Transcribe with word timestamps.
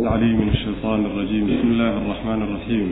العليم 0.00 0.40
من 0.40 0.48
الشيطان 0.48 1.04
الرجيم 1.06 1.44
بسم 1.46 1.68
الله 1.70 1.90
الرحمن 2.02 2.42
الرحيم 2.42 2.88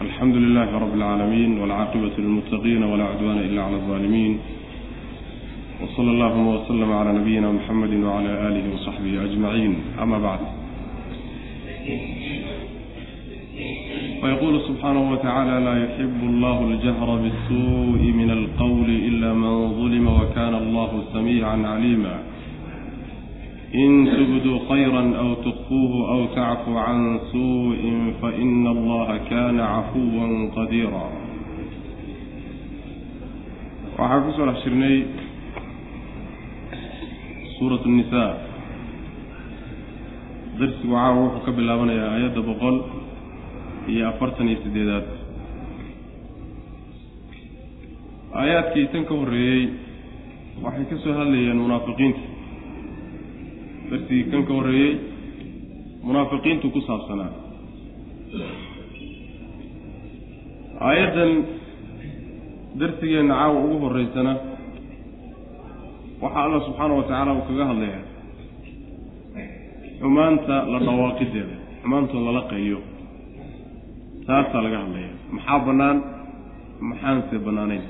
الحمد 0.00 0.34
لله 0.36 0.78
رب 0.78 0.94
العالمين 0.94 1.58
والعاقبة 1.60 2.10
للمتقين 2.18 2.82
ولا 2.82 3.04
عدوان 3.04 3.38
إلا 3.38 3.62
على 3.62 3.76
الظالمين 3.76 4.38
وصلى 5.82 6.10
اللهم 6.10 6.46
وسلم 6.48 6.92
على 6.92 7.12
نبينا 7.18 7.52
محمد 7.52 7.92
وعلى 7.94 8.28
آله 8.48 8.64
وصحبه 8.74 9.24
أجمعين 9.24 9.76
أما 10.02 10.18
بعد 10.18 10.40
ويقول 14.22 14.60
سبحانه 14.68 15.12
وتعالى 15.12 15.64
لا 15.64 15.74
يحب 15.84 16.20
الله 16.22 16.58
الجهر 16.70 17.08
بالسوء 17.22 18.02
من 18.20 18.30
القول 18.30 18.90
إلا 18.90 19.32
من 19.34 19.54
ظلم 19.78 20.06
وكان 20.20 20.54
الله 20.54 20.90
سميعا 21.12 21.56
عليما 21.66 22.14
in 23.71 23.91
tubduu 24.17 24.59
khayran 24.67 25.09
aw 25.13 25.29
tukfuuhu 25.45 25.99
aw 26.13 26.21
tacfu 26.37 26.73
can 26.73 27.01
suuءin 27.31 27.99
faina 28.21 28.69
allaha 28.75 29.15
kana 29.29 29.63
cafuwa 29.73 30.25
qadiira 30.57 31.05
waxaan 33.99 34.21
ku 34.25 34.29
soo 34.37 34.45
dhex 34.49 34.57
jirnay 34.65 34.97
suurat 37.59 37.83
nisa 37.85 38.23
darsigu 40.59 40.89
caawa 40.93 41.19
wuxuu 41.29 41.45
ka 41.45 41.51
bilaabanayaa 41.57 42.09
aayadda 42.15 42.41
boqol 42.49 42.77
iyo 43.91 44.03
afartan 44.11 44.49
iyo 44.49 44.59
siddeedaad 44.65 45.07
aayaadkii 48.41 48.87
tan 48.93 49.05
ka 49.09 49.13
horreeyey 49.19 49.63
waxay 50.63 50.85
ka 50.91 50.95
soo 51.05 51.13
hadlayeen 51.19 51.59
munaafiqiinta 51.65 52.28
darsigii 53.89 54.25
kan 54.31 54.41
ka 54.47 54.53
horreeyey 54.57 54.93
munaafiqiintu 56.07 56.65
ku 56.75 56.79
saabsanaa 56.87 57.31
aayaddan 60.87 61.31
darsigeenna 62.79 63.33
caawa 63.39 63.57
ugu 63.65 63.77
horreysana 63.85 64.33
waxaa 66.23 66.43
allah 66.45 66.61
subxaana 66.67 66.93
wa 66.99 67.03
tacaala 67.07 67.31
uu 67.37 67.45
kaga 67.49 67.65
hadlayaa. 67.71 68.03
Xumaanta 70.01 70.55
la 70.71 70.79
dhawaaqideeda 70.87 71.55
xumaantoo 71.81 72.21
lala 72.27 72.41
qayliyo 72.51 72.79
taasaa 74.27 74.61
laga 74.65 74.77
hadlaya 74.83 75.11
maxaa 75.35 75.59
bannaan? 75.67 75.97
Maxaanse 76.89 77.35
bannaanayn? 77.45 77.83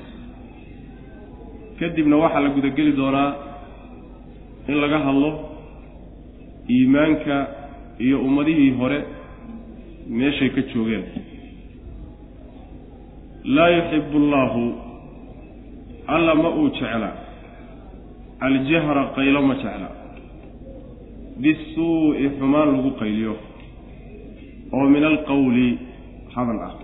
Kadibna 1.78 2.16
waxaa 2.22 2.42
la 2.44 2.50
gudageli 2.56 2.92
doonaa 3.00 3.30
in 4.70 4.76
laga 4.84 4.98
hadlo 5.06 5.30
iimaanka 6.74 7.36
iyo 8.04 8.16
ummadihii 8.26 8.70
hore 8.80 8.98
meeshay 10.18 10.50
ka 10.56 10.62
joogeen. 10.72 11.04
Laa 13.44 13.70
yuxibu 13.76 14.16
allaahu 14.22 14.62
alla 16.06 16.34
ma 16.42 16.48
uu 16.60 16.68
jecla. 16.78 17.10
Aljahra 18.40 19.02
qaylo 19.16 19.42
ma 19.48 19.54
jecla. 19.62 19.88
Bisuu'i 21.42 22.26
xumaan 22.38 22.68
lagu 22.76 22.90
qayliyo 23.00 23.34
oo 24.72 24.86
min 24.94 25.04
alqawli 25.04 25.68
hadal 26.34 26.60
ah. 26.68 26.74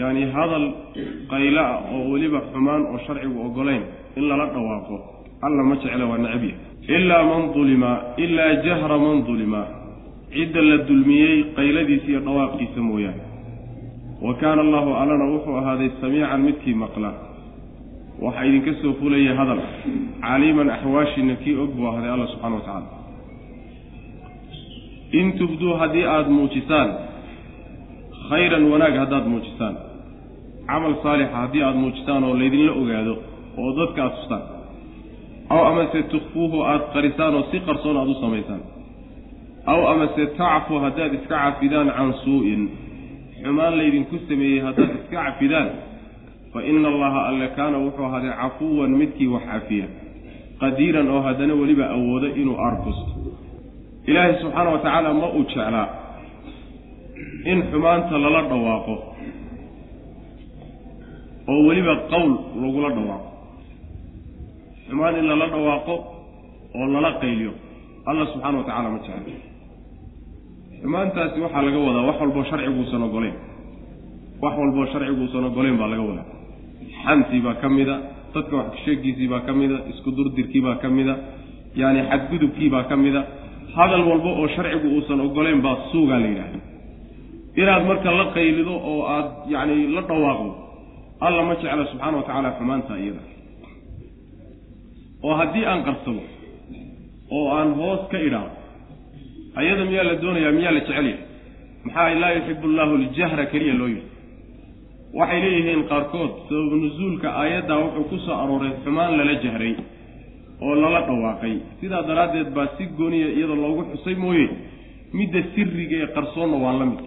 Yacni 0.00 0.24
hadal 0.34 0.64
qaylo 1.32 1.60
ah 1.60 1.76
oo 1.92 2.10
weliba 2.12 2.40
xumaan 2.52 2.82
oo 2.90 2.98
sharcigu 3.06 3.38
ogolayn 3.46 3.82
in 4.16 4.24
lala 4.28 4.46
dhawaaqo 4.54 4.96
alla 5.46 5.62
ma 5.68 5.74
jecla 5.82 6.04
waa 6.10 6.18
necabya 6.18 6.71
ilaa 6.88 7.22
man 7.24 7.52
dulima 7.54 8.00
ilaa 8.16 8.54
jahra 8.54 8.98
man 8.98 9.24
dulima. 9.26 9.66
Cidda 10.32 10.62
la 10.62 10.76
dulmiyey 10.88 11.44
qayladiisa 11.56 12.08
iyo 12.10 12.20
dhawaaqiisa 12.20 12.80
mooyaane. 12.80 13.22
Wa 14.22 14.34
kaana 14.34 14.60
allahu 14.62 14.90
allana 14.94 15.24
wuxuu 15.34 15.56
ahaaday 15.60 15.90
samiican 16.00 16.40
midkii 16.40 16.74
maqla. 16.74 17.10
Waxaa 18.22 18.44
idinka 18.44 18.72
soo 18.82 18.92
fulaya 19.00 19.34
hadal. 19.36 19.60
Caliiman 20.20 20.70
axwaashina 20.70 21.34
kii 21.42 21.56
og 21.62 21.70
buu 21.76 21.86
ahday 21.86 22.10
alla 22.14 22.26
subxana 22.26 22.54
wa 22.54 22.60
tacaala. 22.60 22.88
In 25.12 25.32
tubduu 25.38 25.74
haddii 25.80 26.04
aada 26.04 26.30
muujisaan 26.30 26.90
khayran 28.28 28.64
wanaag 28.72 28.94
haddaad 29.02 29.26
muujisaan. 29.32 29.76
Camal 30.66 30.94
saalixa 31.02 31.36
haddii 31.36 31.62
aada 31.62 31.78
muujisaan 31.78 32.24
oo 32.24 32.34
laydinla 32.40 32.72
ogaado 32.80 33.14
oo 33.58 33.70
dadka 33.78 34.02
aada 34.02 34.14
tustaan 34.16 34.42
aw 35.52 35.60
amase 35.70 36.00
tukfuuhu 36.12 36.58
aada 36.70 36.84
qarisaan 36.94 37.34
oo 37.38 37.44
si 37.50 37.58
qarsoon 37.66 37.96
aada 38.00 38.10
u 38.10 38.20
samaysaan. 38.24 38.62
Aw 39.72 39.80
amase 39.92 40.22
tacfu 40.40 40.74
haddaad 40.84 41.12
iska 41.18 41.36
cafidaan 41.44 41.88
can 41.96 42.10
suu-in. 42.24 42.62
Xumaan 43.42 43.74
laydinku 43.78 44.16
sameeyey 44.28 44.60
haddaad 44.66 44.90
iska 44.98 45.16
cafidaan 45.26 45.68
fa 46.52 46.58
ina 46.70 46.88
allaha 46.92 47.20
alle 47.28 47.46
kaana 47.58 47.76
wuxuu 47.84 48.04
ahaaday 48.08 48.32
cafuwan 48.42 48.90
midkii 49.00 49.28
wax 49.34 49.44
cafiya. 49.52 49.86
Qadiiran 50.60 51.08
oo 51.14 51.20
haddana 51.26 51.54
weliba 51.60 51.84
awoodo 51.96 52.28
inuu 52.40 52.56
aarkusto 52.64 53.10
ilaahay 54.10 54.34
subxaana 54.42 54.70
wa 54.74 54.78
tacaala 54.84 55.10
ma 55.20 55.28
uu 55.36 55.44
jeclaa 55.50 55.88
in 57.50 57.58
xumaanta 57.70 58.14
lala 58.24 58.40
dhawaaqo 58.50 58.94
oo 61.52 61.60
weliba 61.68 61.94
qowl 62.12 62.32
lagula 62.62 62.88
dhawaaqo 62.96 63.31
xumaan 64.92 65.14
in 65.20 65.26
lala 65.30 65.46
dhawaaqo 65.54 65.94
oo 66.78 66.86
lala 66.94 67.10
qayliyo. 67.22 67.52
Alla 68.08 68.24
subxaana 68.32 68.56
wa 68.60 68.64
tacaala 68.68 68.88
ma 68.94 68.98
jecla 69.06 69.32
xumaantaasi 70.82 71.38
waxaa 71.44 71.62
laga 71.66 71.78
wadaa 71.86 72.04
wax 72.08 72.16
walboo 72.22 72.44
sharciguusan 72.50 73.02
ogoleyn 73.08 73.36
wax 74.42 74.54
walboo 74.62 74.86
sharciguusan 74.92 75.44
ogoleyn 75.50 75.76
baa 75.80 75.88
laga 75.92 76.02
wadaa. 76.10 76.26
Xantii 77.04 77.40
baa 77.46 77.54
ka 77.62 77.68
mida 77.76 77.94
dadka 78.34 78.54
wax 78.58 78.66
kasheegiisii 78.74 79.28
baa 79.32 79.40
ka 79.46 79.52
mida 79.60 79.76
isku 79.92 80.10
durdirkii 80.16 80.62
baa 80.66 80.76
ka 80.82 80.88
mida 80.96 81.14
yaani 81.80 82.00
xadgudubkii 82.10 82.68
baa 82.74 82.84
ka 82.90 82.96
mida. 83.04 83.20
Hadal 83.76 84.02
walba 84.10 84.30
oo 84.40 84.46
sharcigu 84.54 84.86
uusan 84.96 85.20
ogoleyn 85.26 85.60
baa 85.66 85.76
suugaa 85.92 86.18
la 86.22 86.26
yidhahda 86.32 86.58
inaad 87.60 87.82
marka 87.90 88.10
la 88.18 88.24
qaylido 88.36 88.74
oo 88.90 89.00
aad 89.14 89.28
yacni 89.54 89.86
la 89.94 90.02
dhawaaqdo 90.08 90.50
alla 91.26 91.40
ma 91.48 91.54
jecla 91.62 91.84
subxaana 91.90 92.16
wa 92.18 92.22
tacaala 92.26 92.50
xumaanta 92.58 92.92
iyada 93.02 93.22
oo 95.26 95.34
haddii 95.40 95.64
aan 95.70 95.80
qarsado 95.88 96.22
oo 97.36 97.44
aan 97.56 97.70
hoos 97.80 98.02
ka 98.12 98.18
idhaado 98.28 98.50
ayada 99.60 99.84
miyaa 99.90 100.04
la 100.10 100.14
doonayaa 100.22 100.52
miyaa 100.58 100.72
la 100.76 100.80
jecel 100.80 100.96
yahay? 101.06 101.16
Maxaa 101.84 102.14
laa 102.22 102.32
yuxibu 102.36 102.64
allahu 102.70 102.92
aljahra 103.00 103.44
keliya 103.52 103.74
loo 103.80 103.88
yidhi? 103.94 104.06
Waxay 105.18 105.40
leeyihiin 105.44 105.82
qaarkood 105.90 106.32
sabab 106.48 106.72
nusuulka 106.82 107.28
aayaddaa 107.40 107.78
wuxuu 107.84 108.04
ku 108.10 108.16
soo 108.26 108.36
arooray 108.42 108.72
xumaan 108.84 109.12
lala 109.18 109.34
jahray 109.44 109.74
oo 110.64 110.74
lala 110.82 111.00
dhawaaqay. 111.08 111.54
Sidaa 111.80 112.02
daraaddeed 112.08 112.48
baa 112.56 112.68
si 112.76 112.84
gooniya 112.98 113.28
iyada 113.36 113.54
loogu 113.62 113.82
xusay 113.92 114.14
mooye 114.24 114.46
midda 115.18 115.40
siriga 115.54 115.96
ee 116.04 116.08
qarsoonna 116.16 116.56
waa 116.64 116.74
la 116.80 116.86
mid. 116.90 117.00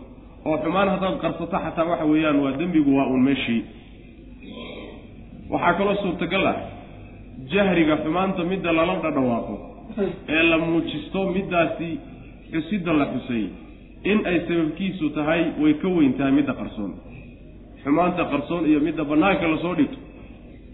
Oo 0.48 0.58
xumaan 0.64 0.90
haddaad 0.94 1.16
qarsato 1.24 1.58
xataa 1.66 1.86
waxa 1.92 2.06
weeyaan 2.12 2.38
waa 2.44 2.54
dembigu 2.60 2.92
waa 2.98 3.08
uun 3.12 3.24
meeshii. 3.28 3.62
Waxaa 5.54 5.74
kaloo 5.80 5.96
suurtagal 6.04 6.46
ah 6.52 6.58
jahriga 7.54 7.96
xumaanta 8.04 8.44
midda 8.52 8.72
lala 8.78 8.96
dhadhawaaqo 9.04 9.56
ee 10.36 10.44
la 10.52 10.58
muujisto 10.58 11.20
middaasi 11.36 11.90
xusidda 12.54 12.94
la 12.94 13.06
xusay. 13.14 13.46
In 14.12 14.20
ay 14.30 14.38
sababkiisu 14.48 15.10
tahay 15.18 15.42
way 15.62 15.74
ka 15.82 15.88
weyn 15.88 16.14
tahay 16.18 16.32
midda 16.32 16.54
qarsoon. 16.54 16.92
Xumaanta 17.84 18.24
qarsoon 18.32 18.64
iyo 18.70 18.80
midda 18.88 19.04
bannaanka 19.12 19.48
la 19.54 19.58
soo 19.64 19.76
dhigto 19.80 19.98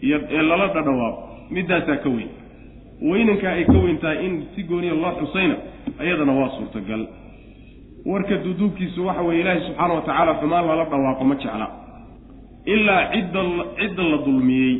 iyo 0.05 0.17
ee 0.35 0.41
lala 0.49 0.67
dhadhawaaqo 0.75 1.21
middaasaa 1.55 1.97
ka 2.03 2.09
weyn. 2.09 2.29
Weynankaa 3.11 3.53
ay 3.57 3.65
ka 3.65 3.77
weyn 3.85 3.97
tahay 4.03 4.17
in 4.25 4.33
si 4.55 4.63
gooniya 4.63 4.93
loo 5.03 5.11
xusayna 5.21 5.55
iyadana 6.05 6.33
waa 6.39 6.49
suurtagal. 6.57 7.03
Warka 8.05 8.35
duduubkiisu 8.45 8.99
waxa 9.07 9.21
weeye 9.27 9.41
ilaahay 9.41 9.61
subxaana 9.67 9.93
wa 9.97 10.01
tacaala 10.07 10.33
xumaan 10.41 10.65
lala 10.69 10.85
dhawaaqo 10.91 11.23
ma 11.29 11.35
jecla. 11.35 11.67
Ilaa 12.73 13.01
cidda 13.13 13.41
cidda 13.79 14.03
la 14.11 14.17
dulmiyey 14.25 14.73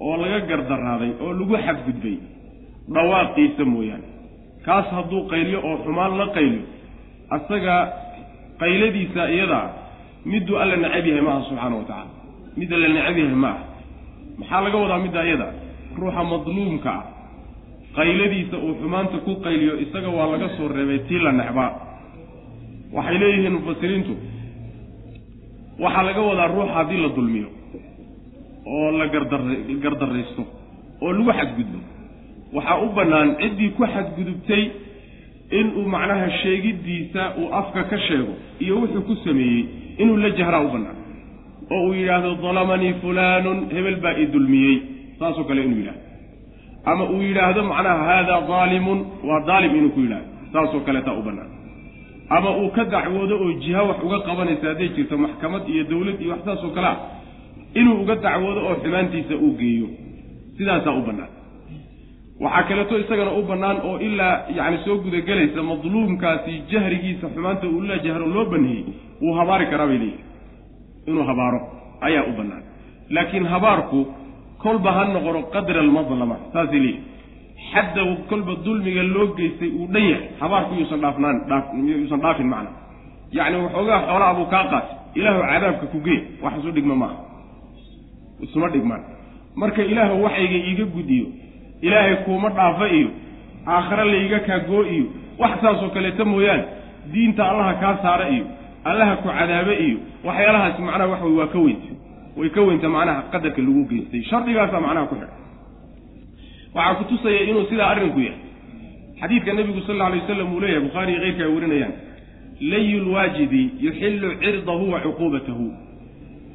oo 0.00 0.16
laga 0.22 0.38
gardaraaday 0.50 1.12
oo 1.24 1.32
lagu 1.38 1.54
xadgudbay 1.66 2.16
dhawaaqiisa 2.94 3.64
mooyaane. 3.74 4.06
Kaas 4.66 4.86
hadduu 4.96 5.22
qayliyo 5.32 5.58
oo 5.68 5.76
xumaan 5.84 6.12
la 6.20 6.26
qayliyo 6.36 6.64
asaga 7.36 7.74
qayladiisa 8.60 9.22
iyadaa 9.34 9.66
miduu 10.30 10.56
alla 10.62 10.76
necab 10.84 11.06
yahay 11.10 11.22
maaha 11.28 11.40
subxaana 11.48 11.76
wa 11.80 11.84
tacaala. 11.88 12.10
Midda 12.58 12.76
la 12.82 12.88
necab 12.96 13.16
yahay 13.22 13.34
ma 13.44 13.50
aha 13.54 13.64
maxaa 14.38 14.60
laga 14.64 14.76
wadaa 14.82 14.98
midda 15.04 15.20
iyada? 15.28 15.48
Ruuxa 15.98 16.22
madluumka 16.32 16.90
ah. 16.98 17.04
Qayladiisa 17.96 18.56
uu 18.64 18.74
xumaanta 18.80 19.16
ku 19.26 19.32
qayliyo 19.46 19.74
isaga 19.84 20.08
waa 20.16 20.28
laga 20.32 20.48
soo 20.56 20.68
reebay 20.76 20.98
tii 21.08 21.18
la 21.26 21.32
necbaa 21.40 21.70
waxay 22.96 23.16
leeyihiin 23.22 23.52
mufasiriintu 23.58 24.14
waxaa 25.84 26.02
laga 26.08 26.20
wadaa 26.30 26.48
ruuxa 26.54 26.74
haddii 26.78 27.00
la 27.04 27.08
dulmiyo 27.16 27.48
oo 28.76 28.90
la 28.98 29.06
gardar 29.14 29.42
gardaraysto 29.84 30.42
oo 31.04 31.12
lagu 31.16 31.32
xadgudbo. 31.38 31.78
Waxaa 32.56 32.78
u 32.84 32.88
bannaan 32.96 33.28
ciddii 33.40 33.70
ku 33.76 33.82
xadgudubtay 33.94 34.62
inuu 35.60 35.84
macnaha 35.94 36.28
sheegiddiisa 36.42 37.22
uu 37.40 37.48
afka 37.60 37.82
ka 37.90 37.98
sheego 38.06 38.32
iyo 38.64 38.74
wuxuu 38.80 39.02
ku 39.08 39.14
sameeyey 39.24 39.64
inuu 40.02 40.16
la 40.24 40.30
jahraa 40.38 40.62
u 40.66 40.70
bannaan. 40.74 40.98
Oo 41.70 41.82
uu 41.88 41.94
yidhaahdo 42.00 42.30
dalamanii 42.44 42.94
fulaanun 43.02 43.58
hebel 43.74 43.96
baa 44.04 44.14
i 44.22 44.26
dulmiyey 44.34 44.76
saasoo 45.18 45.44
kale 45.48 45.60
inuu 45.66 45.78
yidhahdo 45.80 46.02
ama 46.90 47.04
uu 47.12 47.22
yidhaahdo 47.28 47.60
macnaha 47.70 48.04
haadaa 48.10 48.40
daalimun 48.50 48.98
waa 49.28 49.40
daalim 49.48 49.72
inuu 49.78 49.92
ku 49.96 50.00
yidhahdo 50.00 50.28
saasoo 50.52 50.80
kaleetaa 50.86 51.16
u 51.20 51.22
bannaan. 51.28 51.50
Ama 52.36 52.50
uu 52.60 52.68
ka 52.76 52.84
dacwoodo 52.84 53.34
oo 53.44 53.52
jiha 53.62 53.82
wax 53.88 53.98
uga 54.06 54.18
qabanaysa 54.28 54.66
hadday 54.70 54.88
jirto 54.96 55.14
maxkamad 55.24 55.62
iyo 55.72 55.84
dawlad 55.90 56.16
iyo 56.22 56.30
wax 56.34 56.40
saasoo 56.48 56.70
kale 56.76 56.86
ah 56.92 56.98
inuu 57.74 58.00
uga 58.02 58.14
dacwoodo 58.24 58.60
oo 58.68 58.74
xumaantiisa 58.82 59.34
uu 59.44 59.52
geeyo. 59.60 59.88
Sidaasaa 60.58 60.94
u 60.98 61.02
bannaan. 61.06 61.32
Waxaa 62.40 62.62
kaleeto 62.68 62.98
isagana 62.98 63.30
u 63.32 63.42
bannaan 63.50 63.78
oo 63.88 63.98
ilaa 63.98 64.34
yacni 64.56 64.78
soo 64.84 64.96
gudagelaysa 65.04 65.62
madluumkaasi 65.62 66.52
jahrigiisa 66.70 67.26
xumaanta 67.34 67.66
uu 67.68 67.80
la 67.88 67.96
jahro 68.04 68.26
loo 68.34 68.44
baneeyey 68.52 68.84
wuu 69.22 69.34
habaari 69.38 69.66
karaa 69.72 69.86
bay 69.90 69.98
leeyihi 69.98 70.24
inuu 71.08 71.24
habaaro 71.30 71.60
ayaa 72.06 72.24
u 72.30 72.32
bannaan. 72.38 72.62
Laakiin 73.14 73.46
habaarku 73.52 73.98
kolba 74.62 74.90
ha 74.96 75.02
noqono 75.14 75.40
qadra 75.54 75.80
almadlama 75.84 76.36
saasay 76.52 76.80
leeyihi 76.84 77.02
xadda 77.72 78.02
kolba 78.30 78.52
dulmiga 78.64 79.02
loo 79.14 79.26
geystay 79.38 79.68
uu 79.78 79.86
dhan 79.92 80.04
yahay 80.10 80.26
habaarku 80.40 80.72
yuusan 80.78 81.00
dhaafnaan 81.04 81.36
yuusan 82.00 82.20
dhaafin 82.24 82.48
macna. 82.52 82.70
Yacni 83.36 83.56
waxoogaa 83.64 84.00
xoolaa 84.08 84.34
buu 84.38 84.46
kaa 84.52 84.64
qaatay 84.72 84.94
ilaahu 85.18 85.40
cadaabka 85.50 85.86
ku 85.92 85.98
gee 86.06 86.18
wax 86.42 86.52
isu 86.60 86.70
dhigma 86.76 86.94
maaha 87.02 87.16
isuma 88.44 88.68
dhigmaan. 88.74 89.02
Marka 89.60 89.82
ilaahu 89.92 90.22
waxayga 90.24 90.58
iiga 90.70 90.84
gudiyo 90.96 91.26
ilaahay 91.86 92.16
kuuma 92.24 92.48
dhaafa 92.58 92.86
iyo 92.98 93.08
aakhare 93.66 94.04
layga 94.12 94.38
kaagoo 94.48 94.84
iyo 94.94 95.06
wax 95.38 95.60
saasoo 95.62 95.88
kaleeta 95.94 96.24
mooyaane 96.24 96.64
diinta 97.12 97.42
allaha 97.50 97.74
kaa 97.82 97.94
saara 98.02 98.26
iyo 98.34 98.46
allaha 98.84 99.16
ku 99.22 99.28
cadaabe 99.38 99.74
iyo 99.86 99.98
waxyaalahaasi 100.24 100.82
macnaha 100.82 101.10
waxa 101.12 101.26
waa 101.38 101.46
ka 101.54 101.58
weynta. 101.58 101.92
Way 102.38 102.48
ka 102.56 102.60
weynta 102.68 102.88
macnaha 102.96 103.20
qadarka 103.32 103.60
lagu 103.66 103.82
geystay. 103.90 104.22
Shardigaasaa 104.30 104.80
macnaha 104.86 105.06
ku 105.10 105.14
xidha. 105.20 105.34
Waxaa 106.74 106.94
ku 106.98 107.04
tusaya 107.10 107.40
inuu 107.50 107.66
sidaa 107.70 107.90
arrinku 107.94 108.20
yahay. 108.20 108.40
Xadiidka 109.20 109.52
nebigu 109.58 109.80
sal 109.86 109.94
alla 109.94 110.06
alay 110.06 110.20
wasalam 110.22 110.52
uu 110.54 110.60
leeyahay 110.62 110.82
bukhaari 110.86 111.12
iyo 111.12 111.20
keyrka 111.22 111.42
ay 111.46 111.52
warinayaan. 111.56 111.94
Layu 112.70 112.98
lwaajidi 113.06 113.62
yuxillu 113.84 114.28
cirdahu 114.42 114.84
wa 114.92 115.00
cuquubatahu 115.06 115.66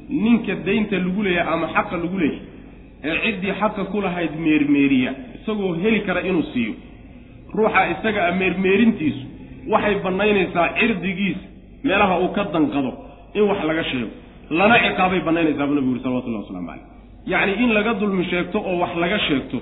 ninka 0.08 0.54
daynta 0.66 0.96
lagu 1.04 1.22
leeyahay 1.26 1.52
ama 1.54 1.66
xaqa 1.76 1.96
lagu 2.02 2.16
leeyahay 2.18 2.46
ee 3.04 3.16
ciddii 3.24 3.54
xaqa 3.60 3.84
ku 3.92 4.00
lahayd 4.00 4.32
meermeeriya 4.46 5.10
isagoo 5.38 5.72
heli 5.82 6.00
kara 6.06 6.20
inuu 6.28 6.42
siiyo. 6.52 6.74
Ruuxa 7.54 7.80
isaga 7.94 8.20
a 8.28 8.32
meermeerintiisu 8.40 9.22
waxay 9.72 9.94
bannaynaysaa 10.04 10.66
cirdigiisa 10.78 11.44
meelaha 11.84 12.14
uu 12.20 12.28
ka 12.36 12.44
danqado 12.54 12.92
in 13.34 13.42
wax 13.50 13.60
laga 13.70 13.84
sheego. 13.90 14.08
Lana 14.58 14.76
ciqaabay 14.84 15.20
bannaynaysaa 15.26 15.66
buu 15.68 15.74
nabigu 15.74 15.90
yuri 15.92 16.02
salawatullahi 16.04 16.44
waslamu 16.44 16.66
caleyh 16.68 16.86
yacni 17.32 17.52
in 17.64 17.70
laga 17.76 17.92
dulmi 18.00 18.24
sheegto 18.30 18.58
oo 18.70 18.76
wax 18.82 18.92
laga 19.02 19.18
sheegto 19.28 19.58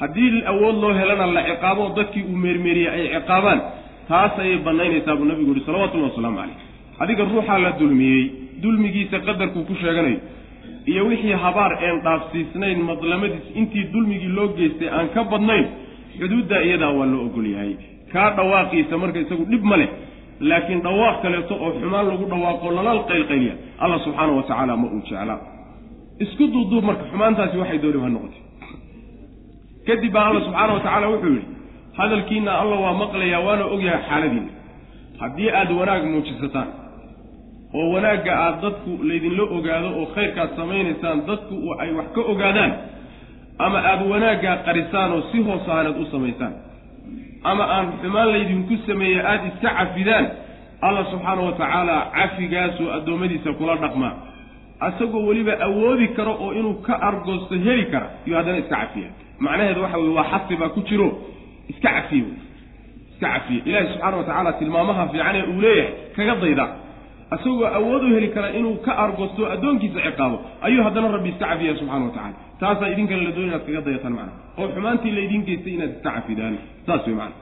haddii 0.00 0.42
awood 0.52 0.76
loo 0.82 0.92
helana 1.00 1.26
la 1.36 1.42
ciqaabo 1.50 1.84
dadkii 1.96 2.24
uu 2.30 2.36
meermeeriyey 2.44 2.88
ay 2.96 3.04
ciqaabaan 3.14 3.60
taas 4.08 4.32
ayay 4.44 4.58
bannaynaysaa 4.68 5.16
buu 5.18 5.24
nabigu 5.30 5.50
yihi 5.54 5.64
salawatullahi 5.66 6.10
wasalaamu 6.10 6.36
caleyh 6.40 6.56
adiga 7.02 7.22
ruuxaa 7.30 7.58
la 7.64 7.70
dulmiyey 7.80 8.22
dulmigiisa 8.62 9.16
qadarkuu 9.26 9.64
ku 9.68 9.74
sheeganayo 9.82 10.20
iyo 10.90 11.02
wixii 11.10 11.36
habaar 11.44 11.72
een 11.88 11.98
dhaafsiisnayn 12.06 12.78
madlamadiis 12.90 13.46
intii 13.60 13.84
dulmigii 13.92 14.32
loo 14.36 14.48
geystay 14.58 14.88
aan 14.96 15.08
ka 15.14 15.24
badnayn 15.32 15.66
xuduudda 16.18 16.56
iyadaa 16.66 16.92
waa 16.98 17.06
loo 17.12 17.22
ogol 17.28 17.46
yahay. 17.54 17.72
Kaa 18.12 18.30
dhawaaqiisa 18.36 18.94
marka 19.02 19.18
isagu 19.24 19.44
dhib 19.50 19.64
ma 19.70 19.76
leh 19.80 19.88
laakiin 20.48 20.80
dhawaaq 20.86 21.16
kaleeto 21.22 21.54
oo 21.64 21.70
xumaan 21.80 22.06
lagu 22.10 22.24
dhawaaqo 22.32 22.66
lala 22.76 22.92
qaylqayliya 23.10 23.54
allah 23.82 23.98
subxaana 24.04 24.32
wa 24.38 24.42
tacaala 24.48 24.72
ma 24.82 24.86
uu 24.94 25.02
jeclaa 25.08 25.40
isku 26.24 26.44
duuduub 26.54 26.84
marka 26.88 27.04
xumaantaasi 27.12 27.56
waxay 27.62 27.78
dooni 27.84 27.98
ha 28.04 28.08
noqotay. 28.14 28.42
Kadib 29.86 30.12
baa 30.14 30.26
alla 30.30 30.40
subxaana 30.46 30.72
wa 30.76 30.80
tacaala 30.84 31.06
wuxuu 31.12 31.32
yidhi 31.36 31.46
hadalkiina 31.98 32.52
alla 32.62 32.76
waa 32.84 32.94
maqlayaa 33.02 33.40
waana 33.46 33.64
ogyahay 33.74 34.02
xaaladiina 34.08 34.50
haddii 35.20 35.50
aada 35.58 35.72
wanaag 35.80 36.02
muujisataan 36.12 36.68
oo 37.78 37.86
wanaagga 37.94 38.32
aada 38.44 38.58
dadku 38.64 38.90
laydinla 39.08 39.42
ogaado 39.56 39.88
oo 40.00 40.06
khayrkaad 40.14 40.50
samaynaysaan 40.60 41.18
dadku 41.28 41.54
ay 41.82 41.90
wax 41.98 42.06
ka 42.16 42.20
ogaadaan 42.32 42.72
ama 43.66 43.78
aada 43.90 44.04
wanaaggaa 44.12 44.56
qarisaan 44.66 45.10
oo 45.16 45.22
si 45.32 45.38
hoos 45.46 45.64
ahaanaad 45.68 45.96
u 46.02 46.06
samaysaan. 46.14 46.54
Ama 47.50 47.64
aan 47.74 47.86
xumaan 48.02 48.28
laydinku 48.34 48.74
sameeye 48.86 49.20
aada 49.30 49.44
iska 49.50 49.68
cafidaan 49.78 50.26
alla 50.86 51.02
subxaana 51.10 51.42
wa 51.48 51.52
tacaala 51.60 51.96
cafigaasoo 52.16 52.88
addoommadiisa 52.96 53.50
kula 53.58 53.74
dhaqmaa. 53.82 54.14
Asagoo 54.86 55.22
weliba 55.28 55.52
awoodi 55.66 56.06
karo 56.16 56.32
oo 56.44 56.50
inuu 56.58 56.74
ka 56.86 56.94
argoosto 57.08 57.54
heli 57.66 57.84
kara 57.92 58.08
iyo 58.26 58.34
haddana 58.38 58.58
iska 58.62 58.76
cafiya 58.82 59.08
macnaheedu 59.44 59.80
waxa 59.84 59.98
weye 60.02 60.14
waa 60.18 60.24
xasi 60.32 60.54
baa 60.60 60.68
ku 60.74 60.80
jiro. 60.88 61.08
Iska 61.72 61.88
cafiye 61.96 62.24
iska 63.12 63.26
cafiye 63.34 63.60
ilaahi 63.68 63.86
subxaana 63.92 64.16
wa 64.16 64.24
tacaala 64.28 64.52
tilmaamaha 64.60 65.02
fiican 65.12 65.36
ee 65.36 65.44
uu 65.52 65.60
leeyahay 65.60 65.92
kaga 66.16 66.34
dayda 66.42 66.66
isagoo 67.34 67.66
awood 67.78 68.02
u 68.04 68.14
heli 68.14 68.28
kara 68.36 68.48
inuu 68.58 68.76
ka 68.86 68.92
argoosto 69.04 69.42
addoonkiisa 69.54 70.00
ciqaabo 70.06 70.36
ayuu 70.66 70.82
haddana 70.86 71.08
rabbi 71.16 71.28
iska 71.32 71.46
cafiya 71.50 71.72
subxana 71.80 72.04
wa 72.04 72.10
tacala 72.16 72.34
taasaa 72.60 72.88
idinkana 72.92 73.22
la 73.26 73.30
doon 73.36 73.46
inaad 73.48 73.64
kaga 73.66 73.80
dayataan 73.86 74.14
macnaha 74.18 74.38
oo 74.60 74.68
xumaantii 74.74 75.12
laydin 75.18 75.42
geystay 75.48 75.72
inaad 75.76 75.90
iska 75.96 76.10
cafidaan. 76.16 76.54
Saas 76.86 77.06
wey 77.06 77.14
macana 77.14 77.34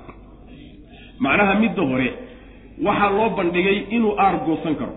macnaha 1.25 1.55
midda 1.63 1.83
hore 1.91 2.09
waxaa 2.87 3.11
loo 3.17 3.29
bandhigay 3.39 3.79
inuu 3.97 4.15
aargoosan 4.25 4.75
karo. 4.81 4.95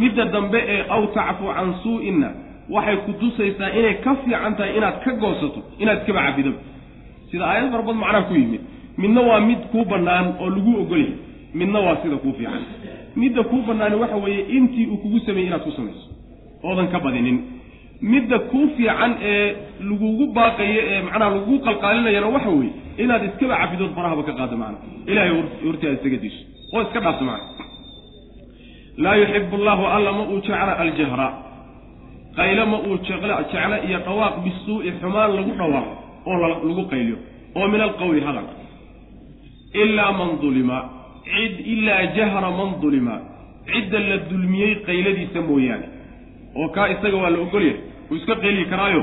Midda 0.00 0.24
dambe 0.34 0.58
ee 0.74 0.82
aw 0.94 1.02
tacfu 1.16 1.44
can 1.56 1.70
suu-inna 1.82 2.28
waxay 2.74 2.96
ku 3.06 3.12
tusaysaa 3.20 3.70
inay 3.78 3.94
ka 4.04 4.10
fiican 4.22 4.54
tahay 4.58 4.76
inaad 4.78 4.96
ka 5.04 5.10
goosato 5.22 5.60
inaad 5.82 5.98
iskaba 6.00 6.20
cafidaba 6.26 6.58
sida 7.30 7.44
aayad 7.50 7.68
farbad 7.74 7.96
macnaha 8.02 8.22
ku 8.28 8.34
yimid. 8.34 8.62
Midna 9.02 9.20
waa 9.28 9.40
mid 9.48 9.60
kuu 9.72 9.84
bannaan 9.92 10.26
oo 10.40 10.48
lagu 10.56 10.70
ogolyahay 10.82 11.14
midna 11.54 11.78
waa 11.86 11.96
sida 12.02 12.16
kuu 12.22 12.32
fiican 12.38 12.62
midda 13.16 13.42
kuu 13.50 13.62
bannaani 13.68 13.96
waxa 14.02 14.16
weeye 14.16 14.42
intii 14.56 14.86
uu 14.86 14.96
kugu 15.02 15.18
sameeyey 15.26 15.48
inaad 15.48 15.62
ku 15.66 15.70
samayso. 15.72 16.04
Oodan 16.64 16.88
ka 16.92 16.98
badinin. 17.00 17.38
Midda 18.02 18.38
kuu 18.50 18.68
fiican 18.76 19.12
ee 19.22 19.56
lagugu 19.88 20.26
baaqayo 20.36 20.80
ee 20.90 21.02
macnaha 21.06 21.30
lagugu 21.34 21.58
qalqaalinayana 21.66 22.28
waxa 22.36 22.50
weeye 22.58 22.72
inaad 23.02 23.22
iskaba 23.28 23.56
cafidood 23.62 23.92
barahaba 23.96 24.22
ka 24.28 24.32
qaado 24.38 24.56
macna 24.62 24.78
ilahay 25.10 25.30
hortaada 25.66 25.96
isaga 26.00 26.16
diiso 26.22 26.40
oo 26.74 26.82
iska 26.86 27.00
dhaafso 27.04 27.24
macna 27.24 27.46
laa 29.04 29.16
yuxibu 29.20 29.56
allahu 29.60 29.84
alla 29.96 30.12
ma 30.12 30.22
uu 30.32 30.40
jecla 30.40 30.72
aljahra. 30.84 31.28
Qaylo 32.36 32.66
ma 32.72 32.78
uu 32.86 32.96
jecla 33.06 33.76
iyo 33.88 33.98
dhawaaq 34.06 34.34
bisuu'i 34.44 34.90
xumaan 35.00 35.30
lagu 35.36 35.52
dhawaaqo 35.60 35.92
oo 36.26 36.36
lagu 36.42 36.84
qayliyo. 36.92 37.16
Oo 37.56 37.68
min 37.72 37.80
alqawli 37.80 38.20
hadal 38.20 38.46
ilaa 39.82 40.12
man 40.18 40.30
dulima 40.42 40.78
cid 41.24 41.54
ilaa 41.74 42.06
jahra 42.16 42.50
man 42.50 42.70
dulima. 42.82 43.16
Cidda 43.70 43.98
la 44.08 44.16
dulmiyey 44.30 44.74
qayladiisa 44.86 45.40
mooyaane. 45.48 45.86
Oo 46.56 46.68
kaa 46.68 46.88
isaga 46.94 47.16
waa 47.22 47.30
la 47.30 47.38
ogolyahay. 47.38 47.80
Uu 48.10 48.16
iska 48.16 48.34
qayliyi 48.42 48.66
karaayo. 48.72 49.02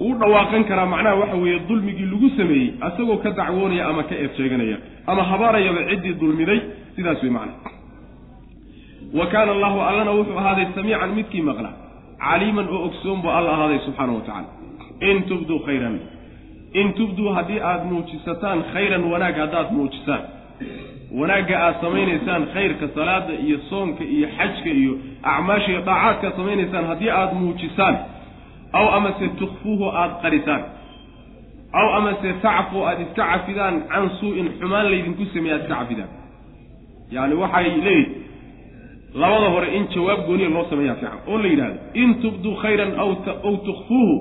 Uu 0.00 0.14
dhawaaqan 0.20 0.64
karaa 0.64 0.86
macnaha 0.86 1.16
waxa 1.22 1.36
weeye 1.36 1.58
dulmigii 1.68 2.06
lagu 2.12 2.28
sameeyey 2.36 2.68
asagoo 2.86 3.16
ka 3.24 3.30
dacwoonaya 3.30 3.88
ama 3.88 4.02
ka 4.08 4.14
eed 4.22 4.32
sheeganaya 4.36 4.76
ama 5.06 5.22
habaarayaba 5.30 5.80
ciddii 5.90 6.14
dulmiday 6.20 6.60
sidaas 6.96 7.22
wey 7.22 7.30
macna. 7.30 7.52
Wa 9.18 9.26
kaana 9.26 9.52
allahu 9.52 9.78
allana 9.88 10.10
wuxuu 10.18 10.38
ahaaday 10.38 10.66
samiican 10.74 11.10
midkii 11.18 11.42
maqla. 11.50 11.70
Caliiman 12.24 12.66
oo 12.68 12.80
ogsoon 12.86 13.22
buu 13.22 13.30
alla 13.38 13.50
ahaaday 13.56 13.78
subxaana 13.86 14.12
wa 14.12 14.20
tacala 14.20 14.48
in 15.00 15.22
tubduu 15.28 15.58
khayran. 15.66 15.96
In 16.80 16.92
tubduu 16.98 17.28
haddii 17.36 17.60
aada 17.60 17.84
muujisataan 17.84 18.58
khayran 18.72 19.04
wanaag 19.12 19.36
haddaad 19.42 19.68
muujisaan 19.76 20.22
wanaagga 21.18 21.54
aad 21.66 21.74
samaynaysaan 21.80 22.46
khayrka 22.54 22.88
salaada 22.94 23.32
iyo 23.46 23.58
soonka 23.70 24.04
iyo 24.04 24.28
xajka 24.38 24.70
iyo 24.80 24.92
acmaasha 25.22 25.68
iyo 25.72 25.80
daacaadkaad 25.88 26.36
samaynaysaan 26.36 26.86
haddii 26.90 27.10
aada 27.10 27.34
muujisaan. 27.34 27.96
Aw 28.72 28.86
amase 28.96 29.28
tukfuuhu 29.38 29.86
aada 30.00 30.14
qarisaan 30.22 30.62
aw 31.80 31.86
amase 31.98 32.32
tacfu 32.42 32.78
aada 32.88 33.02
iska 33.02 33.22
cafidaan 33.32 33.74
can 33.90 34.10
suu-in 34.20 34.48
xumaan 34.58 34.86
laydinku 34.92 35.24
sameeye 35.34 35.54
aad 35.54 35.62
iska 35.62 35.74
cafidaan. 35.80 36.10
Yacni 37.14 37.34
waxay 37.42 37.64
leeyihiin 37.64 38.08
labada 39.14 39.48
hore 39.54 39.68
in 39.76 39.84
jawaab 39.94 40.20
gooniya 40.26 40.48
loo 40.54 40.64
sameeyaa 40.70 40.94
fiican 41.00 41.18
oo 41.30 41.38
la 41.42 41.48
yidhahdo 41.52 41.78
in 42.02 42.14
tubduu 42.22 42.54
khayran 42.62 42.92
aw 43.02 43.10
tukfuuhu 43.66 44.14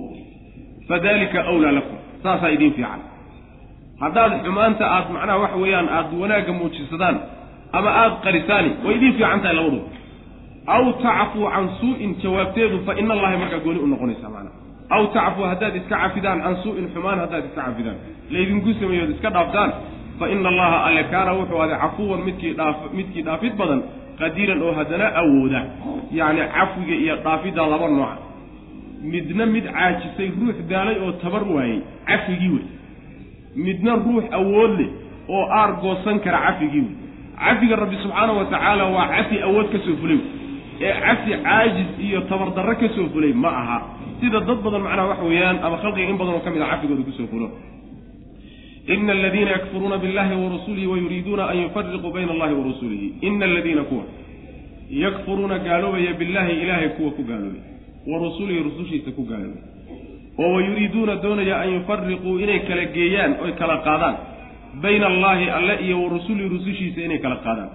fadalika 0.87 1.39
awlaa 1.51 1.71
lakum. 1.77 1.97
Saasaa 2.23 2.49
idiin 2.55 2.73
fiican 2.73 2.99
haddaad 4.03 4.31
xumaanta 4.45 4.83
aad 4.95 5.05
macnaha 5.15 5.37
waxa 5.43 5.57
weeyaan 5.63 5.87
aada 5.97 6.13
wanaagga 6.21 6.53
muujisadaan 6.59 7.17
ama 7.77 7.89
aada 8.01 8.15
qarisaani 8.25 8.69
way 8.85 8.95
idiin 8.97 9.13
fiican 9.17 9.41
tahay 9.43 9.55
labaduba. 9.55 9.87
Aw 10.75 10.83
tacfuu 11.03 11.47
can 11.53 11.65
suu-in 11.79 12.11
jawaabteedu 12.23 12.77
fa 12.85 12.93
ina 13.01 13.13
allahi 13.13 13.37
markaa 13.41 13.59
gooni 13.65 13.79
u 13.79 13.87
noqonaysaa 13.93 14.29
macnaha. 14.35 14.55
Aw 14.95 15.03
tacfuu 15.15 15.45
haddaad 15.51 15.75
iska 15.79 15.95
cafidaan 16.03 16.39
can 16.45 16.55
suu-in 16.63 16.85
xumaan 16.93 17.19
haddaad 17.23 17.43
iska 17.49 17.61
cafidaan. 17.67 17.97
Laydinku 18.33 18.69
sameeyood 18.79 19.09
iska 19.15 19.29
dhaaftaan 19.35 19.71
fa 20.19 20.25
ina 20.33 20.49
allaha 20.53 20.77
alle 20.87 21.03
kaana 21.13 21.31
wuxuu 21.39 21.61
aday 21.63 21.77
cafuwan 21.83 22.21
midkii 22.27 22.53
dhaaf 22.59 22.77
midkii 22.97 23.23
dhaafid 23.27 23.53
badan 23.61 23.81
qadiiran 24.19 24.61
oo 24.67 24.73
haddana 24.79 25.07
awooda. 25.21 25.61
Yacni 26.19 26.41
cafwiga 26.55 26.95
iyo 27.03 27.15
dhaafidda 27.25 27.61
laba 27.73 27.87
nooca 27.87 28.17
midna 29.11 29.45
mid 29.45 29.65
caajisay 29.75 30.29
ruux 30.39 30.57
daalay 30.69 30.97
oo 31.05 31.11
tabar 31.23 31.43
waayey 31.55 31.79
cafigii 32.09 32.49
wey 32.55 32.63
midna 33.55 33.95
ruux 33.95 34.23
awood 34.31 34.71
leh 34.79 34.89
oo 35.29 35.45
aar 35.59 35.71
goosan 35.81 36.19
kara 36.19 36.39
cafigii 36.47 36.81
wey 36.81 36.95
cafiga 37.39 37.75
rabbi 37.75 37.95
subxaana 38.03 38.33
wa 38.33 38.45
tacaala 38.45 38.83
waa 38.95 39.07
cafi 39.15 39.37
awood 39.47 39.67
ka 39.71 39.77
soo 39.85 39.95
fulay. 40.01 40.19
Ee 40.81 40.93
cafi 41.05 41.31
caajis 41.43 41.89
iyo 42.07 42.21
tabardarro 42.29 42.75
ka 42.81 42.87
soo 42.95 43.07
fulay 43.13 43.33
ma 43.33 43.49
aha. 43.61 43.77
Sida 44.19 44.39
dad 44.47 44.59
badan 44.65 44.81
macnaha 44.85 45.07
waxa 45.11 45.23
weeyaan 45.29 45.57
ama 45.63 45.77
khalqiga 45.83 46.09
in 46.11 46.17
badan 46.17 46.33
oo 46.35 46.43
ka 46.45 46.49
mid 46.51 46.61
a 46.61 46.67
cafigooda 46.73 47.03
ku 47.07 47.11
soo 47.19 47.27
fulo. 47.31 47.47
Ina 48.89 49.11
aladiina 49.13 49.51
yakfuruuna 49.51 49.97
billahi 50.03 50.33
warasulihi 50.43 50.87
wayuriiduuna 50.87 51.43
an 51.51 51.57
yufariquu 51.63 52.09
bayna 52.15 52.31
allahi 52.35 52.53
wa 52.59 52.63
rasulihi 52.73 53.07
ina 53.21 53.45
aladiina 53.45 53.83
kuwa 53.89 54.03
yakfuruuna 54.89 55.59
gaaloobaya 55.59 56.13
billahi 56.13 56.53
ilaahay 56.63 56.89
kuwa 56.97 57.11
ku 57.11 57.23
gaaloobay 57.23 57.61
wa 58.07 58.17
rasulihi 58.25 58.63
rusushiisa 58.67 59.11
ku 59.11 59.23
gaaloobay 59.29 59.61
oo 60.43 60.49
wayuriiduuna 60.55 61.15
doonaya 61.23 61.55
an 61.63 61.69
yufariquu 61.75 62.31
inay 62.43 62.59
kala 62.69 62.85
geeyaan 62.97 63.31
oy 63.43 63.51
kala 63.61 63.75
qaadaan 63.87 64.15
bayna 64.83 65.05
allaahi 65.13 65.45
alle 65.57 65.75
iyo 65.85 65.95
wa 66.03 66.09
rusulihi 66.15 66.49
rusushiisa 66.55 66.99
inay 67.07 67.19
kala 67.25 67.35
qaadaan 67.45 67.69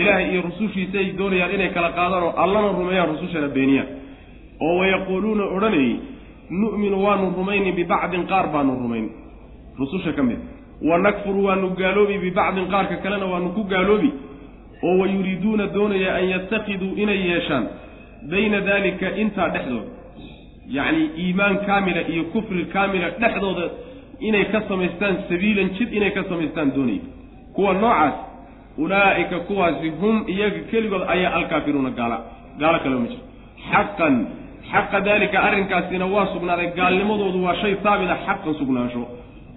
ilaahay 0.00 0.26
iyo 0.32 0.40
rusushiisaay 0.48 1.06
doonayaan 1.20 1.54
inay 1.56 1.70
kala 1.76 1.90
qaadaan 1.98 2.22
oo 2.28 2.32
allana 2.44 2.68
rumeeyaan 2.80 3.08
rusushana 3.14 3.48
beeniyaan 3.56 3.88
oo 4.66 4.74
wayaquuluuna 4.80 5.44
odhanayey 5.56 5.94
nu'minu 6.62 6.96
waanu 7.04 7.26
rumayni 7.38 7.72
bibacdin 7.78 8.24
qaar 8.32 8.46
baanu 8.54 8.72
rumayn 8.82 9.06
rususha 9.80 10.12
ka 10.18 10.22
mid 10.28 10.40
wa 10.88 10.98
nakfuru 11.06 11.40
waanu 11.48 11.66
gaaloobi 11.80 12.16
bibacdin 12.24 12.66
qaarka 12.72 12.96
kalena 13.04 13.26
waanu 13.32 13.48
ku 13.56 13.62
gaaloobi 13.74 14.10
oo 14.88 14.94
wayuriiduuna 15.02 15.66
doonaya 15.76 16.10
an 16.18 16.24
yatakiduu 16.34 16.92
inay 17.02 17.20
yeeshaan 17.30 17.64
bayna 18.32 18.58
daalika 18.68 19.08
intaa 19.22 19.48
dhexdooda 19.54 19.90
yacni 20.76 21.04
iimaan 21.22 21.56
kaamila 21.68 22.00
iyo 22.12 22.22
kufri 22.32 22.64
kaamila 22.74 23.06
dhexdooda 23.22 23.66
inay 24.28 24.44
ka 24.52 24.58
samaystaan 24.70 25.14
sabiilan 25.30 25.68
jid 25.76 25.90
inay 25.98 26.10
ka 26.16 26.22
samaystaan 26.30 26.68
doonaya 26.76 27.02
kuwa 27.54 27.72
noocaas 27.82 28.16
ulaa'ika 28.84 29.36
kuwaasi 29.48 29.88
hum 30.00 30.16
iyaga 30.34 30.60
keligood 30.70 31.02
ayaa 31.14 31.32
alkaafiruuna 31.38 31.90
gaala. 31.98 32.16
Gaalo 32.60 32.78
kaleo 32.84 32.98
ma 33.02 33.08
jiro. 33.12 33.24
Xaqan 33.70 34.14
xaqa 34.70 34.98
daalika 35.06 35.38
arrinkaasina 35.46 36.06
waa 36.14 36.26
sugnaaday. 36.34 36.68
Gaalnimadoodu 36.78 37.38
waa 37.46 37.56
shay 37.62 37.72
haabita 37.84 38.16
xaqan 38.26 38.54
sugnaansho 38.60 39.02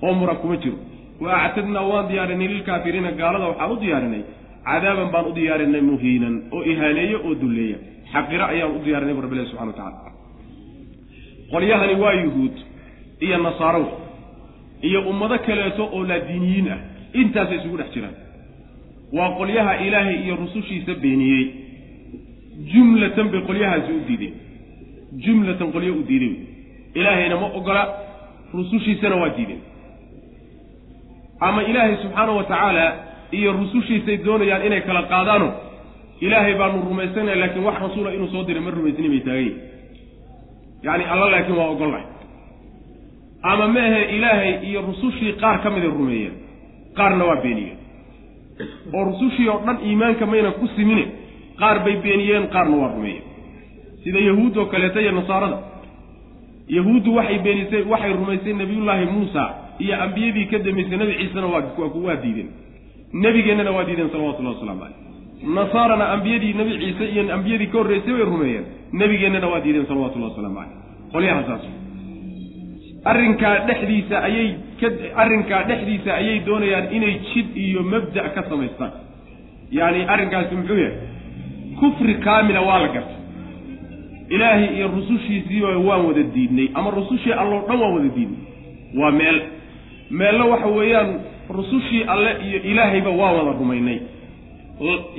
oo 0.06 0.14
muran 0.20 0.38
kuma 0.42 0.56
jiro. 0.64 0.78
Wa 1.24 1.30
actadnaa 1.46 1.84
waan 1.92 2.06
diyaarinay 2.12 2.48
lilkaafiriina 2.54 3.12
gaalada 3.22 3.46
waxaan 3.52 3.72
u 3.72 3.78
diyaarinay. 3.84 4.22
Cadaaban 4.68 5.10
baan 5.14 5.26
u 5.30 5.36
diyaarinay 5.38 5.82
muhiinan 5.92 6.36
oo 6.56 6.62
ihaaneeya 6.72 7.18
oo 7.28 7.34
dulleeya. 7.42 7.78
Xaqiro 8.14 8.46
ayaan 8.54 8.72
u 8.78 8.80
diyaarinay 8.86 9.14
bu 9.18 9.22
rabbi 9.26 9.36
ilahi 9.38 9.50
subxana 9.52 9.72
wa 9.72 9.78
tacala 9.80 10.13
qolyahani 11.54 11.96
waa 12.04 12.14
yuhuud 12.24 12.56
iyo 13.26 13.38
nasaaro 13.46 13.86
iyo 14.88 15.00
ummado 15.12 15.38
kaleeto 15.48 15.84
oo 15.96 16.02
laadiiniyiin 16.10 16.68
ah. 16.76 16.80
Intaasay 17.22 17.58
isugu 17.58 17.78
dhex 17.80 17.90
jiraan. 17.96 18.16
Waa 19.18 19.30
qolyaha 19.40 19.74
ilaahay 19.86 20.18
iyo 20.26 20.36
rusushiisa 20.42 20.94
beeniyey. 21.04 21.46
Jumlatan 22.74 23.28
bay 23.32 23.42
qolyahaasi 23.50 23.92
u 23.98 24.00
diideen. 24.08 24.34
Jumlatan 25.26 25.70
qolyo 25.76 25.94
u 26.00 26.04
diideen. 26.10 26.36
Ilaahayna 27.00 27.36
ma 27.42 27.48
ogola 27.60 27.84
rusushiisana 28.54 29.16
waa 29.22 29.30
diideen. 29.38 29.62
Ama 31.40 31.62
ilaahay 31.70 31.96
subxaana 32.04 32.32
wa 32.40 32.44
tacaala 32.44 32.86
iyo 33.38 33.50
rusushiisay 33.60 34.18
doonayaan 34.26 34.66
inay 34.68 34.82
kala 34.88 35.02
qaadaano 35.12 35.48
ilaahay 36.26 36.54
baanu 36.60 36.82
rumaysanaya 36.90 37.36
laakiin 37.42 37.66
wax 37.68 37.78
rasuula 37.86 38.14
inuu 38.16 38.28
soo 38.34 38.44
diray 38.48 38.64
ma 38.66 38.72
rumaysni 38.72 39.10
bay 39.14 39.22
taagayin 39.28 39.56
yacni 40.86 41.04
alla 41.14 41.26
laakiin 41.34 41.58
waa 41.60 41.70
ogollahay 41.74 42.06
ama 43.52 43.68
meahe 43.76 44.02
ilaahay 44.16 44.54
iyo 44.70 44.82
rusushii 44.88 45.34
qaar 45.42 45.58
ka 45.64 45.70
miday 45.70 45.90
rumeeyeen. 45.98 46.36
Qaarna 46.98 47.24
waa 47.30 47.36
beeniyeen. 47.44 47.78
Oo 48.94 49.04
rusushii 49.10 49.48
oo 49.54 49.60
dhan 49.66 49.78
iimaanka 49.88 50.26
mayna 50.26 50.52
ku 50.60 50.68
simine 50.76 51.06
qaar 51.60 51.78
bay 51.86 51.96
beeniyeen 52.06 52.48
qaarna 52.56 52.76
waa 52.82 52.92
rumeeyeen. 52.96 53.24
Sida 54.04 54.20
yahuud 54.30 54.58
oo 54.58 54.66
kaleeta 54.66 55.02
iyo 55.02 55.12
nasaarada. 55.12 55.58
Yahuuddu 56.78 57.16
waxay 57.16 57.40
beenisay 57.46 57.84
waxay 57.92 58.14
rumaysay 58.14 58.54
nebiyullaahi 58.54 59.06
muusa 59.06 59.44
iyo 59.80 59.96
ambiyadii 60.04 60.46
ka 60.52 60.58
dambaysay 60.66 60.98
nebi 60.98 61.14
ciisena 61.20 61.48
waa 61.54 61.64
waa 62.06 62.16
diideen 62.24 62.50
nebigeennana 63.24 63.72
waa 63.76 63.84
diideen 63.88 64.10
salawatullahi 64.14 64.56
waslamu 64.56 64.80
caleyh 64.80 65.03
nasaarana 65.44 66.06
ambiyadii 66.16 66.54
nebi 66.54 66.78
ciise 66.80 67.06
iyo 67.14 67.34
ambiyadii 67.34 67.68
ka 67.68 67.78
horreysay 67.78 68.14
bay 68.14 68.26
rumeeyeen. 68.26 68.66
Nebigeennana 68.94 69.48
waa 69.48 69.60
diideen 69.64 69.86
salawatullahi 69.86 70.32
waslamu 70.32 70.56
caleyh 70.56 70.78
qolyaha 71.14 71.44
saas. 71.48 71.64
Arrinkaa 73.06 73.56
dhexdiisa 73.68 74.24
ayay 74.24 74.50
ka 74.80 74.88
arrinkaa 75.22 75.64
dhexdiisa 75.70 76.14
ayay 76.16 76.40
doonayaan 76.46 76.88
inay 76.96 77.20
jid 77.34 77.48
iyo 77.58 77.84
mabda' 77.84 78.30
ka 78.36 78.44
samaystaan. 78.50 78.92
Yacni 79.72 80.06
arrinkaasi 80.14 80.56
muxuu 80.56 80.78
yahay? 80.78 80.98
Kufri 81.80 82.14
kaamila 82.26 82.62
waa 82.62 82.80
la 82.80 82.88
gartay. 82.88 83.20
Ilaahay 84.30 84.68
iyo 84.78 84.88
rusushiisiiba 84.88 85.78
waan 85.78 86.06
wada 86.06 86.24
diidnay 86.36 86.68
ama 86.74 86.90
rusushii 86.92 87.34
alloo 87.34 87.62
dhan 87.68 87.78
waan 87.82 87.94
wada 87.94 88.10
diidnay. 88.16 88.42
Waa 89.00 89.12
meel. 89.12 89.42
Meelna 90.10 90.46
waxa 90.46 90.68
weeyaan 90.68 91.10
rusushii 91.50 92.04
alle 92.08 92.32
iyo 92.48 92.60
ilaahayba 92.72 93.10
waa 93.10 93.32
wada 93.32 93.52
rumaynay 93.60 94.00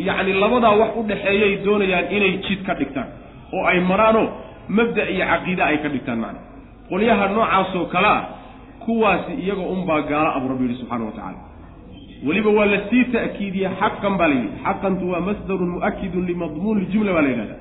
yacni 0.06 0.32
labadaa 0.32 0.75
wax 0.80 0.90
u 0.96 1.02
dhexeeyay 1.02 1.56
doonayaan 1.64 2.06
inay 2.16 2.32
jid 2.49 2.62
ka 2.66 2.75
dhigtaan 2.75 3.06
oo 3.52 3.64
ay 3.66 3.80
maraanoo 3.80 4.28
mabda' 4.68 5.11
iyo 5.14 5.25
caqiide 5.26 5.62
ay 5.62 5.78
ka 5.82 5.88
dhigtaan 5.88 6.18
macna. 6.18 6.40
Qolyaha 6.88 7.28
noocaasoo 7.28 7.87
kale 7.94 8.06
ah 8.08 8.23
kuwaasi 8.84 9.32
iyaga 9.44 9.62
unbaa 9.75 10.00
gaalo 10.11 10.30
abu 10.37 10.49
rabbi 10.49 10.64
yihi 10.64 10.78
subxana 10.80 11.04
wa 11.04 11.12
tacaala. 11.12 11.38
Weliba 12.26 12.50
waa 12.50 12.66
la 12.66 12.78
sii 12.90 13.04
ta'kiidiyey 13.04 13.70
xaqan 13.80 14.16
baa 14.18 14.28
la 14.28 14.34
yidhi. 14.34 14.50
Xaqantu 14.64 15.04
waa 15.12 15.20
masdarun 15.20 15.70
mu'akidun 15.76 16.26
limadmuun 16.26 16.78
ljumla 16.90 17.12
baa 17.16 17.23
la 17.23 17.28
yidhahda 17.28 17.56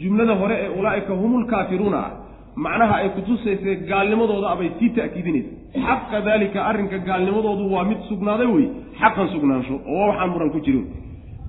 jumlada 0.00 0.34
hore 0.40 0.54
ee 0.64 0.68
ulaa'ika 0.78 1.12
humulkaafiruuna 1.22 1.98
ah 2.06 2.10
macnaha 2.56 2.94
ay 3.02 3.08
kutusaysay 3.16 3.76
gaalnimadooda 3.90 4.48
abay 4.54 4.70
sii 4.78 4.90
ta'kiidinaysa. 4.98 5.50
Xaqa 5.86 6.20
daalika 6.26 6.58
arrinka 6.70 6.98
gaalnimadoodu 6.98 7.64
waa 7.74 7.84
mid 7.90 7.98
sugnaaday 8.08 8.46
wey 8.46 8.66
xaqan 9.00 9.28
sugnaansho 9.34 9.74
oo 9.94 10.06
waxaan 10.08 10.30
muran 10.34 10.50
ku 10.54 10.60
jirin 10.66 10.86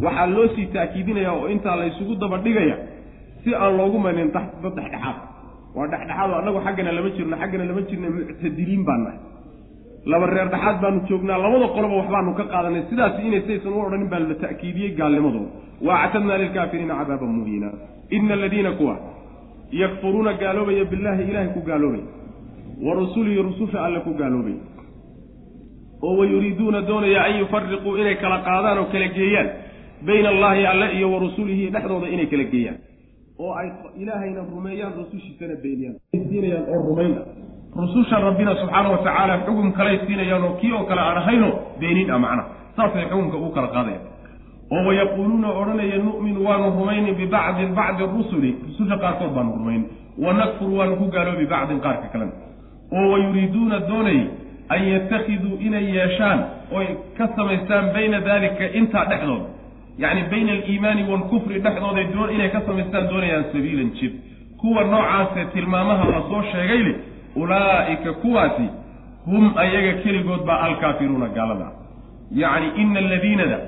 waxaa 0.03 0.27
loo 0.35 0.47
sii 0.55 0.65
ta'kiidinaya 0.75 1.31
oo 1.33 1.47
intaa 1.53 1.75
la 1.79 1.85
ysugu 1.91 2.15
daba 2.21 2.37
dhigaya 2.45 2.75
si 3.43 3.49
aan 3.55 3.77
loogu 3.77 3.97
manin 3.99 4.31
dad 4.35 4.47
dhexdhexaad. 4.63 5.17
Waa 5.75 5.87
dhexdhexaad 5.91 6.29
oo 6.31 6.37
annagu 6.41 6.59
xaggana 6.65 6.91
lama 6.97 7.09
jirno 7.17 7.35
xaggana 7.41 7.65
lama 7.69 7.81
jirna 7.89 8.07
muctadiliin 8.15 8.83
baan 8.87 9.01
nahay 9.05 9.19
laba 10.11 10.25
reer 10.35 10.47
dhexaad 10.53 10.77
baanu 10.83 10.99
joognaa 11.09 11.37
labada 11.43 11.67
qoloba 11.75 11.95
waxbaanu 12.01 12.31
ka 12.39 12.43
qaadanay. 12.53 12.83
Sidaas 12.89 13.15
inay 13.27 13.41
saysan 13.47 13.73
u 13.73 13.79
odhanin 13.85 14.09
baa 14.11 14.19
la 14.19 14.35
ta'kiidiyey 14.43 14.91
gaalnimadooda. 14.99 15.49
Wa 15.85 15.93
actadnaa 16.05 16.37
lilkaafiriina 16.41 16.93
cadaaban 16.99 17.31
muhiina. 17.37 17.69
Ina 18.15 18.33
aladiina 18.37 18.71
kuwa 18.79 18.95
yakfuruuna 19.81 20.31
gaaloobaya 20.41 20.85
billaahi 20.91 21.23
ilaahay 21.29 21.49
ku 21.55 21.61
gaaloobay. 21.69 22.03
Wa 22.85 22.91
rusulihi 22.99 23.39
rususha 23.47 23.77
alle 23.85 23.99
ku 24.05 24.11
gaaloobay. 24.19 24.57
Oo 26.05 26.13
wayuriiduuna 26.19 26.81
doonaya 26.89 27.19
an 27.27 27.33
yufariquu 27.39 27.97
inay 28.01 28.15
kala 28.23 28.37
qaadaan 28.47 28.77
oo 28.81 28.87
kala 28.93 29.07
geeyaan 29.17 29.49
bayna 30.07 30.29
allaahi 30.29 30.65
alle 30.65 30.88
iyo 30.97 31.07
wa 31.13 31.19
rusulihi 31.19 31.69
dhexdooda 31.74 32.07
inay 32.13 32.25
kala 32.31 32.43
geeyaan. 32.53 32.77
Oo 33.39 33.51
ay 33.59 33.67
ilaahayna 34.01 34.41
rumeeyaan 34.53 34.93
rusushiisana 35.00 35.55
beeniyaan. 35.63 35.95
Siinayaan 36.29 36.65
oo 36.74 36.79
rumayna. 36.89 37.21
Rususha 37.75 38.19
rabbina 38.27 38.55
subxaana 38.62 38.89
wa 38.93 38.97
tacaala 39.05 39.33
xugum 39.45 39.71
kalay 39.77 39.97
siinayaan 40.07 40.43
oo 40.47 40.53
kii 40.62 40.71
oo 40.77 40.83
kale 40.89 41.01
aan 41.01 41.17
ahayno 41.21 41.50
beenin 41.79 42.12
ah 42.12 42.19
macnaha 42.19 42.50
saasay 42.77 43.05
xukumka 43.12 43.38
ugu 43.38 43.50
kala 43.57 43.67
qaadayaan. 43.75 44.03
Oo 44.71 44.81
wayaquuluuna 44.88 45.50
odhanaya 45.59 45.97
nu'minu 46.05 46.39
waanu 46.47 46.67
rumayni 46.79 47.12
bibacdin 47.19 47.75
bacdi 47.79 48.03
rusuli. 48.13 48.51
Rususha 48.67 48.95
qaarkood 49.03 49.31
baanu 49.35 49.51
rumayn 49.59 49.83
wa 50.24 50.33
nakfuru 50.39 50.74
waanu 50.79 50.95
ku 51.01 51.05
gaaloobi 51.15 51.43
bibacdin 51.45 51.79
qaarka 51.85 52.07
kalena 52.13 52.33
oo 52.95 53.05
wayuriiduuna 53.13 53.79
doonay 53.89 54.19
an 54.74 54.81
yatakiduu 54.93 55.59
inay 55.67 55.85
yeeshaan 55.97 56.39
oy 56.77 56.88
ka 57.17 57.25
samaystaan 57.35 57.91
bayna 57.93 58.19
daalika 58.27 58.65
intaa 58.79 59.05
dhexdooda 59.12 59.45
yacni 60.03 60.23
bayna 60.31 60.51
aliimaani 60.57 61.03
waalkufri 61.11 61.59
dhexdooday 61.59 62.05
doon 62.13 62.29
inay 62.35 62.49
ka 62.55 62.61
samaystaan 62.67 63.07
doonayaan 63.11 63.45
sabiilan 63.53 63.91
jid 63.99 64.13
kuwa 64.61 64.83
noocaasee 64.83 65.45
tilmaamaha 65.53 66.05
la 66.13 66.21
soo 66.29 66.41
sheegay 66.51 66.77
leh 66.87 66.95
ulaa'ika 67.35 68.13
kuwaasi 68.13 68.67
hum 69.25 69.53
ayaga 69.63 69.93
keligood 70.03 70.43
baa 70.45 70.59
alkaafiruuna 70.67 71.27
gaalada. 71.37 71.67
Yacni 72.41 72.67
ina 72.81 72.99
aladiinada 72.99 73.59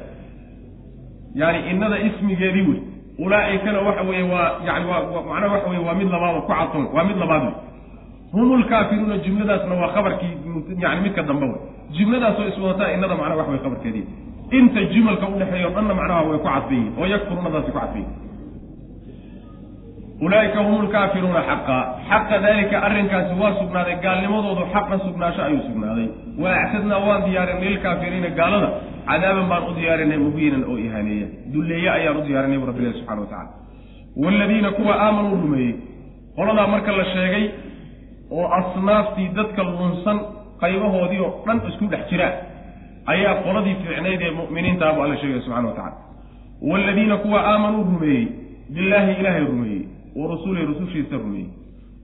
yani 1.36 1.70
innada 1.72 1.98
ismigeedii 2.00 2.66
wey 2.70 2.80
ulaa'ikana 3.26 3.80
waxa 3.80 4.02
weeye 4.02 4.24
waa 4.34 4.52
yani 4.66 4.86
waa 4.90 5.02
macnaha 5.30 5.54
waxa 5.54 5.70
weye 5.70 5.84
waa 5.88 5.94
mid 5.94 6.10
labaad 6.12 6.36
ku 6.42 6.48
cadsoon 6.52 6.86
waa 6.96 7.04
mid 7.04 7.18
labaad 7.18 7.44
wey 7.44 7.54
hum 8.32 8.62
lkaafiruuna 8.62 9.18
jumladaasna 9.18 9.76
waa 9.82 9.88
khabarkii 9.96 10.34
yani 10.80 11.02
midka 11.02 11.24
dambe 11.24 11.46
wey 11.46 11.62
jumladaasoo 11.98 12.48
iswadataa 12.48 12.92
innada 12.94 13.16
macnaha 13.16 13.36
wax 13.36 13.48
way 13.50 13.60
qabarkeedii 13.60 14.06
inta 14.60 14.82
jumalka 14.94 15.26
udhexeeya 15.34 15.68
o 15.68 15.72
dhanna 15.76 15.94
macnaha 16.00 16.22
way 16.30 16.38
ku 16.40 16.48
cadfan 16.48 16.76
yihiin 16.78 16.94
oo 17.00 17.06
yakfurunadaasi 17.14 17.72
ku 17.72 17.80
cadfan 17.80 18.02
yihiin 18.02 18.26
ulaaika 20.26 20.60
hum 20.66 20.86
lkaafiruuna 20.86 21.42
xaqa. 21.50 21.78
Xaqa 22.10 22.36
daalika 22.46 22.78
arrinkaasi 22.88 23.34
waa 23.42 23.54
sugnaaday 23.60 23.96
gaalnimadoodu 24.06 24.64
xaqan 24.74 25.00
sugnaasho 25.06 25.42
ayuu 25.48 25.62
sugnaaday. 25.70 26.08
Wa 26.42 26.50
actadnaa 26.62 27.00
waan 27.08 27.22
diyaarin 27.28 27.60
lilkaafiriina 27.66 28.30
gaalada 28.40 28.70
cadaaban 29.10 29.46
baan 29.52 29.64
u 29.70 29.74
diyaarinay 29.80 30.18
mubiinan 30.26 30.64
oo 30.72 30.78
ihaaneeya. 30.86 31.28
Dulleeye 31.54 31.90
ayaan 31.98 32.18
u 32.18 32.22
diyaarinay 32.28 32.58
bu 32.62 32.66
rabbilahi 32.70 32.94
subxana 33.00 33.22
wa 33.22 33.28
tacala 33.28 33.52
waaladiina 34.24 34.70
kuwa 34.78 34.94
aamanuu 35.06 35.36
rumeeyey. 35.44 35.74
Qoladaa 36.38 36.68
marka 36.74 36.92
la 37.00 37.06
sheegay 37.14 37.46
oo 38.38 38.46
asnaaftii 38.60 39.30
dadka 39.38 39.62
lunsan 39.70 40.18
qaybahoodii 40.62 41.22
oo 41.26 41.32
dhan 41.46 41.58
isku 41.70 41.86
dhex 41.94 42.04
jira 42.10 42.28
ayaa 43.14 43.36
qoladii 43.46 43.76
fiicnayd 43.84 44.22
ee 44.22 44.32
mu'miniintaa 44.40 44.94
bu 44.96 45.02
alla 45.04 45.18
sheegaya 45.22 45.42
subxana 45.46 45.68
wa 45.68 45.76
tacala 45.80 45.98
waaladiina 46.70 47.18
kuwa 47.24 47.40
aamanuu 47.52 47.84
rumeeyey 47.92 48.26
billaahi 48.76 49.12
ilaahay 49.20 49.46
rumeeyey 49.52 49.84
wa 50.16 50.28
rusulihi 50.32 50.66
rusushiisa 50.66 51.16
rumeeyey. 51.24 51.50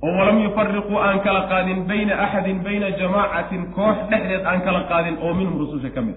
Oo 0.04 0.14
walam 0.20 0.38
yufariquu 0.44 0.96
aan 1.00 1.20
kala 1.26 1.42
qaadin 1.52 1.80
bayna 1.90 2.14
axadin 2.26 2.60
bayna 2.66 2.88
jamaacatin 3.00 3.64
koox 3.76 3.98
dhexdeed 4.12 4.46
aan 4.52 4.62
kala 4.62 4.82
qaadin 4.92 5.16
oo 5.26 5.34
minhum 5.40 5.58
rususha 5.64 5.90
ka 5.96 6.02
mid. 6.08 6.16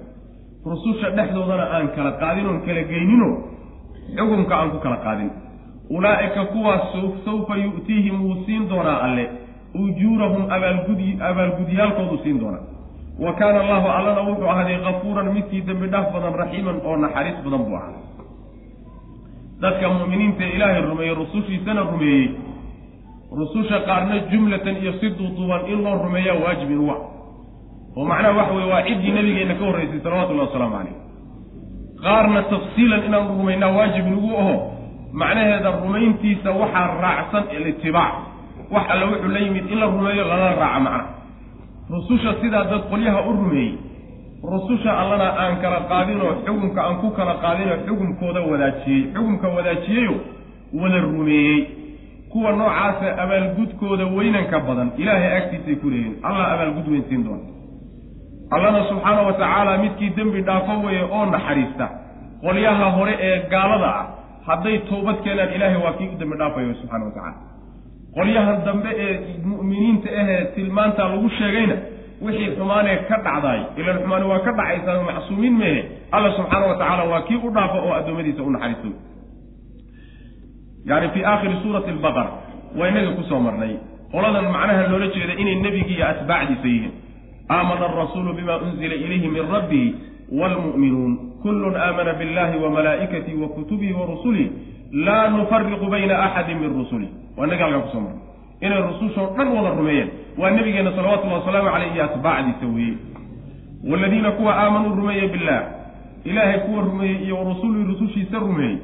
Rususha 0.70 1.10
dhexdoodana 1.16 1.66
aan 1.76 1.88
kala 1.96 2.12
qaadin 2.22 2.46
oon 2.46 2.60
kala 2.66 2.82
geynino 2.92 3.28
xukunka 4.16 4.54
aan 4.60 4.70
ku 4.70 4.78
kala 4.84 4.96
qaadin. 5.06 5.30
Ulaa'ika 5.96 6.44
kuwaas 6.52 6.84
sawfa 7.24 7.54
yu'tiihim 7.64 8.16
wuu 8.24 8.36
siin 8.46 8.68
doonaa 8.70 8.98
alle. 9.06 9.26
Ujuurahum 9.82 10.42
abaalgudi 10.56 11.08
abaalgudyaalkoodu 11.28 12.16
siin 12.24 12.40
doonaa 12.40 12.75
wa 13.24 13.32
kaana 13.38 13.58
allahu 13.64 13.86
allana 13.96 14.20
wuxuu 14.28 14.48
ahaaday 14.52 14.78
kafuuran 14.86 15.28
midkii 15.36 15.62
dembi 15.68 15.86
dhaaf 15.92 16.06
badan 16.14 16.34
raxiiman 16.40 16.76
oo 16.88 16.96
naxariis 17.04 17.38
badan 17.44 17.62
buu 17.66 17.76
ahaa. 17.76 18.00
Dadka 19.62 19.88
mu'miniinta 19.88 20.44
ilaahay 20.54 20.82
rumeeyey 20.90 21.14
rusushiisana 21.20 21.80
rumeeyey. 21.90 22.26
Rususha 23.38 23.78
qaarna 23.88 24.16
jumlatan 24.30 24.76
iyo 24.82 24.92
si 25.00 25.06
duuduuban 25.18 25.62
in 25.72 25.78
loo 25.84 25.94
rumeeyaa 26.04 26.36
waajib 26.44 26.70
inugu 26.70 26.90
ah 26.94 27.00
oo 27.96 28.04
macnaha 28.10 28.36
waxa 28.38 28.52
weye 28.54 28.68
waa 28.72 28.82
ciddii 28.88 29.12
nabigeenna 29.16 29.54
ka 29.58 29.64
horraysay 29.68 30.00
salawatullahi 30.04 30.46
wasalaamu 30.48 30.76
calayh 30.76 30.96
qaarna 32.04 32.40
tafsiilan 32.52 33.02
inaanu 33.08 33.28
rumaynaa 33.38 33.70
waajib 33.76 34.04
inugu 34.06 34.30
aho. 34.42 34.54
Macnaheeda 35.20 35.70
rumayntiisa 35.82 36.50
waxaa 36.60 36.86
raacsan 37.04 37.44
ilitibaac 37.56 38.12
wax 38.74 38.84
alle 38.92 39.04
wuxuu 39.10 39.28
la 39.34 39.40
yimid 39.44 39.64
in 39.72 39.78
la 39.82 39.86
rumeeyo 39.94 40.24
lala 40.30 40.48
raaca 40.60 40.80
macnaha 40.86 41.00
rususha 41.90 42.34
sidaa 42.42 42.64
dad 42.70 42.82
qolyaha 42.90 43.20
u 43.28 43.32
rumeeyey 43.32 43.74
rususha 44.52 44.90
allana 45.02 45.28
aan 45.42 45.54
kala 45.62 45.80
qaadinoo 45.90 46.32
xukumka 46.46 46.80
aan 46.86 46.96
ku 47.02 47.08
kala 47.18 47.34
qaadinoo 47.44 47.76
xukumkooda 47.86 48.40
wadaajiyey. 48.50 49.02
Xukumka 49.14 49.48
wadaajiyeyo 49.56 50.14
wada 50.80 50.98
rumeeyey. 51.06 51.58
Kuwa 52.32 52.50
noocaasa 52.52 53.06
abaalgudkooda 53.22 54.04
weynanka 54.16 54.56
badan 54.66 54.88
ilaahay 55.02 55.32
agtiisay 55.38 55.76
ku 55.82 55.86
leeyihiin 55.92 56.16
allah 56.28 56.44
abaalgud 56.54 56.86
weyn 56.92 57.04
siin 57.08 57.22
doona. 57.26 57.44
Allana 58.54 58.80
subxaana 58.88 59.22
wa 59.28 59.32
tacaala 59.32 59.78
midkii 59.82 60.10
dembi 60.16 60.40
dhaafo 60.48 60.72
weeye 60.86 61.02
oo 61.16 61.24
naxariista 61.34 61.86
qolyaha 62.44 62.86
hore 62.96 63.14
ee 63.28 63.38
gaalada 63.52 63.88
ah 64.00 64.06
hadday 64.48 64.78
toobad 64.90 65.16
keenaan 65.24 65.54
ilaahay 65.56 65.80
waa 65.84 65.92
kii 65.98 66.08
u 66.14 66.18
dembi 66.20 66.36
dhaafayo 66.40 66.74
subxana 66.80 67.04
wa 67.04 67.10
tacala 67.16 67.34
qolyahan 68.16 68.58
dambe 68.66 68.90
ee 69.04 69.12
mu'miniinta 69.50 70.08
ahee 70.20 70.40
tilmaantaa 70.56 71.08
lagu 71.12 71.28
sheegayna 71.38 71.76
wixii 72.26 72.50
xumaanee 72.58 72.96
ka 73.08 73.16
dhacdaay 73.26 73.60
ilan 73.80 73.96
xumaani 74.02 74.24
waa 74.30 74.38
ka 74.46 74.52
dhacaysaa 74.58 75.02
macsuumiin 75.08 75.56
mehe 75.62 75.80
alla 76.16 76.30
subxaana 76.38 76.66
wa 76.70 76.76
tacaala 76.80 77.04
waa 77.12 77.22
kii 77.28 77.40
u 77.46 77.50
dhaafa 77.56 77.78
oo 77.86 77.92
addoommadiisa 77.98 78.42
u 78.42 78.50
naxariisto 78.54 78.88
yani 80.90 81.08
fii 81.14 81.24
aakhiri 81.24 81.54
suurati 81.62 81.90
albaqara 81.90 82.30
waa 82.78 82.88
inaga 82.88 83.10
ku 83.18 83.22
soo 83.28 83.40
marnay. 83.40 83.74
Qoladan 84.12 84.44
macnaha 84.54 84.82
loola 84.90 85.06
jeeda 85.14 85.34
inay 85.42 85.54
nebigi 85.64 85.94
iyo 85.94 86.06
atbaacdiisa 86.08 86.68
yihiin. 86.68 86.92
Aamana 87.50 87.84
arasuulu 87.88 88.32
bima 88.38 88.56
unzila 88.56 88.94
ilayhi 88.94 89.28
min 89.28 89.44
rabbihi 89.54 89.88
waalmu'minuun 90.38 91.12
kullun 91.42 91.74
aamana 91.76 92.12
billahi 92.20 92.56
wa 92.64 92.70
malaa'ikatihi 92.70 93.36
wa 93.42 93.48
kutubihi 93.48 93.92
wa 93.92 94.06
rusulihi 94.06 94.48
laa 95.04 95.28
nufariqu 95.28 95.86
bayna 95.92 96.14
axadin 96.26 96.58
min 96.62 96.70
rusuli. 96.78 97.08
Waa 97.36 97.46
inaga 97.46 97.64
halkaa 97.64 97.80
ku 97.84 97.88
soo 97.92 98.00
marnay. 98.00 98.22
Inay 98.64 98.80
rusushoo 98.88 99.26
dhan 99.36 99.48
wada 99.56 99.70
rumeeyeen. 99.78 100.08
Waa 100.38 100.50
nebigeenna 100.50 100.92
salawatullahi 100.96 101.40
wasalaamu 101.40 101.70
caleyh 101.74 101.94
iyo 101.94 102.04
atbaacdiisa 102.04 102.66
weeye 102.74 102.96
waaladiina 103.90 104.30
kuwa 104.32 104.52
aamanuu 104.56 104.94
rumeeyey 104.96 105.28
billah 105.28 105.62
ilaahay 106.24 106.58
kuwa 106.58 106.82
rumeeyey 106.82 107.24
iyo 107.24 107.34
warasulihi 107.38 107.84
rusushiisa 107.92 108.38
rumeeyey. 108.38 108.78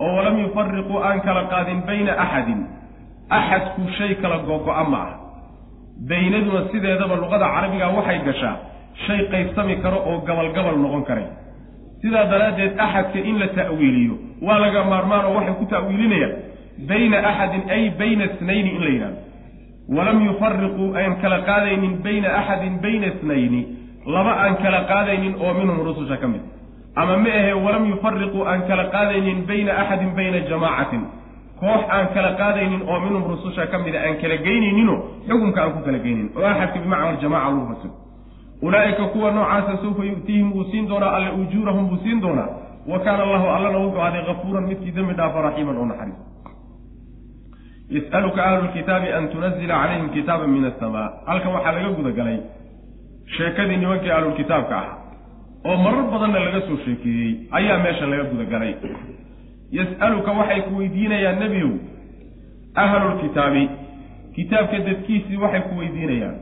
Oo 0.00 0.16
walam 0.16 0.38
yufariquu 0.42 0.94
aan 1.04 1.20
kala 1.20 1.42
qaadin 1.52 1.80
bayna 1.86 2.12
axadin 2.24 2.60
axadku 3.30 3.82
shay 3.98 4.14
kala 4.22 4.38
gogo-a 4.48 4.84
ma 4.92 4.98
ah 4.98 5.12
baynaduna 6.10 6.60
sideedaba 6.72 7.14
luqada 7.22 7.46
carabiga 7.54 7.86
waxay 7.96 8.18
gashaa 8.26 8.56
shay 9.06 9.20
qaybsami 9.32 9.76
karo 9.84 9.98
oo 10.10 10.18
gabalgabal 10.28 10.76
noqon 10.84 11.04
karay 11.08 11.26
sidaa 12.02 12.24
daraaddeed 12.32 12.72
axadka 12.86 13.18
in 13.30 13.38
la 13.42 13.48
ta'wiiliyo 13.58 14.14
waa 14.46 14.58
laga 14.64 14.84
maarmaan 14.92 15.24
oo 15.28 15.34
waxay 15.38 15.54
ku 15.60 15.64
ta'wiilinayaan 15.74 16.32
bayna 16.88 17.16
axadin 17.30 17.62
ay 17.76 17.82
bayna 18.00 18.24
snayni 18.38 18.70
in 18.76 18.82
la 18.86 18.90
yidhahdo 18.94 19.18
walam 19.96 20.18
yufariquu 20.28 20.84
aan 21.00 21.12
kala 21.22 21.38
qaadaynin 21.48 21.94
bayna 22.06 22.28
axadin 22.40 22.74
bayna 22.84 23.08
snayni 23.20 23.60
laba 24.14 24.32
aan 24.44 24.54
kala 24.64 24.80
qaadaynin 24.92 25.34
oo 25.44 25.52
minhum 25.58 25.78
rususha 25.86 26.16
ka 26.22 26.28
mid. 26.28 26.42
Ama 27.00 27.16
ma 27.24 27.30
ahe 27.40 27.52
walam 27.64 27.84
yufariquu 27.92 28.40
aan 28.50 28.60
kala 28.68 28.84
qaadaynin 28.94 29.38
bayna 29.48 29.72
axadin 29.82 30.10
bayna 30.18 30.38
jamaacatin. 30.50 31.02
Koox 31.60 31.82
aan 31.96 32.06
kala 32.14 32.30
qaadaynin 32.40 32.82
oo 32.90 32.98
minhum 33.04 33.22
rususha 33.30 33.66
ka 33.72 33.78
mida 33.84 33.98
aan 34.06 34.16
kala 34.22 34.36
geynayninoo 34.46 34.98
xukunka 35.28 35.60
aan 35.62 35.72
ku 35.76 35.80
kala 35.86 35.98
geynin 36.06 36.28
oo 36.36 36.44
axadka 36.52 36.78
bimacna 36.84 37.08
aljamaca 37.14 37.48
lagu 37.50 37.66
fasiro. 37.70 37.94
Ulaa'ika 38.62 39.04
kuwa 39.12 39.30
noocaasa 39.36 39.72
sawfa 39.82 40.02
yu'tiihim 40.10 40.48
wuu 40.54 40.64
siin 40.70 40.86
doonaa 40.88 41.12
alle 41.16 41.30
ujuurahum 41.42 41.84
buu 41.90 41.98
siin 42.04 42.20
doonaa 42.22 42.48
wa 42.86 42.98
kaana 42.98 43.22
allahu 43.22 43.46
allana 43.46 43.78
wuxuu 43.78 44.00
aday 44.00 44.24
kafuuran 44.26 44.64
midkii 44.70 44.92
dembi 44.92 45.14
dhaafa 45.14 45.42
raxiiman 45.42 45.76
oo 45.76 45.86
naxariis. 45.86 46.18
Yas'aluka 47.90 48.44
ahlu 48.44 48.64
lkitaabi 48.68 49.12
an 49.12 49.28
tunazila 49.28 49.74
calayhim 49.82 50.08
kitaaban 50.10 50.50
min 50.50 50.64
asamaa 50.64 51.12
halkan 51.26 51.52
waxaa 51.54 51.72
laga 51.72 51.90
gudagalay 51.98 52.38
sheekadii 53.36 53.76
nimankii 53.76 54.10
ahlulkitaabka 54.10 54.76
ah. 54.78 54.90
Oo 55.64 55.76
marar 55.76 56.04
badanna 56.12 56.38
laga 56.46 56.60
soo 56.66 56.78
sheekeeyey 56.84 57.48
ayaa 57.50 57.78
meesha 57.78 58.06
laga 58.06 58.24
gudagalay. 58.24 58.74
Yas'aluka 59.78 60.32
waxay 60.32 60.60
ku 60.66 60.78
weydiinayaan 60.78 61.38
nebiyow 61.38 61.72
ahlulkitaabi 62.74 63.68
kitaabka 64.34 64.78
dadkiisii 64.78 65.36
waxay 65.36 65.62
ku 65.68 65.78
weydiinayaan 65.78 66.36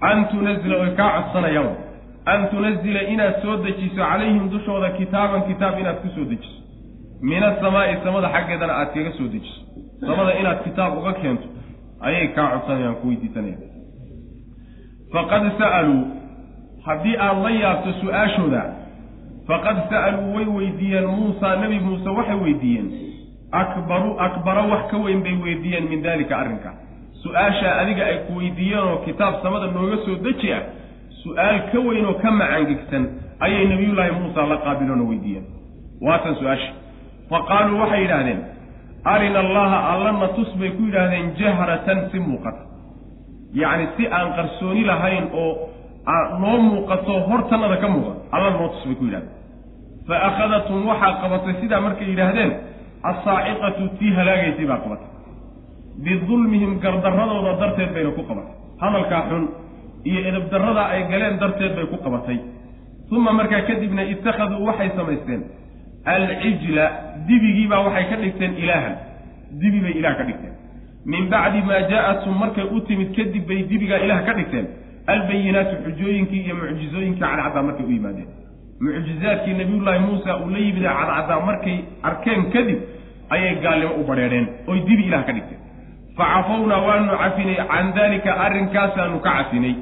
an 0.00 0.28
tunazila 0.30 0.76
way 0.78 0.92
kaa 0.96 1.10
codsanayaan 1.16 1.85
an 2.26 2.48
tunazila 2.50 3.02
inaad 3.02 3.42
soo 3.42 3.56
dejiso 3.56 3.96
calayhim 3.96 4.50
dushooda 4.50 4.90
kitaaban 4.90 5.42
kitaab 5.48 5.78
inaad 5.80 5.96
ku 6.02 6.08
soo 6.14 6.24
dejiso 6.24 6.58
min 7.22 7.42
asamaa'i 7.42 7.96
samada 8.04 8.28
xaggeedana 8.34 8.72
aad 8.80 8.90
kaga 8.94 9.12
soo 9.18 9.28
dejiso 9.34 9.60
samada 10.00 10.38
inaad 10.40 10.64
kitaab 10.64 10.98
uga 10.98 11.12
keento 11.12 11.48
ayay 12.00 12.28
kaa 12.36 12.48
codsanayaan 12.52 12.96
ku 13.00 13.08
weydiisanayaan 13.08 13.62
faqad 15.12 15.44
sa'aluu 15.58 16.02
haddii 16.86 17.16
aad 17.26 17.38
la 17.44 17.50
yaabto 17.50 17.92
su'aashooda 18.02 18.62
faqad 19.48 19.76
sa'aluu 19.90 20.34
way 20.36 20.46
weydiiyeen 20.58 21.06
muusaa 21.06 21.56
nebi 21.62 21.78
muuse 21.86 22.08
waxay 22.18 22.38
weydiiyeen 22.44 22.88
akbaru 23.62 24.10
akbara 24.26 24.62
wax 24.72 24.90
ka 24.90 24.96
weyn 25.04 25.22
bay 25.22 25.36
weydiiyeen 25.44 25.88
min 25.88 26.02
daalika 26.02 26.38
arrinka 26.38 26.74
su'aashaa 27.22 27.78
adiga 27.82 28.04
ay 28.06 28.18
ku 28.26 28.36
weydiiyeen 28.40 28.88
oo 28.90 28.96
kitaab 29.06 29.42
samada 29.42 29.66
nooga 29.66 29.96
soo 30.04 30.18
deji 30.26 30.52
ah 30.52 30.62
su'aal 31.26 31.58
ka 31.72 31.78
weyn 31.86 32.06
oo 32.06 32.14
ka 32.22 32.30
macangegsan 32.30 33.02
ayay 33.46 33.64
nebiyullaahi 33.72 34.12
muusa 34.22 34.46
la 34.46 34.56
qaabiloona 34.64 35.04
weydiiyeen. 35.10 35.44
Waatan 36.06 36.34
su'aasha 36.40 36.70
fa 37.30 37.38
qaaluu 37.50 37.78
waxay 37.82 38.00
yidhaahdeen 38.04 38.40
arina 39.14 39.38
allaha 39.44 39.78
allana 39.92 40.28
tus 40.38 40.50
bay 40.60 40.70
ku 40.76 40.82
yidhaahdeen 40.88 41.26
jahratan 41.40 41.98
si 42.10 42.18
muuqata. 42.18 42.62
Yacni 43.60 43.86
si 43.96 44.04
aan 44.16 44.28
qarsooni 44.38 44.82
lahayn 44.90 45.24
oo 45.42 45.52
noo 46.42 46.58
muuqato 46.68 47.12
hortannada 47.28 47.76
ka 47.82 47.88
muuqato 47.94 48.20
alla 48.34 48.50
noo 48.56 48.68
tus 48.74 48.84
bay 48.86 48.96
ku 49.00 49.04
yidhahdeen 49.08 49.34
fa 50.08 50.14
akhadathum 50.28 50.86
waxaa 50.90 51.12
qabatay 51.22 51.54
sidaa 51.60 51.80
markay 51.86 52.08
yidhaahdeen 52.12 52.50
assaaciqatu 53.10 53.82
tii 53.98 54.12
halaagaysay 54.18 54.66
baa 54.70 54.80
qabatay. 54.84 55.10
Bidulmihim 56.04 56.72
gardarradooda 56.84 57.52
darteed 57.60 57.90
bayna 57.94 58.10
ku 58.16 58.22
qabatay. 58.30 58.54
Hadalkaa 58.82 59.22
xun 59.30 59.44
iyo 60.08 60.20
edabdarradaa 60.30 60.88
ay 60.94 61.02
galeen 61.12 61.36
darteed 61.42 61.72
bay 61.76 61.86
ku 61.92 61.96
qabatay. 62.04 62.38
Uma 63.10 63.32
markaa 63.38 63.62
kadibna 63.68 64.02
ittakhaduu 64.12 64.64
waxay 64.68 64.90
samaysteen. 64.98 65.42
Alcijla 66.14 66.84
dibigiibaa 67.28 67.80
waxay 67.86 68.04
ka 68.10 68.16
dhigteen 68.22 68.52
ilaahan. 68.62 68.94
Dibi 69.60 69.78
bay 69.84 69.94
ilaah 70.00 70.14
ka 70.18 70.24
dhigteen. 70.28 70.54
Min 71.12 71.28
bacdi 71.32 71.60
maa 71.68 71.82
jaa-athum 71.90 72.34
markay 72.42 72.66
u 72.74 72.80
timid 72.88 73.10
kadib 73.16 73.44
bay 73.48 73.60
dibigaa 73.70 74.00
ilaah 74.06 74.20
ka 74.26 74.32
dhigteen. 74.38 74.66
Albayinaatu 75.12 75.74
xujooyinkii 75.84 76.42
iyo 76.46 76.54
mucjizooyinkii 76.60 77.20
cadcaddaa 77.22 77.62
markay 77.68 77.86
u 77.86 77.92
yimaadeen. 77.96 78.28
Mucjizaadkii 78.84 79.54
nabiyullaahi 79.60 80.00
muusa 80.06 80.36
uu 80.42 80.50
la 80.54 80.58
yimid 80.58 80.82
cadcaddaa 80.82 81.40
markay 81.48 81.76
arkeen 82.08 82.42
kadib 82.54 82.78
ayay 83.34 83.54
gaalnimo 83.64 83.94
u 84.00 84.06
badheedheen 84.08 84.46
oy 84.70 84.78
dibi 84.88 85.02
ilaah 85.08 85.22
ka 85.28 85.32
dhigteen. 85.36 85.60
Fa 86.16 86.24
cafownaa 86.34 86.80
waanu 86.86 87.12
cafinay 87.22 87.58
can 87.70 87.86
daalika 87.96 88.30
arrinkaasaanu 88.46 89.18
ka 89.26 89.30
cafinay 89.38 89.74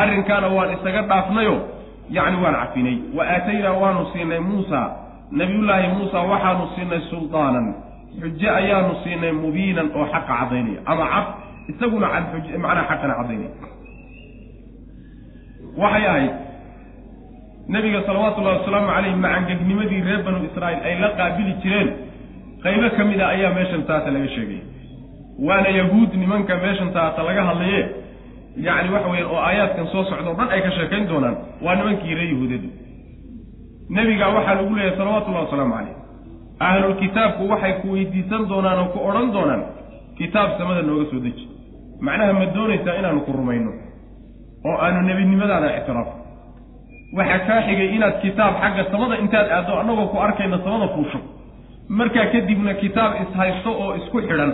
arrinkaana 0.00 0.48
waan 0.56 0.70
isaga 0.76 1.02
dhaafnayo 1.10 1.54
yacni 2.16 2.36
waan 2.44 2.54
cafinay. 2.62 2.96
Wa 3.16 3.22
aataynaa 3.34 3.72
waanu 3.82 4.02
siinay 4.12 4.40
muusa. 4.48 4.80
Nabiyullaahi 5.38 5.88
muusa 5.96 6.18
waxaanu 6.32 6.64
siinay 6.74 7.00
suldaanan 7.10 7.66
xujo 8.20 8.48
ayaanu 8.60 8.92
siinay 9.04 9.32
mubiinan 9.42 9.88
oo 9.98 10.04
xaqa 10.12 10.26
caddaynaya. 10.40 10.80
Ama 10.90 11.04
cad 11.12 11.26
isaguna 11.72 12.06
macnaha 12.64 12.84
xaqana 12.90 13.14
caddaynaya. 13.20 13.52
Waxay 15.82 16.04
ahayd 16.10 16.32
nebiga 17.74 18.00
salawaatullahi 18.06 18.58
wasalaamu 18.60 18.88
caleyh 18.94 19.14
macangegnimadii 19.24 20.00
reer 20.06 20.20
banu 20.26 20.38
israa'iil 20.48 20.82
ay 20.88 20.94
la 21.02 21.08
qaabili 21.18 21.52
jireen. 21.62 21.88
Qaybo 22.64 22.88
ka 22.96 23.02
mid 23.10 23.20
a 23.20 23.26
ayaa 23.34 23.50
meeshan 23.56 23.82
taata 23.88 24.10
laga 24.14 24.28
sheegay. 24.36 24.60
Waana 25.46 25.68
yahuud 25.78 26.10
nimanka 26.22 26.54
meeshan 26.64 26.90
taata 26.96 27.20
laga 27.28 27.42
hadlaye 27.48 27.80
yacni 28.56 28.90
waxa 28.94 29.08
weya 29.12 29.26
oo 29.28 29.40
aayaadkan 29.48 29.86
soo 29.92 30.04
socda 30.04 30.30
o 30.30 30.34
dhan 30.34 30.48
ay 30.54 30.60
ka 30.62 30.70
sheekayn 30.70 31.06
doonaan. 31.08 31.36
Waa 31.64 31.74
nimankii 31.74 32.14
reer 32.14 32.28
yahuudada 32.32 32.68
nebiga 33.90 34.28
waxaa 34.36 34.54
lagu 34.54 34.74
leeyahay 34.74 34.96
salawatullahi 34.98 35.44
wasalaamu 35.46 35.74
caleyh 35.74 35.96
ahlulkitaabku 36.66 37.42
waxay 37.52 37.72
ku 37.82 37.86
weydiisan 37.94 38.42
doonaan 38.48 38.78
oo 38.82 38.88
ku 38.94 38.98
odhan 39.08 39.32
doonaan 39.36 39.62
kitaab 40.18 40.50
samada 40.58 40.82
nooga 40.82 41.04
soo 41.10 41.20
deji. 41.20 41.44
Macnaha 42.00 42.32
ma 42.32 42.46
doonaysaa 42.56 42.94
inaanu 43.00 43.20
ku 43.26 43.32
rumayno 43.32 43.70
oo 44.68 44.76
aanu 44.84 45.00
nebinimadaada 45.08 45.68
ictiraafo 45.78 46.14
waxaa 47.18 47.40
kaa 47.48 47.60
xigay 47.66 47.88
inaad 47.96 48.16
kitaab 48.24 48.54
xagga 48.62 48.82
samada 48.92 49.14
intaad 49.24 49.48
aaddo 49.56 49.72
annagoo 49.80 50.06
ku 50.12 50.16
arkayna 50.26 50.58
samada 50.64 50.88
fuusho. 50.94 51.18
Markaa 51.88 52.26
kadibna 52.32 52.74
kitaab 52.82 53.12
ishaysto 53.22 53.70
oo 53.82 53.90
isku 54.00 54.18
xidhan. 54.28 54.52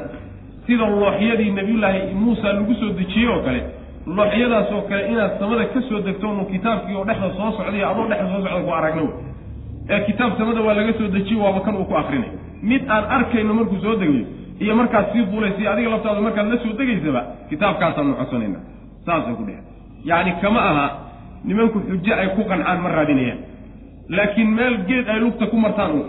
Sida 0.67 0.85
looxyadii 0.87 1.51
nebiyullaahi 1.59 2.15
muusa 2.15 2.53
lagu 2.53 2.75
soo 2.81 2.91
dejiyey 2.99 3.29
oo 3.35 3.41
kale 3.47 3.61
looxyadaas 4.07 4.73
oo 4.73 4.83
kale 4.89 5.03
inaad 5.13 5.39
samada 5.39 5.65
ka 5.73 5.81
soo 5.89 6.01
degto 6.01 6.27
nu 6.33 6.45
kitaabkii 6.53 6.95
oo 6.97 7.05
dhexda 7.05 7.29
soo 7.37 7.51
socday 7.57 7.85
adoo 7.85 8.07
dhexda 8.09 8.29
soo 8.33 8.43
socda 8.43 8.61
ku 8.67 8.71
aragno. 8.79 9.07
Ee 9.91 10.01
kitaab 10.07 10.33
samada 10.39 10.61
waa 10.67 10.75
laga 10.75 10.93
soo 10.99 11.09
dejiye 11.09 11.41
waaba 11.41 11.61
kan 11.61 11.75
uu 11.77 11.85
ku 11.85 11.95
akrinay 11.97 12.31
mid 12.63 12.83
aan 12.89 13.05
arkayno 13.17 13.55
markuu 13.55 13.79
soo 13.85 13.95
degayo 14.01 14.25
iyo 14.61 14.75
markaad 14.77 15.07
sii 15.13 15.23
buulaysa 15.31 15.73
adiga 15.73 15.91
laftaada 15.91 16.21
markaad 16.21 16.47
la 16.53 16.59
soo 16.65 16.73
degaysaba 16.79 17.21
kitaabkaasaanu 17.51 18.15
codsanayna 18.21 18.59
saasay 19.07 19.35
ku 19.39 19.45
dheheen 19.49 19.65
yacni 20.05 20.33
kama 20.43 20.61
aha 20.71 20.87
nimanku 21.45 21.79
xujo 21.89 22.13
ay 22.15 22.29
ku 22.37 22.43
qancaan 22.51 22.79
ma 22.85 22.89
raadinayaan. 22.89 23.39
Laakiin 24.17 24.51
meel 24.59 24.75
geed 24.89 25.09
ay 25.09 25.21
lugta 25.21 25.47
ku 25.47 25.57
martaan 25.57 25.91
u 25.99 26.03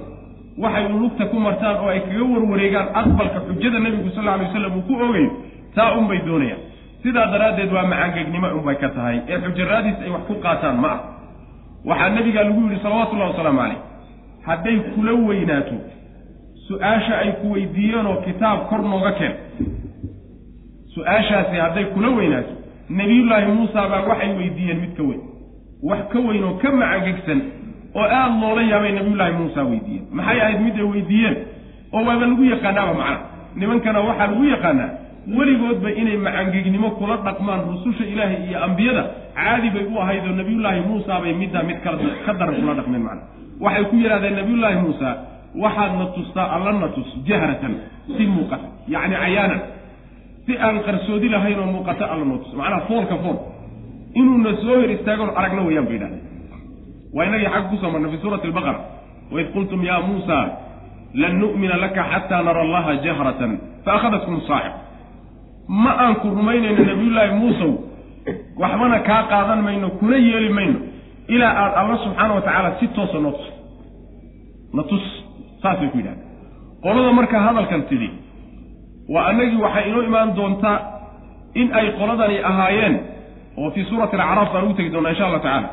waxay 0.63 0.85
lugta 0.89 1.25
ku 1.31 1.37
martaan 1.39 1.75
oo 1.83 1.89
ay 1.93 1.99
kaga 2.07 2.23
warwareegaan 2.33 2.87
aqbalka 3.01 3.39
xujada 3.47 3.79
nebigu 3.79 4.09
sal 4.15 4.23
lla 4.23 4.33
alay 4.33 4.45
wasalam 4.47 4.73
uu 4.77 4.83
ku 4.87 4.93
ogayo 5.05 5.31
taa 5.75 5.91
unbay 5.99 6.19
doonayaan 6.27 6.61
sidaa 7.03 7.25
daraaddeed 7.33 7.71
waa 7.73 7.85
macangegnimo 7.91 8.47
unbay 8.57 8.75
ka 8.75 8.89
tahay. 8.89 9.17
Ee 9.29 9.37
xujaraadiis 9.45 9.97
ay 10.05 10.09
wax 10.15 10.23
ku 10.27 10.35
qaataan 10.45 10.77
ma 10.83 10.89
ah 10.95 10.99
waxaa 11.89 12.09
nebigaa 12.17 12.43
lagu 12.47 12.61
yidhi 12.65 12.79
salawatullahi 12.83 13.31
wasalaamu 13.31 13.59
calayh 13.61 13.79
hadday 14.47 14.77
kula 14.95 15.13
weynaato 15.29 15.75
su'aasha 16.67 17.13
ay 17.23 17.31
ku 17.41 17.47
weydiiyeenoo 17.55 18.15
kitaab 18.25 18.59
kor 18.69 18.81
nooga 18.91 19.11
keen. 19.19 19.33
Su'aashaasi 20.95 21.55
hadday 21.63 21.85
kula 21.93 22.09
weynaato 22.09 22.53
nebiyullaahi 22.89 23.45
muusa 23.57 23.87
baa 23.91 24.01
waxay 24.11 24.31
weydiiyeen 24.39 24.79
mid 24.83 24.93
ka 24.97 25.03
weyn. 25.09 25.21
Wax 25.89 26.01
ka 26.13 26.19
weyn 26.27 26.43
oo 26.43 26.53
ka 26.61 26.69
macangegsan 26.71 27.39
oo 27.95 28.03
aada 28.17 28.35
loola 28.41 28.61
yaabay 28.71 28.91
nebiyullaahi 28.97 29.33
muusa 29.39 29.61
weydiiyeen. 29.69 30.05
Maxay 30.17 30.39
ahayd 30.41 30.59
mid 30.65 30.75
ay 30.75 30.83
weydiiyeen? 30.93 31.35
Oo 31.93 32.03
waaba 32.07 32.25
lagu 32.25 32.43
yaqaanaaba 32.53 32.93
macna. 33.01 33.17
Nimankana 33.55 33.99
waxaa 34.07 34.27
lagu 34.31 34.43
yaqaanaa 34.53 34.89
weligoodba 35.27 35.89
inay 36.01 36.17
macangegnimo 36.17 36.89
kula 36.97 37.17
dhaqmaan 37.27 37.61
rususha 37.69 38.05
ilaahay 38.13 38.39
iyo 38.49 38.57
ambiyada 38.67 39.03
caadi 39.37 39.69
bay 39.75 39.85
u 39.85 39.95
ahayd 40.03 40.23
oo 40.29 40.33
nebiyullaahi 40.41 40.81
muusa 40.89 41.19
bay 41.23 41.33
middaa 41.41 41.63
mid 41.69 41.77
ka 42.25 42.33
daran 42.39 42.55
kula 42.61 42.73
dhaqmeen 42.79 43.03
macna. 43.07 43.23
Waxay 43.63 43.83
ku 43.89 43.95
yidhahdeen 44.01 44.35
nebiyullaahi 44.41 44.77
muusa 44.85 45.09
waxaad 45.63 45.91
na 45.99 46.05
tustaa 46.15 46.47
alla 46.55 46.71
na 46.81 46.87
tus 46.95 47.09
jahratan 47.29 47.73
si 48.17 48.23
muuqata 48.33 48.65
yacni 48.93 49.15
cayaanan 49.23 49.61
si 50.45 50.53
aan 50.57 50.77
qarsoodi 50.87 51.27
lahayn 51.29 51.59
oo 51.59 51.69
muuqato 51.75 52.03
alla 52.13 52.25
noo 52.25 52.37
tus. 52.41 52.53
Macnaha 52.59 52.81
foolka 52.89 53.15
fool. 53.23 53.37
Inuuna 54.19 54.51
soo 54.63 54.75
hor 54.81 54.89
istaagoon 54.95 55.31
aragna 55.39 55.61
wayaan 55.67 55.85
bay 55.89 55.95
yidhahdeen 56.01 56.23
waa 57.15 57.25
inagii 57.29 57.45
xagga 57.53 57.69
ku 57.69 57.75
soo 57.81 57.91
marnay 57.93 58.09
fi 58.11 58.17
suurati 58.23 58.45
albaqara 58.49 58.79
waid 59.35 59.47
qultum 59.53 59.79
yaa 59.89 60.01
muusa 60.07 60.37
lan 61.21 61.33
nu'mina 61.41 61.75
laka 61.83 62.01
xataa 62.11 62.41
nara 62.47 62.61
allaha 62.65 62.91
jahratan 63.05 63.51
faakhadatkum 63.85 64.35
saaxiq 64.49 64.73
ma 65.83 65.91
aan 66.03 66.15
ku 66.21 66.27
rumaynayno 66.37 66.83
nabiyullaahi 66.91 67.33
muusow 67.41 67.71
waxbana 68.61 68.97
kaa 69.09 69.23
qaadan 69.31 69.61
mayno 69.67 69.87
kuna 69.99 70.17
yeeli 70.29 70.49
mayno. 70.57 70.79
Ilaa 71.33 71.53
aada 71.61 71.75
alla 71.81 71.97
subxaana 72.03 72.33
wa 72.37 72.41
tacaala 72.41 72.69
si 72.79 72.87
toosa 72.95 73.19
noo 73.23 73.31
tus. 73.31 73.47
Na 74.75 74.83
tus 74.89 75.03
saasay 75.61 75.87
ku 75.91 75.97
yidhahdeen. 75.97 76.27
Qolada 76.83 77.11
marka 77.19 77.37
hadalkan 77.45 77.81
tidhi 77.89 78.09
waa 79.13 79.25
annagii 79.29 79.59
waxay 79.65 79.83
inoo 79.89 80.03
imaan 80.09 80.29
doontaa 80.37 80.77
in 81.61 81.67
ay 81.79 81.87
qoladani 81.99 82.37
ahaayeen 82.49 82.95
oo 83.57 83.69
fii 83.73 83.85
suurati 83.89 84.15
alacraaf 84.15 84.49
baan 84.53 84.63
ugu 84.65 84.73
tegi 84.77 84.89
doonaa 84.93 85.11
insha 85.13 85.25
allah 85.27 85.41
tacaala 85.45 85.69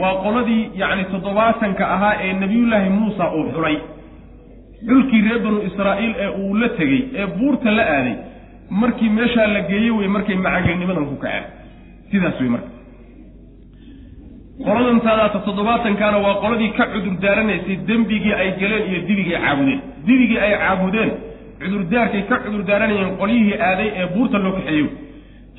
waa 0.00 0.14
qoladii 0.24 0.62
yacni 0.80 1.04
toddobaatanka 1.12 1.84
ahaa 1.94 2.14
ee 2.24 2.32
nebiyullaahi 2.42 2.90
muusa 2.98 3.24
uu 3.36 3.44
xulay. 3.54 3.76
Xulkii 4.88 5.20
reer 5.26 5.38
banu 5.44 5.58
israa'iil 5.68 6.14
ee 6.24 6.28
uu 6.42 6.54
la 6.60 6.68
tegey 6.78 7.02
ee 7.20 7.26
buurta 7.38 7.70
la 7.78 7.84
aaday 7.96 8.14
markii 8.70 9.08
meeshaa 9.08 9.46
la 9.46 9.60
geeyey 9.60 9.90
wey 9.90 10.08
markay 10.08 10.36
macagelnimadan 10.36 11.06
ku 11.06 11.16
kaceen. 11.16 11.44
Sidaas 12.10 12.40
wey 12.40 12.48
marka. 12.48 12.70
Qoladan 14.64 15.00
toddobaatankaana 15.46 16.18
waa 16.18 16.34
qoladii 16.42 16.72
ka 16.78 16.86
cudur 16.92 17.16
daaranaysay 17.20 17.76
dembigii 17.86 18.32
ay 18.32 18.50
galeen 18.60 18.84
iyo 18.90 19.00
dibigii 19.08 19.34
ay 19.34 19.42
caabudeen. 19.42 19.80
Dibigii 20.06 20.38
ay 20.38 20.52
caabudeen 20.58 21.10
cudurdaarkay 21.60 22.22
ka 22.28 22.36
cudur 22.44 22.62
daaranayeen 22.64 23.16
qolyihii 23.20 23.60
aaday 23.68 23.88
ee 24.00 24.06
buurta 24.14 24.38
loo 24.38 24.52
kaxeeyey. 24.52 24.88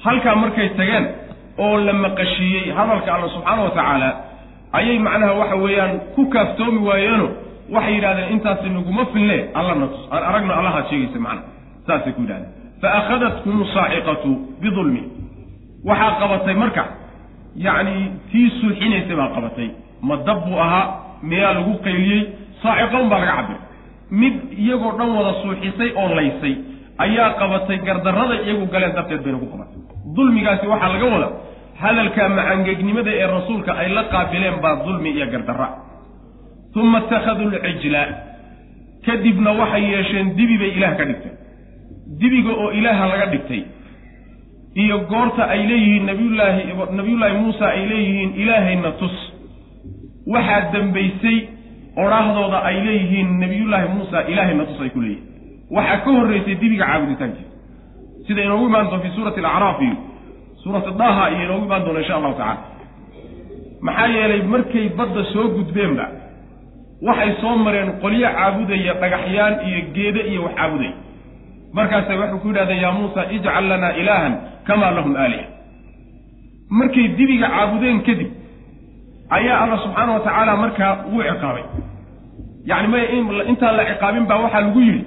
Halkaa 0.04 0.36
markay 0.36 0.70
tageen 0.70 1.06
oo 1.58 1.78
la 1.78 1.94
maqashiiyey 1.94 2.72
hadalka 2.78 3.14
alla 3.16 3.30
subxaana 3.36 3.62
wa 3.64 3.70
tacaala 3.70 4.10
ayay 4.74 5.00
macnaha 5.00 5.34
waxa 5.34 5.56
weeyaan 5.56 6.00
ku 6.16 6.26
kaaftoomi 6.26 6.80
waayeeno 6.88 7.28
waxay 7.70 7.94
yidhahdeen 7.94 8.32
intaasi 8.34 8.70
naguma 8.70 9.06
filne. 9.14 9.38
Alla 9.54 9.76
na 9.76 9.88
tus 9.88 10.04
aan 10.12 10.24
aragno 10.24 10.54
allahaad 10.54 10.86
sheegaysa 10.90 11.20
macna. 11.20 11.42
Saasay 11.88 12.14
ku 12.14 12.22
yidhahdeen 12.22 12.57
fa 12.82 12.88
akhadatkum 13.00 13.56
saaciqatu 13.74 14.30
bidulmi 14.62 15.02
waxaa 15.90 16.12
qabatay 16.22 16.56
marka 16.64 16.84
yacni 17.66 17.96
tii 18.32 18.48
sulxinaysay 18.62 19.16
baa 19.22 19.30
qabatay 19.36 19.70
ma 20.08 20.16
dab 20.28 20.40
buu 20.46 20.58
ahaa 20.66 20.86
miyaa 21.30 21.54
lagu 21.58 21.74
qayliyey 21.86 22.22
saaciqa 22.64 22.98
un 23.04 23.10
baa 23.12 23.20
laga 23.24 23.34
cabiray 23.40 23.62
mid 24.22 24.34
iyagoo 24.64 24.92
dhan 25.00 25.10
wada 25.18 25.32
suuxisay 25.44 25.90
oo 26.02 26.08
laysay 26.20 26.54
ayaa 27.06 27.30
qabatay 27.42 27.78
gardarrada 27.88 28.36
iyagu 28.46 28.66
galeen 28.74 28.94
darteed 28.98 29.22
bayna 29.26 29.38
ku 29.44 29.48
qabatay 29.54 29.80
dulmigaasi 30.18 30.66
waxaa 30.74 30.92
laga 30.96 31.08
wada 31.16 31.30
hadalka 31.84 32.24
macangegnimada 32.38 33.12
ee 33.22 33.28
rasuulka 33.38 33.72
ay 33.82 33.90
la 33.98 34.04
qaabileen 34.14 34.58
baa 34.64 34.76
dulmi 34.86 35.10
iyo 35.18 35.26
gardarra 35.34 35.68
uma 36.82 37.00
ittakhaduu 37.04 37.50
lcijla 37.54 38.02
kadibna 39.06 39.52
waxay 39.60 39.84
yeesheen 39.94 40.28
dibi 40.38 40.56
bay 40.62 40.72
ilaah 40.78 40.94
ka 41.00 41.06
dhigtay 41.10 41.34
dibiga 42.20 42.52
oo 42.62 42.72
ilaaha 42.72 43.06
laga 43.12 43.26
dhigtay. 43.34 43.62
Iyo 44.84 44.98
goorta 45.12 45.44
ay 45.54 45.62
leeyihiin 45.70 46.06
nabiyullaahi 46.06 46.62
nabiyullaahi 47.00 47.38
muusa 47.42 47.66
ay 47.76 47.84
leeyihiin 47.92 48.32
ilaahayna 48.44 48.92
tus. 49.02 49.16
Waxaa 50.34 50.62
dembaysay 50.74 51.38
odhaahdooda 52.04 52.60
ay 52.70 52.78
leeyihiin 52.88 53.30
nabiyullaahi 53.44 53.88
muusa 53.96 54.18
ilaahayna 54.32 54.66
tus 54.70 54.82
ay 54.86 54.90
ku 54.96 55.02
leeyihiin 55.02 55.26
waxaa 55.76 55.98
ka 56.06 56.10
horraysay 56.18 56.56
dibiga 56.62 56.86
caabuditaankiisa 56.86 57.52
sida 58.28 58.42
inoogu 58.48 58.66
imaan 58.70 58.88
doon 58.92 59.02
fi 59.06 59.10
suurati 59.16 59.40
alacraaf 59.40 59.80
iyo 59.82 59.96
suurati 60.64 60.92
daha 61.02 61.24
iyo 61.34 61.44
inoogu 61.48 61.66
imaan 61.68 61.84
doona 61.86 62.00
insha 62.04 62.16
allahu 62.18 62.34
tacala 62.40 62.58
maxaa 63.88 64.08
yeelay 64.16 64.42
markay 64.54 64.86
badda 65.00 65.24
soo 65.34 65.46
gudbeenba 65.58 66.06
waxay 67.08 67.32
soo 67.42 67.56
mareen 67.66 67.90
qolyo 68.04 68.30
caabudaya 68.38 68.94
dhagaxyaan 69.02 69.54
iyo 69.70 69.80
geede 69.96 70.22
iyo 70.32 70.42
wax 70.46 70.56
caabudaya 70.60 70.94
markaasay 71.74 72.18
waxay 72.22 72.40
ku 72.44 72.48
yidhahdeen 72.52 72.82
yaa 72.86 72.92
muusa 72.98 73.22
ijcal 73.36 73.66
lanaa 73.72 73.94
ilaahan 74.02 74.34
kamaa 74.68 74.92
lahum 74.98 75.16
aaliha 75.16 75.46
markay 76.80 77.08
dibiga 77.18 77.48
caabudeen 77.56 78.00
kadib 78.08 78.30
ayaa 79.38 79.58
alla 79.64 79.78
subxaana 79.84 80.12
wa 80.14 80.20
tacaala 80.26 80.54
markaa 80.64 80.92
wuu 81.12 81.24
ciqaabay. 81.30 81.64
Yacni 82.70 82.88
may 82.94 83.04
intaan 83.52 83.76
la 83.80 83.84
ciqaabin 83.92 84.26
baa 84.30 84.40
waxaa 84.46 84.62
lagu 84.68 84.80
yidhi 84.88 85.04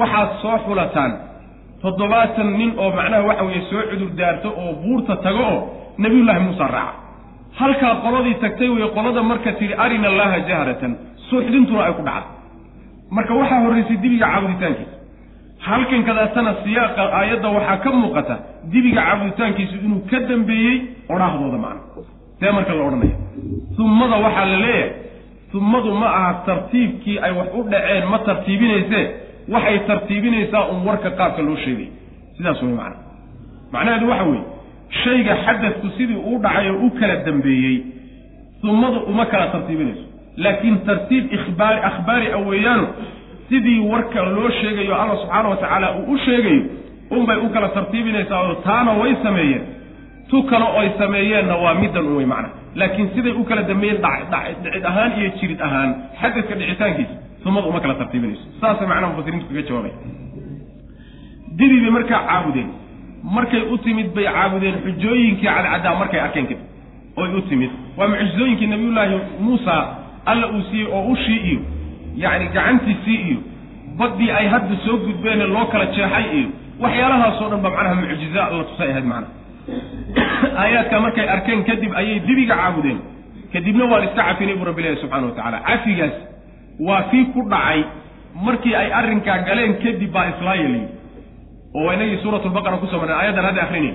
waxaad 0.00 0.28
soo 0.42 0.56
xulataan 0.66 1.12
toddobaatan 1.82 2.48
nin 2.58 2.70
oo 2.82 2.90
macnaha 2.98 3.22
waxa 3.30 3.44
weeye 3.48 3.62
soo 3.70 3.82
cudur 3.90 4.10
daarto 4.18 4.48
oo 4.62 4.72
buurta 4.82 5.16
tago 5.24 5.42
oo 5.52 5.58
nabiyullaahi 6.02 6.40
muusa 6.46 6.66
raaca. 6.76 6.94
Halkaa 7.58 7.94
qoladii 8.04 8.34
tagtay 8.42 8.68
wey 8.76 8.88
qolada 8.96 9.22
marka 9.30 9.50
tidhi 9.58 9.74
arina 9.84 10.08
allaha 10.12 10.38
jahratan 10.50 10.92
suuxdintuna 11.30 11.82
ay 11.86 11.92
ku 11.98 12.02
dhacday. 12.08 12.30
Marka 13.16 13.32
waxaa 13.40 13.60
horraysay 13.64 13.96
dibiga 14.04 14.26
caabuditaankiisa 14.32 14.93
halkan 15.68 16.02
kadaatana 16.08 16.52
siyaaqa 16.64 17.02
aayadda 17.18 17.48
waxaa 17.56 17.76
ka 17.84 17.90
muuqata 18.00 18.34
dibiga 18.72 19.00
caabuditaankiisu 19.06 19.74
inuu 19.86 20.00
ka 20.10 20.18
dambeeyey 20.30 20.76
odhaahdooda 21.14 21.58
macna. 21.64 21.82
See 22.40 22.50
marka 22.56 22.72
la 22.78 22.82
odhanaya 22.88 23.16
ummada 23.84 24.16
waxaa 24.26 24.46
la 24.52 24.58
leeyahay 24.64 24.90
ummadu 25.58 25.90
ma 26.00 26.06
aha 26.18 26.32
tartiibkii 26.46 27.16
ay 27.26 27.32
wax 27.38 27.48
u 27.58 27.62
dhaceen 27.72 28.04
ma 28.12 28.18
tartiibinaysee 28.28 29.04
waxay 29.54 29.78
tartiibinaysaa 29.88 30.62
un 30.72 30.78
warka 30.88 31.10
qaabka 31.18 31.42
loo 31.48 31.56
sheegay. 31.64 31.88
Sidaas 32.36 32.62
wey 32.62 32.72
macna. 32.80 32.96
Macnaheedu 33.72 34.06
waxa 34.12 34.24
weeye 34.30 34.44
shayga 35.04 35.34
xadadku 35.46 35.86
sidii 35.96 36.18
uu 36.28 36.38
dhacay 36.44 36.68
oo 36.70 36.86
u 36.86 36.90
kala 37.00 37.16
dambeeyey 37.26 37.76
ummadu 38.72 38.98
uma 39.10 39.24
kala 39.32 39.46
tartiibinayso. 39.54 40.04
Laakiin 40.44 40.76
tartiib 40.86 41.24
ikhbaari 41.36 41.80
akhbaari 41.90 42.26
a 42.32 42.38
weeyaano 42.48 42.86
sidii 43.48 43.78
warka 43.92 44.22
loo 44.22 44.50
sheegayo 44.60 44.94
alla 45.02 45.16
subxaana 45.16 45.48
wa 45.48 45.56
tacaala 45.56 45.88
uu 45.98 46.12
u 46.12 46.18
sheegayo 46.18 46.62
unbay 47.10 47.36
u 47.36 47.48
kala 47.54 47.68
tartiibinaysaa 47.68 48.40
oo 48.48 48.54
taana 48.54 48.92
way 49.00 49.14
sameeyeen. 49.22 49.62
Tu 50.30 50.42
kale 50.42 50.64
oy 50.78 50.88
sameeyeenna 50.98 51.56
waa 51.56 51.74
middan 51.74 52.06
un 52.06 52.16
wey 52.16 52.26
macna. 52.26 52.48
Laakiin 52.74 53.08
siday 53.14 53.32
u 53.32 53.44
kala 53.44 53.62
dambeeyeen 53.62 54.00
dhacid 54.02 54.84
ahaan 54.90 55.12
iyo 55.20 55.30
jirid 55.40 55.60
ahaan 55.66 55.90
xadadka 56.20 56.54
dhicitaankiisa 56.54 57.14
umadu 57.46 57.68
uma 57.68 57.80
kala 57.80 57.94
tartiibinayso 58.00 58.44
saasay 58.60 58.86
macnaha 58.90 59.10
mufasiriintu 59.12 59.46
kaga 59.48 59.62
jawaabay. 59.68 59.92
Dibi 61.58 61.80
bay 61.80 61.90
markaa 61.90 62.20
caabudeen. 62.28 62.68
Markay 63.36 63.62
u 63.72 63.78
timid 63.84 64.08
bay 64.14 64.24
caabudeen. 64.24 64.74
Xujooyinkii 64.84 65.46
cadcaddaa 65.48 65.94
markay 66.00 66.20
arkeen 66.20 66.46
kadib 66.46 66.60
oy 67.16 67.28
u 67.38 67.40
timid. 67.48 67.70
Waa 67.96 68.08
mucjizooyinkii 68.08 68.66
nabiyullaahi 68.72 69.16
muusa 69.40 69.74
alla 70.26 70.46
uu 70.48 70.62
siiyey 70.70 70.88
oo 70.92 71.02
ushii 71.12 71.40
iyo 71.50 71.60
yacni 72.16 72.46
gacantiisii 72.54 73.20
iyo 73.28 73.38
baddii 73.98 74.30
ay 74.30 74.46
hadda 74.48 74.76
soo 74.84 74.96
gudbeene 75.06 75.46
loo 75.46 75.66
kala 75.72 75.86
jeexay 75.86 76.26
iyo 76.38 76.48
waxyaalahaasoo 76.80 77.48
dhan 77.50 77.62
ba 77.62 77.70
macnaha 77.70 77.94
mucjiza 77.94 78.50
la 78.50 78.64
tusay 78.70 78.90
ahayd 78.90 79.06
macnaha. 79.12 79.32
Aayaadka 80.60 81.00
markay 81.00 81.28
arkeen 81.28 81.64
kadib 81.64 81.92
ayay 81.96 82.20
dibiga 82.20 82.54
caabudeen. 82.56 82.98
Kadibna 83.52 83.84
waan 83.84 84.04
iska 84.04 84.22
cafinay 84.22 84.56
buu 84.58 84.64
rabbi 84.64 84.82
ilahi 84.82 85.00
subxana 85.02 85.26
wa 85.26 85.36
tacala 85.36 85.58
cafigaas 85.68 86.16
waa 86.80 87.02
kii 87.10 87.24
ku 87.34 87.46
dhacay 87.50 87.84
markii 88.34 88.74
ay 88.74 88.92
arrinkaa 88.92 89.38
galeen 89.46 89.74
kadib 89.82 90.10
baa 90.12 90.26
islaaya 90.32 90.68
layidhi 90.68 90.88
oo 91.74 91.84
waa 91.86 91.94
inagii 91.94 92.18
suuratulbaqara 92.22 92.76
ku 92.82 92.86
soo 92.86 92.98
marnay 92.98 93.16
aayaddan 93.16 93.44
hadda 93.44 93.62
akrinay 93.62 93.94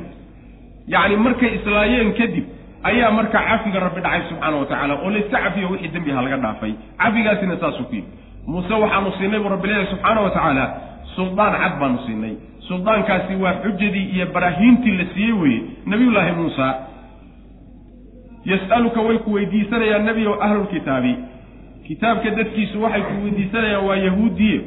yacni 0.88 1.18
markay 1.26 1.52
islaayeen 1.60 2.14
kadib 2.20 2.46
ayaa 2.84 3.12
marka 3.12 3.40
cafiga 3.50 3.80
rabbi 3.80 4.02
dhacay 4.02 4.22
subxaana 4.30 4.58
wa 4.58 4.66
tacaala 4.66 4.94
oo 5.04 5.10
layska 5.10 5.38
cafiyo 5.46 5.70
wixii 5.70 5.88
dembi 5.94 6.12
ha 6.12 6.22
laga 6.22 6.38
dhaafay. 6.38 6.74
Cafigaasina 6.98 7.58
saasuu 7.60 7.84
ku 7.90 7.96
yidhi 7.96 8.08
muuse 8.48 8.74
waxaanu 8.74 9.12
siinay 9.18 9.40
buu 9.40 9.50
rabbi 9.50 9.68
leeyahy 9.68 9.88
subxaana 9.94 10.22
wa 10.22 10.30
tacaala 10.30 10.66
suldaan 11.16 11.54
cad 11.62 11.80
baanu 11.80 12.00
siinay. 12.06 12.34
Suldaankaasi 12.68 13.36
waa 13.36 13.54
xujadii 13.64 14.06
iyo 14.16 14.26
baraahiintii 14.34 14.98
la 14.98 15.06
siiyey 15.14 15.32
weeye. 15.42 15.62
Nabiyullaahi 15.86 16.32
muusa 16.32 16.68
yas'aluka 18.46 19.02
way 19.02 19.18
ku 19.18 19.34
weydiisanayaan 19.34 20.06
nebiyow 20.06 20.36
ahlulkitaabi 20.46 21.14
kitaabka 21.88 22.30
dadkiisu 22.40 22.82
waxay 22.84 23.02
ku 23.02 23.14
weydiisanayaan 23.24 23.86
waa 23.86 23.96
yahuudiye. 23.96 24.62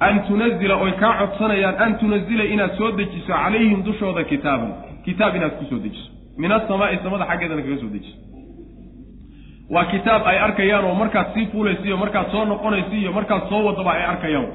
An 0.00 0.20
tunazila 0.28 0.74
oy 0.76 0.92
kaa 0.92 1.12
codsanayaan 1.20 1.74
an 1.84 1.98
tunazila 1.98 2.44
inaad 2.44 2.76
soo 2.78 2.90
dejiso 2.98 3.32
calayhim 3.32 3.82
dushooda 3.82 4.24
kitaaban. 4.24 4.72
Kitaab 5.04 5.36
inaad 5.36 5.54
ku 5.58 5.64
soo 5.70 5.78
dejiso 5.78 6.10
min 6.42 6.50
asamaa'i 6.58 6.96
samada 7.04 7.24
xaggeedana 7.30 7.62
kaga 7.66 7.78
soo 7.82 7.90
dejiso 7.94 8.16
waa 9.74 9.84
kitaab 9.92 10.22
ay 10.30 10.38
arkayaan 10.46 10.84
oo 10.88 10.94
markaad 11.02 11.28
sii 11.34 11.46
fuulaysa 11.52 11.84
iyo 11.88 11.96
markaad 12.04 12.28
soo 12.34 12.44
noqonaysa 12.52 12.94
iyo 13.02 13.12
markaad 13.18 13.42
soo 13.50 13.60
wadaba 13.68 13.92
ay 13.98 14.04
arkayaan. 14.12 14.46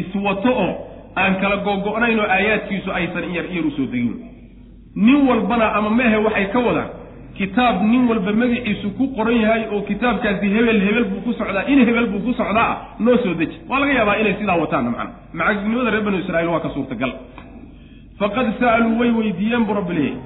Iswato 0.00 0.50
oo 0.64 0.70
aan 1.22 1.34
kala 1.42 1.56
gogo-nayn 1.66 2.18
oo 2.20 2.28
aayaadkiisu 2.36 2.90
aysan 2.98 3.24
iyar 3.32 3.46
iyar 3.54 3.66
u 3.66 3.70
soo 3.76 3.86
degin. 3.92 4.14
Nin 5.06 5.18
walbana 5.28 5.66
ama 5.78 5.90
mehe 5.90 6.16
waxay 6.26 6.46
ka 6.54 6.58
wadaan 6.66 6.90
kitaab 7.38 7.82
nin 7.90 8.02
walba 8.10 8.32
magaciisu 8.42 8.88
ku 8.98 9.04
qoran 9.16 9.38
yahay 9.42 9.62
oo 9.74 9.80
kitaabkaasi 9.90 10.46
hebel 10.54 10.78
hebel 10.86 11.04
buu 11.10 11.20
ku 11.26 11.32
socdaa 11.38 11.64
in 11.72 11.78
hebel 11.88 12.06
buu 12.12 12.22
ku 12.26 12.32
socdaa 12.40 12.68
ah 12.72 12.76
noo 13.04 13.16
soo 13.24 13.34
deji. 13.40 13.56
Waa 13.68 13.78
laga 13.82 13.92
yaabaa 13.98 14.16
inay 14.22 14.34
sidaa 14.40 14.58
wataan 14.62 14.84
macna. 14.94 15.10
Macagnimada 15.40 15.90
reer 15.94 16.04
banu 16.06 16.18
israiil 16.22 16.48
waa 16.54 16.60
ka 16.66 16.70
suurtagal. 16.74 17.12
Faqad 18.22 18.46
sa'aluu 18.60 18.98
way 19.00 19.10
weydiiyeen 19.18 19.64
buu 19.66 19.74
rabbi 19.80 19.94
leeyahy 19.98 20.18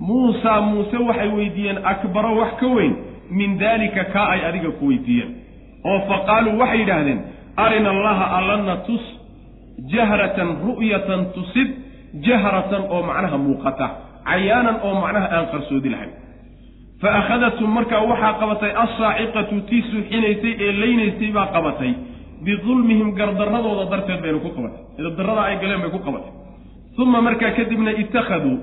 muusaa 0.00 0.60
muuse 0.60 0.96
waxay 1.08 1.28
weydiiyeen 1.28 1.78
akbaro 1.84 2.36
wax 2.40 2.52
ka 2.60 2.66
weyn. 2.66 2.94
Min 3.30 3.58
daalika 3.58 4.04
kaa 4.04 4.28
ay 4.34 4.40
adiga 4.48 4.70
ku 4.78 4.86
weydiiyeen 4.88 5.30
oo 5.84 5.98
fa 6.08 6.16
qaaluu 6.28 6.58
waxay 6.60 6.78
yidhaahdeen 6.80 7.20
arina 7.56 7.90
allaha 7.90 8.24
allana 8.38 8.76
tus 8.86 9.04
jahratan 9.92 10.48
ru'yatan 10.66 11.20
tusid 11.34 11.68
jahratan 12.26 12.82
oo 12.90 13.02
macnaha 13.02 13.38
muuqata 13.38 13.86
cayaanan 14.24 14.76
oo 14.82 14.94
macnaha 15.00 15.26
aan 15.36 15.46
qarsoodi 15.52 15.88
lahayn. 15.88 16.12
Fa 17.00 17.08
akhadathum 17.20 17.70
markaa 17.70 18.02
waxaa 18.10 18.32
qabatay 18.40 18.72
assaaciqatu 18.84 19.60
tii 19.68 19.82
suuxinaysay 19.90 20.52
ee 20.64 20.72
leynaysay 20.82 21.30
baa 21.36 21.46
qabatay. 21.56 21.92
Bidulmihim 22.44 23.08
gardarradooda 23.18 23.84
darteed 23.92 24.20
bayna 24.22 24.38
ku 24.38 24.50
qabatay. 24.56 24.82
Darrada 25.18 25.42
ay 25.48 25.56
galeen 25.62 25.80
bay 25.84 25.90
ku 25.90 25.98
qabatay. 26.06 26.32
Uma 26.98 27.20
markaa 27.22 27.50
kadibna 27.58 27.90
ittakhaduu 28.02 28.56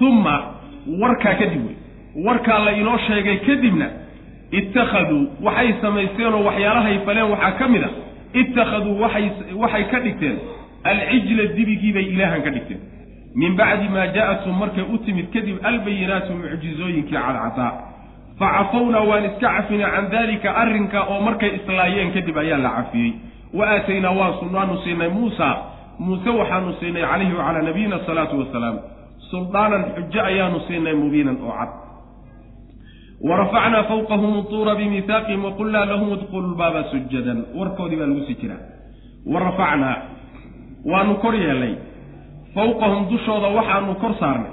uma 0.00 0.34
warkaa 1.02 1.34
kadib 1.40 1.62
wey. 1.66 1.76
Warkaa 2.26 2.58
la 2.64 2.72
inoo 2.72 2.98
sheegay 3.06 3.36
kadibna 3.46 3.86
ittakhaduu 4.58 5.26
waxay 5.42 5.72
samaysteenoo 5.82 6.44
waxyaalahay 6.48 6.98
faleen 7.06 7.30
waxaa 7.32 7.52
ka 7.58 7.68
mid 7.68 7.82
a 7.84 7.90
ittakhaduu 8.40 9.00
waxay 9.02 9.26
waxay 9.62 9.84
ka 9.92 9.98
dhigteen 10.00 10.36
alcijla 10.84 11.44
dibigii 11.56 11.92
bay 11.92 12.04
ilaahan 12.14 12.42
ka 12.42 12.50
dhigteen. 12.50 12.80
Min 13.34 13.56
bacdi 13.56 13.88
maa 13.94 14.06
ja'athum 14.16 14.54
markay 14.58 14.84
u 14.94 14.98
timid 15.06 15.26
kadib 15.34 15.56
albayinaatu 15.62 16.32
mucjizooyinkii 16.40 17.14
cadcadaa 17.14 17.72
fa 18.38 18.46
cafawnaa 18.56 19.04
waan 19.10 19.24
iska 19.24 19.48
cafinay 19.56 19.90
can 19.94 20.06
daalika 20.10 20.50
arrinka 20.62 21.00
oo 21.12 21.20
markay 21.20 21.50
islaayeen 21.58 22.10
kadib 22.16 22.36
ayaa 22.38 22.58
la 22.58 22.70
cafiyey. 22.78 23.12
Wa 23.54 23.64
aataynaa 23.70 24.10
waanu 24.10 24.78
siinay 24.84 25.08
muusa. 25.08 25.48
Muuse 25.98 26.30
waxaanu 26.30 26.74
siinay 26.80 27.02
calayhi 27.02 27.32
wacalaa 27.38 27.62
nabiyina 27.68 27.96
asalaatu 27.96 28.38
wasalaam 28.40 28.76
suldaanan 29.30 29.82
xujo 29.96 30.20
ayaanu 30.30 30.58
siinay 30.66 30.94
mubiinan 31.02 31.36
oo 31.46 31.52
cad. 31.58 31.70
Warafacnaa 33.28 33.84
fawqahum 33.90 34.32
utuura 34.40 34.74
bimihaaqihim 34.80 35.42
waqulnaa 35.48 35.84
lahum 35.92 36.08
idkhulu 36.16 36.46
lbaaba 36.54 36.80
sujadan. 36.92 37.38
Warkoodii 37.58 37.98
baa 38.00 38.08
lagu 38.10 38.22
sii 38.28 38.38
jiraa. 38.42 38.62
Warafacnaa 39.32 39.96
waanu 40.92 41.14
kor 41.22 41.34
yeelnay 41.42 41.74
fawqahum 42.54 43.02
dushooda 43.10 43.48
waxaanu 43.58 43.94
kor 44.02 44.12
saarnay. 44.20 44.52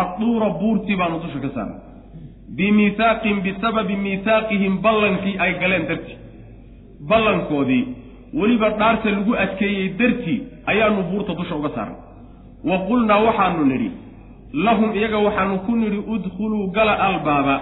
Adduura 0.00 0.48
buurtii 0.60 0.96
baanu 1.00 1.16
dusha 1.24 1.38
ka 1.44 1.50
saarnay. 1.56 1.78
Bimihaaqihim 2.56 3.38
bisababi 3.46 3.96
mihaaqihim 4.06 4.72
ballankii 4.84 5.36
ay 5.44 5.52
galeen 5.62 5.84
dartii. 5.90 6.16
Ballankoodii 7.10 7.84
weliba 8.40 8.68
dhaarta 8.80 9.08
lagu 9.16 9.32
adkeeyey 9.44 9.88
dartii 10.00 10.38
ayaanu 10.70 11.00
buurta 11.10 11.32
dusha 11.40 11.54
uga 11.60 11.70
saarnay 11.76 11.98
wa 12.64 12.78
qulnaa 12.88 13.20
waxaanu 13.26 13.64
nidhi 13.72 13.90
lahum 14.66 14.94
iyaga 14.98 15.18
waxaanu 15.26 15.58
ku 15.66 15.72
nidhi 15.76 15.98
udkhuluu 16.14 16.70
gala 16.76 16.94
albaaba 17.08 17.54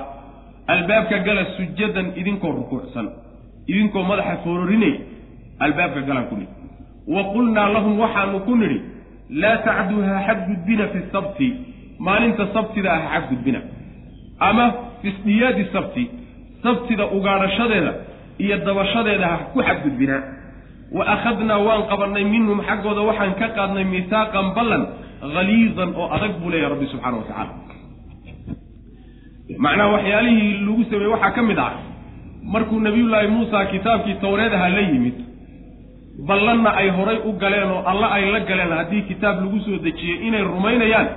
albaabka 0.75 1.19
gala 1.27 1.45
sujadan 1.57 2.07
idinkoo 2.21 2.53
rukuucsan 2.59 3.07
idinkoo 3.67 4.03
madaxa 4.11 4.37
foororinay 4.45 4.95
albaabka 5.65 6.01
galaan 6.09 6.27
ku 6.31 6.37
nidhi. 6.37 6.53
Wa 7.15 7.23
qulnaa 7.35 7.69
lahum 7.75 7.99
waxaanu 8.01 8.41
ku 8.47 8.55
nidhi 8.57 8.79
laa 9.43 9.57
tacduuha 9.67 10.15
xadgudbina 10.27 10.85
fi 10.93 10.99
sabti 11.13 11.49
maalinta 11.99 12.47
sabtida 12.55 12.91
ah 12.93 13.03
xadgudbina 13.15 13.61
ama 14.49 14.65
fisdiyaadi 15.03 15.65
sabti 15.73 16.11
sabtida 16.63 17.05
ugaadhashadeeda 17.17 17.93
iyo 18.39 18.57
dabashadeeda 18.67 19.27
ha 19.33 19.37
ku 19.53 19.59
xadgudbina 19.69 20.17
wa 20.97 21.05
akhadnaa 21.15 21.59
waan 21.67 21.83
qabannay 21.91 22.25
minhum 22.35 22.59
xaggooda 22.69 23.01
waxaan 23.09 23.35
ka 23.41 23.49
qaadnay 23.59 23.85
mihaaqan 23.95 24.47
ballan 24.57 24.83
haliidan 25.37 25.91
oo 26.01 26.07
adag 26.17 26.33
buu 26.41 26.51
leeyahy 26.53 26.71
rabbi 26.75 26.87
subxaana 26.93 27.17
wa 27.21 27.25
tacaala. 27.29 27.53
Macnaha 29.65 29.89
waxyaalihii 29.97 30.53
lagu 30.67 30.83
sameeyey 30.91 31.13
waxaa 31.15 31.33
ka 31.37 31.43
mid 31.49 31.59
ah 31.59 31.73
markuu 32.55 32.81
nabiyullaahi 32.87 33.29
muusa 33.35 33.59
kitaabkii 33.73 34.15
towreed 34.25 34.53
ahaa 34.59 34.69
la 34.77 34.81
yimid 34.91 35.17
ballanna 36.29 36.71
ay 36.81 36.89
horay 36.97 37.19
u 37.29 37.33
galeen 37.43 37.71
oo 37.77 37.83
alla 37.93 38.07
ay 38.17 38.25
la 38.35 38.41
galeen 38.51 38.73
haddii 38.79 39.03
kitaab 39.11 39.37
lagu 39.45 39.59
soo 39.67 39.79
dejiyey 39.87 40.27
inay 40.29 40.43
rumaynayaan 40.53 41.09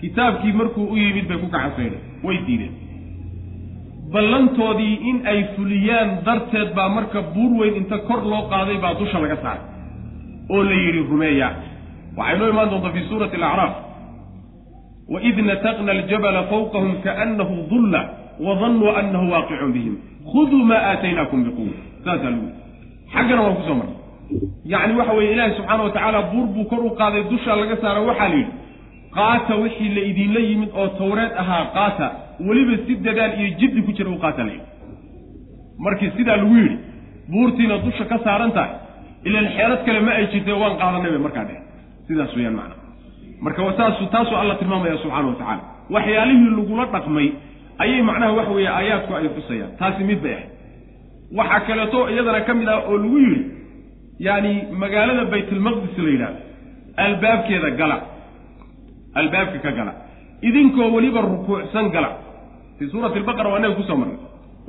kitaabkii 0.00 0.52
markuu 0.60 0.86
u 0.92 0.96
yimid 1.02 1.26
bay 1.30 1.38
ku 1.42 1.48
kacaseynay 1.54 2.00
way 2.26 2.36
diideen 2.46 2.74
ballantoodii 4.14 4.94
in 5.10 5.16
ay 5.32 5.38
fuliyaan 5.56 6.10
darteed 6.26 6.68
baa 6.78 6.88
marka 6.96 7.20
buur 7.34 7.52
weyn 7.60 7.74
inta 7.80 7.98
kor 8.08 8.20
loo 8.32 8.42
qaaday 8.52 8.76
baa 8.84 8.94
dusha 9.00 9.18
laga 9.24 9.36
saaray 9.44 9.62
oo 10.54 10.62
la 10.68 10.74
yidhi 10.84 11.00
rumeeya. 11.10 11.48
Waxay 12.18 12.36
noo 12.38 12.48
imaan 12.52 12.70
doontaa 12.72 12.92
fii 12.96 13.06
suurati 13.10 13.36
alacraaf. 13.40 13.72
Waid 15.14 15.36
nataqna 15.50 15.90
aljabala 15.96 16.40
fawqahum 16.52 16.92
kaanahu 17.04 17.54
dulla 17.70 18.00
wadannuu 18.46 18.90
anahu 19.00 19.26
waaqicun 19.34 19.70
bihim. 19.76 19.94
Khuduu 20.32 20.62
maa 20.70 20.82
aataynaakum 20.90 21.40
biquwa 21.46 21.72
saasaa 22.04 22.30
lagu 22.34 22.48
xaggana 23.14 23.40
waan 23.44 23.56
ku 23.58 23.62
soo 23.68 23.76
marnay. 23.80 23.96
Yacni 24.72 24.92
waxa 25.00 25.12
weeye 25.18 25.32
ilaahi 25.34 25.52
subxaana 25.58 25.82
wa 25.86 25.90
tacaala 25.96 26.20
buur 26.32 26.46
buu 26.54 26.64
kor 26.70 26.80
u 26.88 26.90
qaaday 27.00 27.22
dushaa 27.32 27.56
laga 27.60 27.76
saara 27.82 28.00
waxaa 28.10 28.28
la 28.32 28.36
yidhi 28.40 28.52
qaata 29.16 29.54
wixii 29.62 29.90
la 29.96 30.02
idinla 30.10 30.40
yimid 30.48 30.70
oo 30.80 30.88
tawreed 31.00 31.32
ahaa 31.42 31.64
qaata 31.76 32.06
weliba 32.40 32.74
si 32.86 32.92
dadaal 33.06 33.32
iyo 33.40 33.48
jiddi 33.60 33.82
ku 33.86 33.92
jira 33.92 34.10
u 34.10 34.18
qaata 34.24 34.42
la 34.44 34.52
yidhi 34.52 34.68
markii 35.78 36.10
sidaa 36.16 36.36
lagu 36.36 36.54
yidhi 36.56 36.76
buurtiina 37.30 37.78
dusha 37.84 38.04
ka 38.04 38.18
saaran 38.24 38.52
tahay 38.52 38.72
ilan 39.28 39.46
xeelad 39.56 39.80
kale 39.86 40.00
ma 40.06 40.12
ay 40.20 40.26
jirtee 40.32 40.56
waan 40.62 40.76
qaadanay 40.80 41.10
bay 41.14 41.22
markaa 41.26 41.44
dheh 41.48 41.60
sidaas 42.08 42.32
weyaan 42.36 42.54
macna. 42.60 42.74
Marka 43.44 43.60
saasu 43.76 44.06
taasuu 44.14 44.36
alla 44.36 44.54
tilmaamaya 44.60 44.96
subxaana 45.02 45.28
wa 45.28 45.34
tacaala. 45.40 45.62
Waxyaalihii 45.94 46.50
lagula 46.58 46.84
dhaqmay 46.94 47.28
ayay 47.82 48.02
macnaha 48.08 48.32
waxa 48.38 48.52
weeye 48.56 48.68
aayaadku 48.78 49.12
ay 49.18 49.28
xusayaan 49.36 49.70
taasi 49.80 50.04
mid 50.10 50.20
bay 50.24 50.32
ahayd. 50.34 50.50
Waxaa 51.38 51.60
kaleeto 51.68 52.00
iyadana 52.12 52.40
ka 52.46 52.52
mid 52.54 52.68
ah 52.68 52.78
oo 52.88 52.96
lagu 53.02 53.18
yidhi 53.24 53.40
yaani 54.26 54.52
magaalada 54.82 55.24
baytulmaqdis 55.32 55.96
la 56.04 56.10
yidhahdo 56.14 56.40
albaabkeeda 57.04 57.70
gala. 57.80 57.96
Albaabka 59.20 59.58
ka 59.64 59.70
gala. 59.78 59.92
Idinkoo 60.42 60.88
weliba 60.94 61.20
rukuucsan 61.20 61.88
gala 61.94 62.10
fii 62.78 62.88
suurati 62.92 63.16
albaqara 63.20 63.48
waa 63.52 63.58
inaga 63.60 63.74
ku 63.80 63.84
soo 63.88 63.96
marnay 64.02 64.18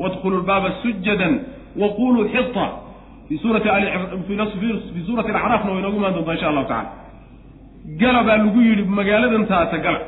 wadkhulu 0.04 0.36
lbaaba 0.44 0.70
sujadan 0.84 1.34
wa 1.82 1.88
quluu 2.00 2.24
xita 2.34 2.66
fii 3.28 3.38
suurati 3.44 3.68
alacraafna 3.70 5.70
way 5.72 5.80
inoogu 5.82 5.98
imaan 6.02 6.14
doontaa 6.16 6.34
insha 6.38 6.48
allahu 6.52 6.68
tacala 6.68 6.92
gala 8.02 8.20
baa 8.28 8.38
lagu 8.44 8.60
yidhi 8.68 8.84
magaaladan 9.00 9.44
taata 9.52 9.78
gala 9.86 10.00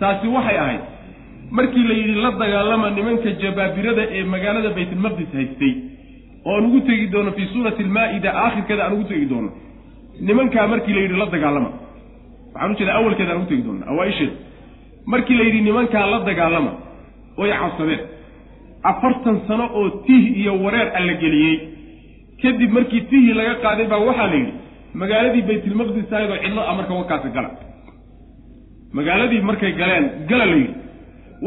taasi 0.00 0.26
waxay 0.36 0.58
ahayd 0.64 0.82
markii 1.58 1.84
la 1.90 1.94
yidhi 2.00 2.14
la 2.24 2.30
dagaalama 2.42 2.86
nimanka 2.98 3.28
jabaabirada 3.42 4.02
ee 4.16 4.24
magaalada 4.34 4.70
baytulmaqdis 4.78 5.30
haystay 5.38 5.72
oo 6.46 6.52
aan 6.56 6.64
ugu 6.68 6.80
tegi 6.88 7.06
doono 7.14 7.30
fii 7.38 7.48
suurati 7.54 7.80
almaa'ida 7.86 8.30
aakhirkeeda 8.44 8.82
aan 8.86 8.94
ugu 8.96 9.04
tegi 9.12 9.26
doono 9.32 9.50
nimankaa 10.28 10.66
markii 10.72 10.94
la 10.96 11.00
yidhi 11.04 11.16
la 11.22 11.26
dagaalama 11.34 11.70
waxaan 12.54 12.70
ujeeda 12.74 12.92
awalkeeda 12.98 13.30
aan 13.32 13.40
ugu 13.40 13.48
tegi 13.52 13.62
doona 13.68 13.84
awaa-isheeda 13.92 14.34
markii 15.12 15.36
la 15.40 15.44
yidhi 15.48 15.60
nimankaa 15.68 16.04
la 16.12 16.18
dagaalama 16.30 16.72
oy 17.42 17.50
cabsadeen 17.60 18.00
afartan 18.90 19.36
sano 19.48 19.64
oo 19.78 19.88
tih 20.06 20.22
iyo 20.40 20.52
wareer 20.64 20.88
alla 20.98 21.14
geliyey. 21.22 21.56
Kadib 22.42 22.70
markii 22.76 23.00
tihii 23.10 23.34
laga 23.38 23.54
qaaday 23.64 23.86
baa 23.92 23.98
waxaa 24.08 24.26
la 24.32 24.36
yidhi 24.40 24.52
magaaladii 25.00 25.42
baytulmaqdis 25.48 26.12
ayadoo 26.18 26.38
cidlo 26.44 26.62
a 26.70 26.72
marka 26.78 26.94
wakaasi 27.00 27.28
gala. 27.36 27.50
Magaaladii 28.96 29.40
markay 29.48 29.72
galeen 29.80 30.06
gala 30.28 30.46
la 30.46 30.56
yidhi. 30.56 30.74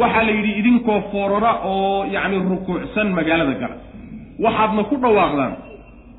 Waxaa 0.01 0.23
la 0.27 0.31
yidhi 0.37 0.51
idinkoo 0.59 0.99
foorara 1.11 1.51
oo 1.71 2.05
yacni 2.15 2.37
rukuucsan 2.49 3.07
magaalada 3.17 3.53
gala. 3.61 3.75
Waxaadna 4.43 4.83
ku 4.89 4.95
dhawaaqdaan 5.03 5.53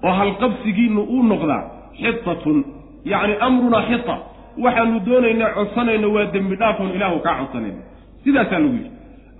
oo 0.06 0.12
halqabsigiinu 0.20 1.00
uu 1.14 1.22
noqdaa 1.30 1.62
xitatun 2.00 2.58
yacni 3.12 3.34
amrunaa 3.46 3.84
xita 3.90 4.14
waxaanu 4.64 4.96
doonaynaa 5.06 5.50
codsanayna 5.56 6.08
waa 6.14 6.26
dembi 6.34 6.54
dhaafoon 6.60 6.90
ilaahu 6.96 7.18
kaa 7.26 7.34
codsanayna. 7.40 7.80
Sidaasaa 8.24 8.58
lagu 8.62 8.74
yidhi 8.78 8.90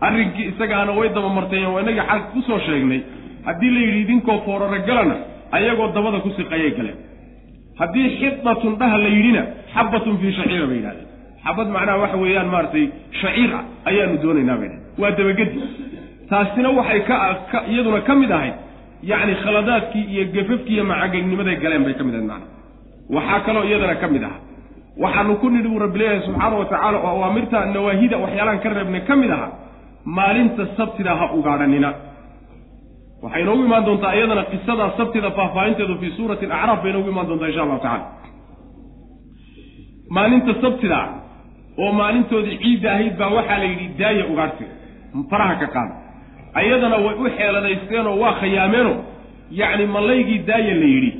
arrinkii 0.07 0.47
isagaana 0.53 0.93
way 0.99 1.09
dabamarteen 1.17 1.67
waa 1.75 1.83
inagii 1.85 2.07
xag 2.11 2.23
ku 2.33 2.41
soo 2.49 2.59
sheegnay. 2.67 3.01
Haddii 3.47 3.71
la 3.75 3.81
yidhi 3.87 4.01
idinkoo 4.05 4.39
foorara 4.47 4.79
galana 4.89 5.17
ayagoo 5.57 5.89
dabada 5.97 6.19
ku 6.25 6.31
siqayay 6.39 6.71
galeen. 6.79 6.99
Haddii 7.81 8.07
xidatun 8.19 8.73
dhaha 8.81 8.97
la 9.05 9.09
yidhina 9.17 9.43
xabatun 9.75 10.15
fii 10.21 10.33
shaciira 10.39 10.67
bay 10.71 10.77
yidhahdeen. 10.81 11.09
Xabad 11.45 11.69
macnaha 11.75 11.99
waxa 12.03 12.17
weeyaan 12.23 12.49
maaragtay 12.55 12.85
shaciir 13.21 13.51
ayaanu 13.91 14.15
doonaynaa 14.23 14.57
bay 14.61 14.69
dhahen 14.69 14.83
waa 15.03 15.11
dabagedi. 15.19 15.59
Taasina 16.31 16.69
waxay 16.79 17.01
ka 17.09 17.59
iyaduna 17.73 18.01
ka 18.09 18.15
mid 18.21 18.31
ahayd 18.39 18.55
yacni 19.11 19.35
khaladaadkii 19.45 20.05
iyo 20.15 20.25
gafafkii 20.35 20.75
iyo 20.77 20.85
macageegnimaday 20.91 21.57
galeen 21.65 21.83
bay 21.87 21.95
ka 21.99 22.05
mid 22.07 22.15
ahayd 22.15 22.29
macna 22.31 22.47
waxaa 23.17 23.41
kaloo 23.47 23.65
iyadana 23.71 23.95
ka 24.03 24.07
mid 24.15 24.23
aha 24.29 24.39
waxaanu 25.05 25.33
ku 25.43 25.47
nidhi 25.55 25.69
buu 25.73 25.79
rabbi 25.85 26.05
subxaana 26.27 26.57
wa 26.61 26.65
tacaala 26.71 26.99
oo 26.99 27.09
awaamirta 27.17 27.59
nawaahida 27.75 28.17
waxyaalaan 28.25 28.59
ka 28.65 28.69
reebnay 28.77 29.01
ka 29.09 29.15
mid 29.23 29.31
aha 29.37 29.49
maalinta 30.05 30.67
sabtida 30.77 31.13
ha 31.21 31.27
ugaadhanina. 31.39 31.91
Waxay 33.23 33.43
inoogu 33.45 33.65
imaan 33.69 33.85
doontaa 33.87 34.15
iyadana 34.17 34.45
qisadaa 34.53 34.91
sabtida 34.99 35.29
faahfaahinteedu 35.39 35.95
fii 36.01 36.13
suurati 36.17 36.45
alacraaf 36.47 36.83
bay 36.83 36.91
inoogu 36.93 37.09
imaan 37.15 37.29
doontaa 37.29 37.49
insha 37.51 37.63
allahu 37.65 37.81
tacala 37.87 38.07
maalinta 40.17 40.53
sabtida 40.63 40.99
oo 41.83 41.93
maalintoodii 42.01 42.59
ciidda 42.63 42.89
ahayd 42.95 43.15
baa 43.21 43.31
waxaa 43.39 43.59
la 43.63 43.65
yidhi 43.71 43.87
daaya 44.01 44.25
ugaadhsiga 44.33 44.73
faraha 45.31 45.55
ka 45.63 45.67
qaada. 45.75 45.95
Ayadana 46.61 46.97
way 47.05 47.15
u 47.23 47.25
xeeladaysteenoo 47.39 48.17
waa 48.23 48.35
khayaameenoo 48.41 48.97
yacni 49.61 49.87
mallaygii 49.97 50.39
daaya 50.51 50.75
la 50.83 50.89
yidhi 50.95 51.11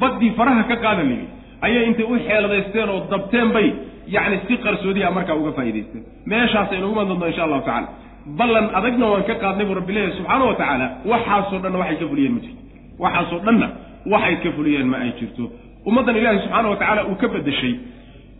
baddii 0.00 0.30
faraha 0.38 0.62
ka 0.70 0.76
qaada 0.84 1.02
la 1.08 1.10
yidhi 1.14 1.28
ayay 1.66 1.82
intay 1.88 2.06
u 2.12 2.14
xeeladaysteen 2.28 2.88
oo 2.94 2.98
dabteen 3.12 3.48
bay 3.56 3.66
yacni 4.14 4.36
si 4.46 4.54
qarsoodiha 4.64 5.08
markaa 5.16 5.34
uga 5.40 5.52
faa'idaysteen 5.58 6.02
meeshaasay 6.30 6.76
inoogu 6.78 6.92
imaan 6.94 7.08
doontaa 7.10 7.28
insha 7.32 7.44
allahu 7.46 7.62
tacala 7.68 7.88
ballan 8.26 8.70
adagna 8.74 9.06
waan 9.12 9.24
ka 9.24 9.34
qaadnay 9.42 9.66
buu 9.66 9.74
rabbi 9.74 9.92
leeyahay 9.92 10.16
subxaana 10.18 10.44
wa 10.44 10.54
tacaala. 10.54 10.86
Waxaasoo 11.06 11.58
dhanna 11.62 11.78
waxay 11.78 11.96
ka 12.00 12.06
fuliyeen 12.08 12.32
ma 12.34 12.40
jirto. 12.40 12.62
Waxaasoo 12.98 13.40
dhanna 13.46 13.68
waxay 14.12 14.36
ka 14.42 14.50
fuliyeen 14.56 14.86
ma 14.92 14.96
ay 15.04 15.12
jirto. 15.20 15.44
Ummaddan 15.86 16.16
ilaahay 16.16 16.38
subxaana 16.44 16.68
wa 16.70 16.76
tacaala 16.76 17.02
uu 17.10 17.14
ka 17.22 17.28
beddeshay 17.28 17.74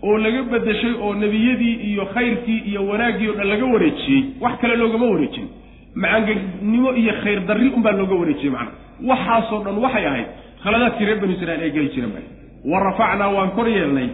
oo 0.03 0.19
laga 0.19 0.43
beddeshay 0.53 0.93
oo 1.03 1.15
nebiyadii 1.15 1.75
iyo 1.91 2.05
khayrkii 2.15 2.59
iyo 2.71 2.87
wanaaggii 2.89 3.29
o 3.29 3.33
dhan 3.39 3.47
laga 3.53 3.67
wareejiyey 3.75 4.23
wax 4.41 4.55
kale 4.61 4.77
loogama 4.77 5.07
wareejin. 5.07 5.47
Macangegnimo 5.95 6.91
iyo 6.95 7.13
khayr 7.23 7.41
darri 7.47 7.69
unbaa 7.77 7.93
looga 7.93 8.15
wareejiyey 8.15 8.51
macnaa 8.51 8.75
waxaasoo 9.11 9.61
dhan 9.65 9.79
waxay 9.85 10.07
ahayd 10.07 10.27
khaladaadkii 10.63 11.05
reer 11.07 11.19
banu 11.21 11.33
israiil 11.37 11.63
ay 11.67 11.71
geli 11.71 11.89
jireen 11.95 12.13
bay 12.17 12.25
wa 12.71 12.79
rafacnaa 12.87 13.29
waan 13.37 13.51
kor 13.57 13.69
yeelnay. 13.69 14.09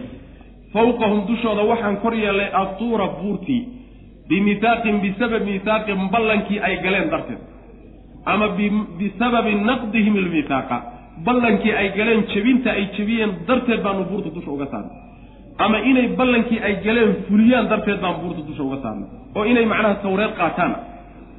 Fawqahum 0.73 1.25
dushooda 1.27 1.63
waxaan 1.71 1.97
kor 2.03 2.13
yeelnay 2.13 2.49
atuura 2.61 3.07
buurtii 3.21 3.61
bimihaaqin 4.29 4.95
bisabab 5.05 5.43
mihaaqin 5.49 5.99
ballankii 6.13 6.59
ay 6.67 6.75
galeen 6.85 7.07
darteed 7.13 7.41
ama 8.33 8.47
bisababi 8.99 9.53
naqdihim 9.69 10.15
ilmihaaqa 10.21 10.77
ballankii 11.25 11.73
ay 11.81 11.87
galeen 11.97 12.21
jebinta 12.33 12.69
ay 12.77 12.85
jebiyeen 12.97 13.31
darteed 13.47 13.81
baanu 13.85 14.03
buurta 14.09 14.29
dusha 14.35 14.51
uga 14.55 14.67
saarnay 14.73 14.95
ama 15.65 15.77
inay 15.89 16.07
ballankii 16.19 16.59
ay 16.67 16.75
galeen 16.85 17.11
fuliyaan 17.27 17.65
darteed 17.71 17.99
baan 18.03 18.15
buurta 18.21 18.41
dusha 18.49 18.63
uga 18.69 18.77
saarnay 18.83 19.07
oo 19.37 19.43
inay 19.51 19.65
macnaha 19.71 19.95
tawreed 20.05 20.33
qaataan 20.39 20.73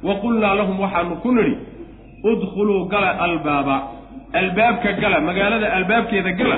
wa 0.07 0.13
qulnaa 0.23 0.53
lahum 0.59 0.77
waxaanu 0.83 1.15
ku 1.23 1.29
nidhi 1.37 1.55
udkhuluu 2.31 2.81
gala 2.93 3.09
albaaba 3.27 3.75
albaabka 4.41 4.91
gala 5.01 5.17
magaalada 5.29 5.67
albaabkeeda 5.77 6.31
gala 6.41 6.57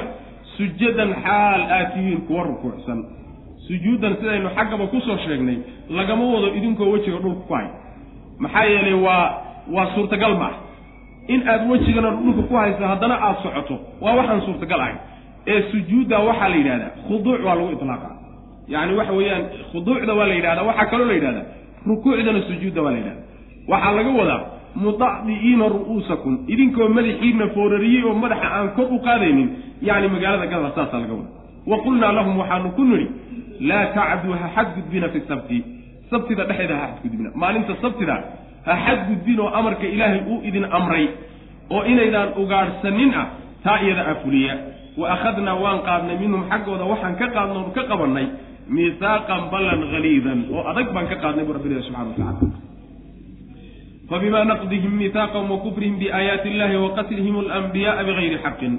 sujadan 0.57 1.11
xaal 1.25 1.61
aad 1.77 1.87
tihiin 1.93 2.21
kuwa 2.27 2.43
rukuucsan 2.49 2.99
sujuuddan 3.67 4.13
sidaynu 4.19 4.49
xaggaba 4.58 4.86
ku 4.91 4.99
soo 5.02 5.17
sheegnay 5.26 5.58
lagama 5.89 6.23
wado 6.34 6.47
idinkoo 6.58 6.91
wejiga 6.93 7.17
dhulka 7.23 7.43
ku 7.47 7.54
hay. 7.54 7.67
Maxaa 8.39 8.65
yeelay 8.65 8.93
waa 9.06 9.26
waa 9.76 9.88
suurtagal 9.95 10.34
ma 10.41 10.45
ah. 10.52 10.56
In 11.34 11.41
aad 11.47 11.62
wejigana 11.71 12.10
dhulka 12.19 12.41
ku 12.49 12.54
hayso 12.56 12.84
haddana 12.91 13.15
aada 13.26 13.39
socoto 13.43 13.76
waa 14.02 14.15
waxaan 14.19 14.41
suurtagal 14.47 14.80
ahayn 14.82 14.97
ee 15.47 15.62
sujuudda 15.71 16.19
waxaa 16.28 16.49
la 16.49 16.56
yidhahdaa 16.56 16.91
khuduuc 17.08 17.39
waa 17.45 17.56
lagu 17.60 17.71
itlaaqa 17.76 18.10
yacni 18.73 18.93
waxa 18.99 19.13
weeyaan 19.19 19.43
khuduucda 19.71 20.12
waa 20.19 20.28
la 20.28 20.36
yidhahdaa 20.39 20.63
waxaa 20.69 20.86
kaloo 20.91 21.08
la 21.12 21.13
yidhahdaa 21.19 21.45
rukuucdana 21.89 22.39
sujuudda 22.49 22.80
waa 22.86 22.91
la 22.91 22.97
yidhahdaa. 22.97 23.23
Waxaa 23.71 23.91
laga 23.97 24.12
wadaa 24.19 24.41
mudacdi'iina 24.84 25.65
ru'uusakum 25.76 26.34
idinkoo 26.54 26.88
madaxiina 26.97 27.45
foorariyey 27.56 28.04
oo 28.10 28.13
madaxa 28.23 28.47
aan 28.58 28.67
kor 28.76 28.88
u 28.95 28.99
qaadaynin 29.08 29.49
yacni 29.88 30.08
magaalada 30.15 30.45
galada 30.52 30.76
saasaa 30.78 30.99
laga 31.04 31.13
wadaa. 31.19 31.34
Wa 31.71 31.78
qulnaa 31.86 32.12
lahum 32.17 32.34
waxaanu 32.41 32.69
ku 32.78 32.84
nidhi 32.91 33.08
laa 33.59 33.86
tacduu 33.95 34.34
ha 34.34 34.47
xadgudbina 34.55 35.09
fi 35.09 35.19
sabti. 35.28 35.63
Sabtida 36.09 36.43
dhexeeda 36.45 36.75
ha 36.75 36.88
xadgudbina 36.93 37.30
maalinta 37.36 37.73
sabtida 37.82 38.15
ha 38.65 38.73
xadgudbin 38.86 39.39
oo 39.39 39.49
amarka 39.59 39.86
ilaahay 39.88 40.21
uu 40.32 40.41
idin 40.43 40.65
amray 40.78 41.07
oo 41.69 41.84
inaydaan 41.84 42.30
ugaadhsanin 42.41 43.11
ah 43.21 43.28
taa 43.63 43.78
iyada 43.84 44.03
a 44.11 44.15
fuliya. 44.23 44.55
Wa 44.97 45.05
akhadnaa 45.15 45.55
waan 45.63 45.80
qaadnay 45.88 46.17
minhum 46.23 46.43
xaggooda 46.49 46.84
waxaan 46.91 47.15
ka 47.15 47.28
qaadno 47.36 47.71
ka 47.75 47.84
qabannay 47.91 48.28
miihaaqan 48.69 49.41
ballan 49.51 49.82
haliidan 49.93 50.39
oo 50.53 50.63
adag 50.71 50.93
baan 50.93 51.07
ka 51.11 51.15
qaadnay 51.23 51.43
buu 51.45 51.53
rabbi 51.57 51.69
ilahi 51.69 51.84
subxana 51.88 52.09
wa 52.09 52.15
tacala. 52.17 52.61
Fabima 54.09 54.43
naqdihim 54.45 54.91
miihaaqahum 55.01 55.49
wa 55.49 55.71
biaayaati 55.73 56.47
illahi 56.53 56.75
wa 56.78 56.89
qatlihim 56.97 57.36
alanbiya'a 57.43 58.03
bigayri 58.03 58.38
xaqin 58.45 58.73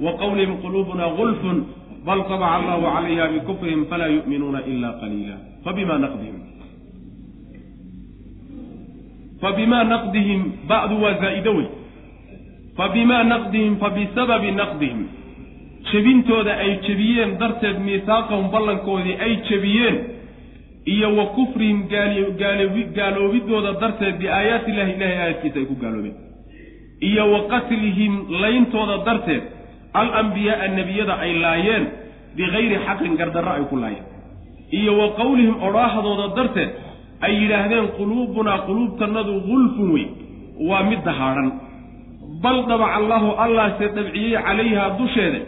wa 0.00 0.16
qowlihim 0.22 0.62
quluubuna 0.62 1.12
gulfun 1.18 1.56
bal 2.08 2.20
tabaca 2.30 2.54
allahu 2.58 2.84
calayha 2.94 3.26
bikufrihim 3.36 3.80
falaa 3.90 4.10
yu'minuuna 4.16 4.60
ila 4.72 4.88
qaliila 5.00 5.36
fabima 5.64 5.94
naqdihim 6.04 6.36
fabima 9.42 9.84
naqdihim 9.92 10.40
ba'du 10.72 10.94
waa 11.02 11.14
zaa'ido 11.22 11.52
wey 11.58 11.68
fabima 12.78 13.18
naqdihim 13.32 13.76
fabisababi 13.82 14.50
naqdihim 14.60 15.00
jebintooda 15.90 16.52
ay 16.64 16.72
jebiyeen 16.86 17.36
darteed 17.42 17.76
miihaaqahum 17.88 18.46
ballankoodii 18.54 19.16
ay 19.26 19.32
jebiyeen 19.50 19.96
iyo 20.94 21.08
wa 21.18 21.26
kufrihim 21.36 21.78
gaaloobidooda 22.96 23.72
darteed 23.82 24.16
biaayaati 24.22 24.70
illahi 24.70 24.92
ilahay 24.96 25.18
aayadkiisa 25.22 25.58
ay 25.62 25.66
ku 25.70 25.76
gaaloobeen 25.82 26.16
iyo 27.10 27.24
wa 27.32 27.40
qatlihim 27.52 28.12
layntooda 28.42 28.96
darteed 29.08 29.57
alambiyaaa 30.02 30.68
nebiyada 30.78 31.14
ay 31.24 31.32
laayeen 31.44 31.84
bikayri 32.36 32.76
xaqin 32.86 33.12
gardarro 33.20 33.52
ay 33.58 33.64
ku 33.70 33.76
laayeen. 33.82 34.06
Iyo 34.78 34.92
wa 35.00 35.06
qowlihim 35.20 35.56
odhaahdooda 35.68 36.26
darteed 36.36 36.70
ay 37.26 37.32
yidhaahdeen 37.42 37.86
quluubunaa 37.98 38.58
quluubtannadu 38.68 39.32
gulfun 39.48 39.88
wey 39.94 40.06
waa 40.68 40.82
mid 40.90 41.00
dahaadhan 41.08 41.48
bal 42.44 42.58
dabaca 42.70 42.94
allahu 43.00 43.28
allahse 43.44 43.84
dabciyey 43.98 44.36
calayhaa 44.46 44.90
dusheeda 45.00 45.40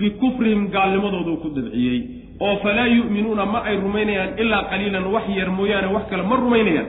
bikufrihim 0.00 0.62
gaalnimadoodu 0.74 1.32
ku 1.42 1.48
dabciyey. 1.58 1.98
Oo 2.44 2.56
falaa 2.64 2.88
yu'minuuna 2.98 3.44
ma 3.52 3.58
ay 3.68 3.76
rumaynayaan 3.84 4.30
ilaa 4.42 4.62
qaliilan 4.72 5.06
wax 5.14 5.26
yar 5.38 5.50
mooyaane 5.58 5.88
wax 5.96 6.04
kale 6.10 6.22
ma 6.30 6.36
rumaynayaan. 6.44 6.88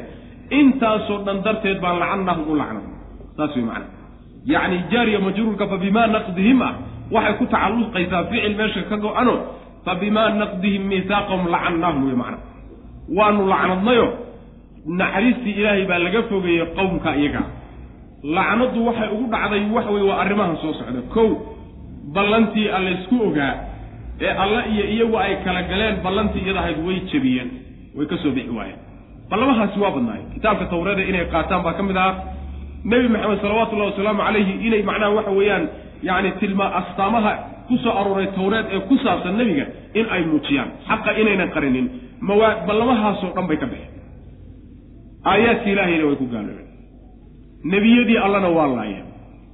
Intaasoo 0.59 1.19
dhan 1.25 1.37
darteed 1.45 1.77
baan 1.83 1.97
lacannahum 2.01 2.45
u 2.51 2.55
lacnay 2.61 2.85
saas 3.37 3.53
wey 3.55 3.65
macana 3.69 3.87
yacni 4.53 4.77
jaariya 4.91 5.19
majruurka 5.25 5.65
fa 5.71 5.77
bimaa 5.83 6.07
naqdihim 6.15 6.59
ah 6.61 6.73
waxay 7.11 7.33
ku 7.39 7.45
tacalluqaysaa 7.53 8.23
ficil 8.31 8.55
meesha 8.59 8.81
ka 8.89 8.95
go-ano 9.03 9.35
fa 9.85 9.95
bimaa 10.01 10.29
naqdihim 10.41 10.83
miisaaqahum 10.91 11.43
lacannahum 11.53 12.01
wey 12.07 12.15
macana 12.21 12.37
waanu 13.17 13.41
lacnadnayo 13.53 14.07
naxariistii 15.01 15.53
ilaahay 15.59 15.85
baa 15.89 15.99
laga 16.05 16.21
fogeeyey 16.29 16.65
qowmka 16.77 17.11
iyaga. 17.21 17.41
Lacnaddu 18.37 18.79
waxay 18.87 19.09
ugu 19.15 19.25
dhacday 19.33 19.61
wax 19.75 19.85
weye 19.93 20.05
waa 20.09 20.19
arrimahan 20.23 20.57
soo 20.61 20.73
socda. 20.79 21.01
Kow 21.13 21.29
ballantii 22.15 22.67
allaysku 22.77 23.15
ogaa 23.27 23.53
ee 24.21 24.31
alla 24.43 24.59
iyo 24.73 24.83
iyagu 24.93 25.17
ay 25.19 25.33
kala 25.45 25.61
galeen 25.69 25.95
ballantii 26.05 26.41
iyada 26.45 26.59
ahayd 26.63 26.79
way 26.87 26.97
jebiyeen 27.11 27.49
way 27.97 28.05
ka 28.11 28.17
soo 28.23 28.31
bixi 28.37 28.49
waayeen. 28.57 28.79
Ballamahaasi 29.29 29.77
waa 29.83 29.91
badnaayeen. 29.95 30.29
Kitaabka 30.33 30.65
tawreeda 30.71 31.03
inay 31.09 31.25
qaataan 31.33 31.61
baa 31.65 31.73
ka 31.77 31.83
mid 31.83 31.97
ahaa 31.97 32.15
nebi 32.91 33.07
maxamed 33.13 33.39
salawatullahi 33.41 33.89
wasalaamu 33.91 34.21
calayhi 34.27 34.53
inay 34.67 34.81
macnaha 34.89 35.11
waxa 35.17 35.31
weeyaan 35.39 35.63
yacni 36.03 36.31
tilmaa 36.39 36.71
astaamaha 36.79 37.31
ku 37.67 37.77
soo 37.83 37.93
arooray 38.01 38.27
tawreed 38.37 38.65
ee 38.75 38.79
ku 38.89 38.95
saabsan 39.03 39.37
nebiga 39.37 39.65
in 39.99 40.05
ay 40.15 40.21
muujiyaan. 40.31 40.69
Xaqa 40.87 41.11
inaynan 41.21 41.49
qarinin. 41.55 41.85
Mawaa 42.27 42.51
ballamahaasoo 42.67 43.31
dhan 43.35 43.47
bay 43.49 43.57
ka 43.57 43.65
baxeen 43.71 43.93
aayaadkii 45.31 45.71
ilaahayna 45.75 46.05
way 46.09 46.15
ku 46.21 46.25
gaaloobeen. 46.33 46.67
Nebiyadii 47.73 48.17
allana 48.25 48.49
waa 48.57 48.67
laayeen. 48.77 49.05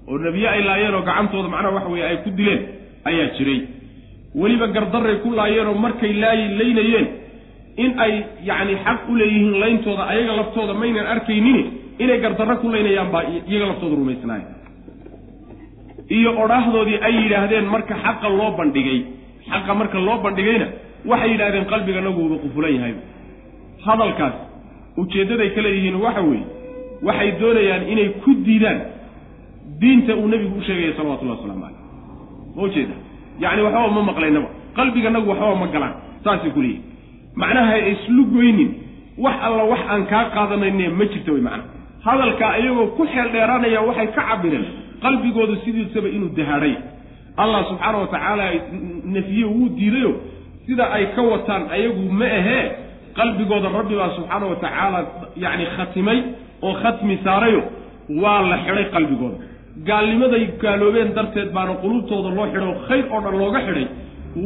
Oo 0.10 0.18
nebiye 0.26 0.48
ay 0.50 0.62
laayeen 0.70 0.96
oo 0.96 1.02
gacantooda 1.10 1.50
macnaha 1.54 1.76
waxa 1.78 1.90
weeye 1.94 2.06
ay 2.12 2.18
ku 2.26 2.30
dileen 2.40 2.62
ayaa 3.10 3.28
jiray. 3.38 3.60
Weliba 4.42 4.68
gardarray 4.76 5.16
ku 5.24 5.30
laayeenoo 5.40 5.76
markay 5.86 6.14
laayi 6.24 6.44
laynayeen 6.60 7.08
in 7.84 7.92
ay 8.06 8.14
yacni 8.50 8.76
xaq 8.86 9.00
u 9.10 9.16
leeyihiin 9.20 9.60
layntooda 9.64 10.04
ayaga 10.14 10.34
laftooda 10.40 10.74
maynan 10.82 11.08
arkaynini 11.14 11.64
inay 12.04 12.20
gardarro 12.26 12.56
ku 12.62 12.68
laynayaan 12.74 13.10
baa 13.14 13.24
iyaga 13.50 13.66
laftooda 13.72 13.96
rumaysnaaya 14.02 14.46
iyo 16.18 16.32
odhaahdoodii 16.44 17.00
ay 17.08 17.14
yidhaahdeen 17.24 17.66
marka 17.74 17.96
xaqa 18.04 18.30
loo 18.40 18.52
bandhigay. 18.60 19.00
Xaqa 19.50 19.72
marka 19.80 19.98
loo 20.08 20.18
bandhigayna 20.26 20.68
waxay 21.10 21.30
yidhahdeen 21.34 21.66
qalbiganaguuba 21.72 22.36
qufulan 22.44 22.74
yahay. 22.78 22.94
Hadalkaas 23.86 24.36
ujeeddaday 25.02 25.50
ka 25.56 25.62
leeyihiin 25.66 25.98
waxa 26.06 26.22
weeye 26.30 26.46
waxay 27.08 27.30
doonayaan 27.42 27.84
inay 27.94 28.10
ku 28.24 28.32
diidaan 28.46 28.80
diinta 29.82 30.16
uu 30.16 30.28
nebigu 30.28 30.56
u 30.60 30.64
sheegaya 30.68 30.94
salawatullahi 30.98 31.38
waslamu 31.40 31.62
caleyh 31.66 31.82
ma 32.56 32.62
ujeeda 32.68 32.96
yacni 33.44 33.62
waxbaba 33.66 33.90
ma 33.98 34.02
maqlaynaba. 34.12 34.50
Qalbiganagu 34.78 35.28
waxbaba 35.32 35.56
ma 35.56 35.68
galaan 35.74 35.94
saasay 36.24 36.52
ku 36.56 36.62
macnaha 37.36 37.78
islu 37.94 38.26
goynin 38.26 38.70
wax 39.18 39.36
alla 39.42 39.64
wax 39.64 39.80
aan 39.90 40.06
kaa 40.06 40.26
qaadanayne 40.36 40.90
ma 40.90 41.06
jirta 41.06 41.32
wey 41.32 41.42
macnaha 41.42 41.68
hadalkaa 42.06 42.58
iyagoo 42.58 42.88
ku 42.98 43.06
xeel 43.08 43.30
dheeraanaya 43.32 43.82
waxay 43.82 44.08
ka 44.08 44.22
cabireen 44.30 44.66
qalbigoodu 45.04 45.56
sidiisaba 45.66 46.08
inuu 46.16 46.30
dahaadhay 46.40 46.74
allah 47.44 47.62
subxaana 47.70 47.98
wa 48.04 48.08
tacaala 48.14 48.44
nefiye 49.16 49.46
wuu 49.56 49.70
diidayo 49.78 50.12
sida 50.66 50.86
ay 50.98 51.06
ka 51.16 51.22
wataan 51.32 51.64
ayagu 51.76 52.04
ma 52.20 52.26
ahee 52.40 52.64
qalbigooda 53.20 53.70
rabbi 53.80 53.96
baa 54.02 54.10
subxaana 54.18 54.46
wa 54.52 54.56
tacaala 54.66 55.00
yacni 55.44 55.66
khatimay 55.76 56.20
oo 56.68 56.74
khatmi 56.84 57.16
saarayo 57.26 57.62
waa 58.24 58.42
la 58.52 58.58
xidhay 58.66 58.86
qalbigooda. 58.96 59.38
Gaalnimaday 59.90 60.44
gaaloobeen 60.64 61.10
darteed 61.18 61.50
baana 61.56 61.74
quluubtooda 61.84 62.30
loo 62.38 62.46
xidho 62.54 62.72
khayr 62.88 63.06
oo 63.14 63.20
dhan 63.26 63.36
looga 63.42 63.60
xidhay 63.68 63.86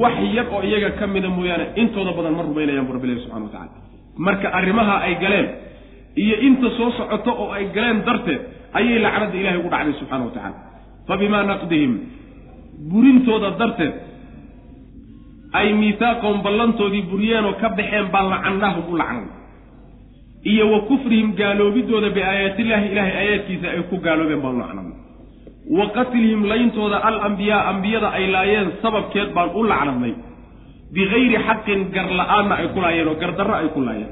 wax 0.02 0.16
yar 0.38 0.46
oo 0.56 0.62
iyaga 0.70 0.90
ka 1.00 1.06
mida 1.14 1.30
mooyaane 1.38 1.66
intooda 1.82 2.12
badan 2.18 2.34
ma 2.38 2.44
rumaynayaan 2.48 2.86
bu 2.88 2.94
rabbi 2.96 3.08
ilahi 3.08 3.22
subxana 3.26 3.46
wa 3.48 3.52
tacala 3.56 3.72
marka 4.26 4.48
arrimaha 4.60 4.96
ay 5.08 5.14
galeen 5.24 5.48
iyo 6.24 6.36
inta 6.48 6.68
soo 6.78 6.90
socoto 6.98 7.32
oo 7.42 7.50
ay 7.58 7.66
galeen 7.76 8.00
darteed 8.08 8.42
ayay 8.80 9.00
lacnadda 9.06 9.36
ilahay 9.42 9.60
ugu 9.62 9.70
dhacday 9.74 9.94
subxana 10.00 10.24
wa 10.28 10.34
tacala 10.36 10.58
fa 11.08 11.14
bimaa 11.22 11.44
naqdihim 11.52 11.92
burintooda 12.92 13.50
darteed 13.62 13.94
ay 15.60 15.68
miisaaqahum 15.82 16.40
ballantoodii 16.46 17.04
buriyeenoo 17.12 17.54
ka 17.62 17.70
baxeen 17.78 18.08
baan 18.14 18.28
lacannahum 18.34 18.86
u 18.94 18.98
lacnay. 19.02 19.28
Iyo 20.52 20.66
wa 20.74 20.80
kufrihim 20.90 21.30
gaaloobidooda 21.40 22.10
biaayaatillahi 22.18 22.86
ilaahay 22.92 23.14
aayaadkiisa 23.22 23.68
ay 23.76 23.82
ku 23.92 23.96
gaaloobeen 24.06 24.42
baan 24.44 24.56
u 24.56 24.60
lacnay. 24.64 24.88
Wa 25.78 25.86
qatlihim 25.98 26.42
layntooda 26.52 26.98
alambiyaa 27.10 27.62
ambiyada 27.72 28.10
ay 28.18 28.26
laayeen 28.36 28.68
sababkeed 28.84 29.30
baan 29.38 29.50
u 29.56 29.62
lacnadnay 29.72 30.14
bikayri 30.96 31.38
xaqin 31.48 31.80
gar 31.96 32.08
la'aanna 32.20 32.54
ay 32.62 32.68
ku 32.76 32.80
laayeen 32.86 33.08
oo 33.12 33.16
gardarro 33.24 33.56
ay 33.62 33.68
ku 33.76 33.80
laayeen. 33.88 34.12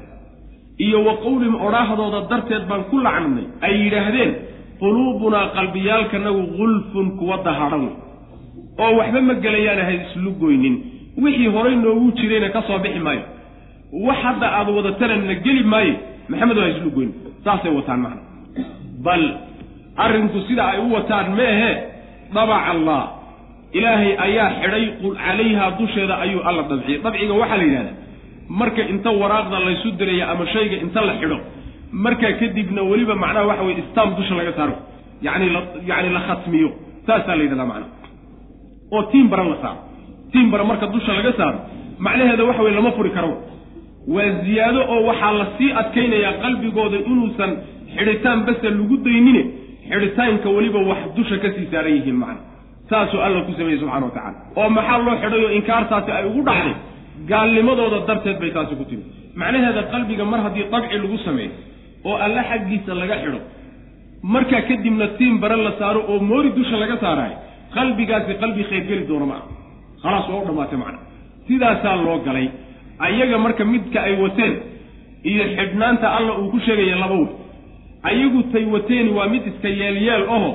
Iyo 0.86 0.98
wa 1.06 1.14
qowlihim 1.24 1.54
odhaahdooda 1.66 2.20
darteed 2.32 2.64
baan 2.70 2.82
ku 2.90 2.96
lacnadnay 3.06 3.46
ay 3.66 3.72
yidhaahdeen 3.84 4.32
quluubunaa 4.80 5.46
qalbiyaalkanagu 5.56 6.42
gulfun 6.58 7.06
kuwa 7.18 7.36
dahadhan 7.46 7.84
oo 8.84 8.92
waxba 8.98 9.20
ma 9.28 9.34
gelayaan 9.44 9.80
ahay 9.84 9.96
islu 10.06 10.30
goynin. 10.42 10.74
wixii 11.24 11.46
horay 11.54 11.76
noogu 11.84 12.06
jirayna 12.18 12.48
ka 12.54 12.60
soo 12.68 12.78
bixi 12.84 12.98
maayo. 13.06 13.22
wax 14.06 14.18
hadda 14.26 14.46
aada 14.58 14.70
wadatana 14.78 15.16
na 15.16 15.34
geli 15.44 15.62
maayo 15.72 15.94
maxamed 16.28 16.56
waa 16.58 16.68
islu 16.74 16.90
goyn. 16.96 17.10
saasay 17.44 17.72
wataan 17.78 18.00
macna 18.04 18.22
bal 19.06 19.22
arrinku 20.04 20.38
sida 20.48 20.62
ay 20.72 20.78
u 20.84 20.92
wataan 20.96 21.26
ma 21.38 21.44
ahee 21.54 21.74
dabaca 22.34 22.66
allah. 22.74 23.02
ilaahay 23.78 24.12
ayaa 24.26 24.48
xidhay 24.60 24.84
calayhaa 25.02 25.70
dusheeda 25.78 26.14
ayuu 26.24 26.42
alla 26.48 26.62
dabciyey 26.70 26.98
dabciga 27.04 27.34
waxaa 27.42 27.58
la 27.60 27.64
yidhahdaa 27.68 27.96
marka 28.60 28.82
inta 28.92 29.10
waraaqda 29.22 29.56
laysu 29.66 29.88
diraya 30.00 30.24
ama 30.32 30.44
shayga 30.54 30.76
inta 30.84 31.00
la 31.08 31.14
xidho 31.20 31.38
markaa 32.04 32.32
kadibna 32.40 32.82
weliba 32.90 33.14
macnaha 33.24 33.46
waxa 33.50 33.62
weye 33.66 33.78
istaam 33.84 34.08
dusha 34.18 34.34
laga 34.40 34.52
saaro. 34.58 34.74
Yani 35.26 35.46
la 35.54 35.60
yani 35.90 36.08
la 36.16 36.20
khatmiyo 36.28 36.68
saasaa 37.06 37.36
la 37.38 37.42
yidhahdaa 37.44 37.66
macnaha. 37.72 37.90
Oo 38.94 39.02
tiim 39.12 39.26
bara 39.32 39.44
la 39.52 39.56
saaro. 39.62 39.80
Tiim 40.32 40.50
bara 40.52 40.64
marka 40.70 40.86
dusha 40.94 41.12
laga 41.18 41.32
saaro 41.40 41.58
macnaheeda 42.06 42.44
waxa 42.48 42.62
weye 42.66 42.74
lama 42.78 42.90
furi 42.98 43.10
karo. 43.16 43.32
Waa 44.14 44.30
ziyaado 44.44 44.80
oo 44.92 45.00
waxaa 45.10 45.32
la 45.40 45.46
sii 45.58 45.70
adkaynayaa 45.80 46.32
qalbigooda 46.42 46.98
inuusan 47.10 47.50
xidhitaan 47.96 48.38
basa 48.46 48.68
lagu 48.70 48.96
daynine 49.06 49.42
xidhitaanka 49.90 50.48
weliba 50.56 50.78
wax 50.90 51.00
dusha 51.16 51.36
ka 51.42 51.48
sii 51.56 51.66
saaran 51.72 51.92
yihiin 51.96 52.16
macna 52.22 52.40
saasuu 52.90 53.20
alla 53.26 53.40
ku 53.48 53.52
sameeyey 53.58 53.78
subxana 53.82 54.06
wa 54.06 54.12
tacala 54.16 54.38
oo 54.60 54.68
maxaa 54.76 54.98
loo 55.06 55.16
xidhay 55.22 55.42
oo 55.46 55.52
inkaartaasi 55.58 56.10
ay 56.18 56.24
ugu 56.30 56.42
dhacday? 56.48 56.74
Gaalnimadooda 57.30 57.98
darteed 58.08 58.38
bay 58.42 58.50
taasi 58.56 58.74
ku 58.80 58.84
timi 58.90 59.04
macnaheeda 59.40 59.82
qalbiga 59.92 60.24
mar 60.32 60.40
haddii 60.46 60.66
dabci 60.72 60.96
lagu 61.04 61.18
sameeyo 61.26 61.52
oo 62.04 62.16
alle 62.24 62.40
xaggiisa 62.50 62.92
laga 63.00 63.16
xidho. 63.22 63.40
Markaa 64.22 64.62
kadibna 64.68 65.06
tiim 65.18 65.38
bare 65.42 65.56
la 65.56 65.72
saaro 65.78 66.00
oo 66.08 66.18
moori 66.30 66.50
dusha 66.56 66.76
laga 66.82 66.96
saaraayo 67.04 67.36
qalbigaasi 67.74 68.32
qalbi 68.42 68.62
khayrgeli 68.70 69.04
doono 69.08 69.26
ma 69.30 69.34
ah 69.40 69.46
khalaas 70.02 70.26
waa 70.30 70.40
u 70.42 70.44
dhammaatay 70.48 70.78
macna. 70.82 70.98
Sidaasaa 71.48 71.96
loo 72.06 72.18
galay. 72.26 72.48
Ayaga 73.06 73.38
marka 73.44 73.64
midka 73.64 73.98
ay 74.06 74.14
wateen 74.22 74.54
iyo 75.30 75.44
xidhnaanta 75.56 76.06
alla 76.16 76.32
uu 76.40 76.48
ku 76.52 76.58
sheegaya 76.66 76.96
laba 77.02 77.14
wey. 77.20 77.28
Ayagu 78.08 78.40
tay 78.52 78.64
wateeni 78.74 79.10
waa 79.16 79.28
mid 79.32 79.42
iska 79.50 79.68
yeelyeel 79.68 80.24
aho 80.36 80.50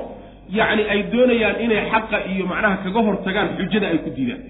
yacni 0.58 0.84
ay 0.93 1.00
doonayaan 1.12 1.56
inay 1.66 1.82
xaqa 1.91 2.18
iyo 2.32 2.45
macnaha 2.52 2.78
kaga 2.84 3.00
hortagaan 3.08 3.47
xujada 3.58 3.88
ay 3.93 3.97
ku 4.06 4.10
diidaan. 4.18 4.41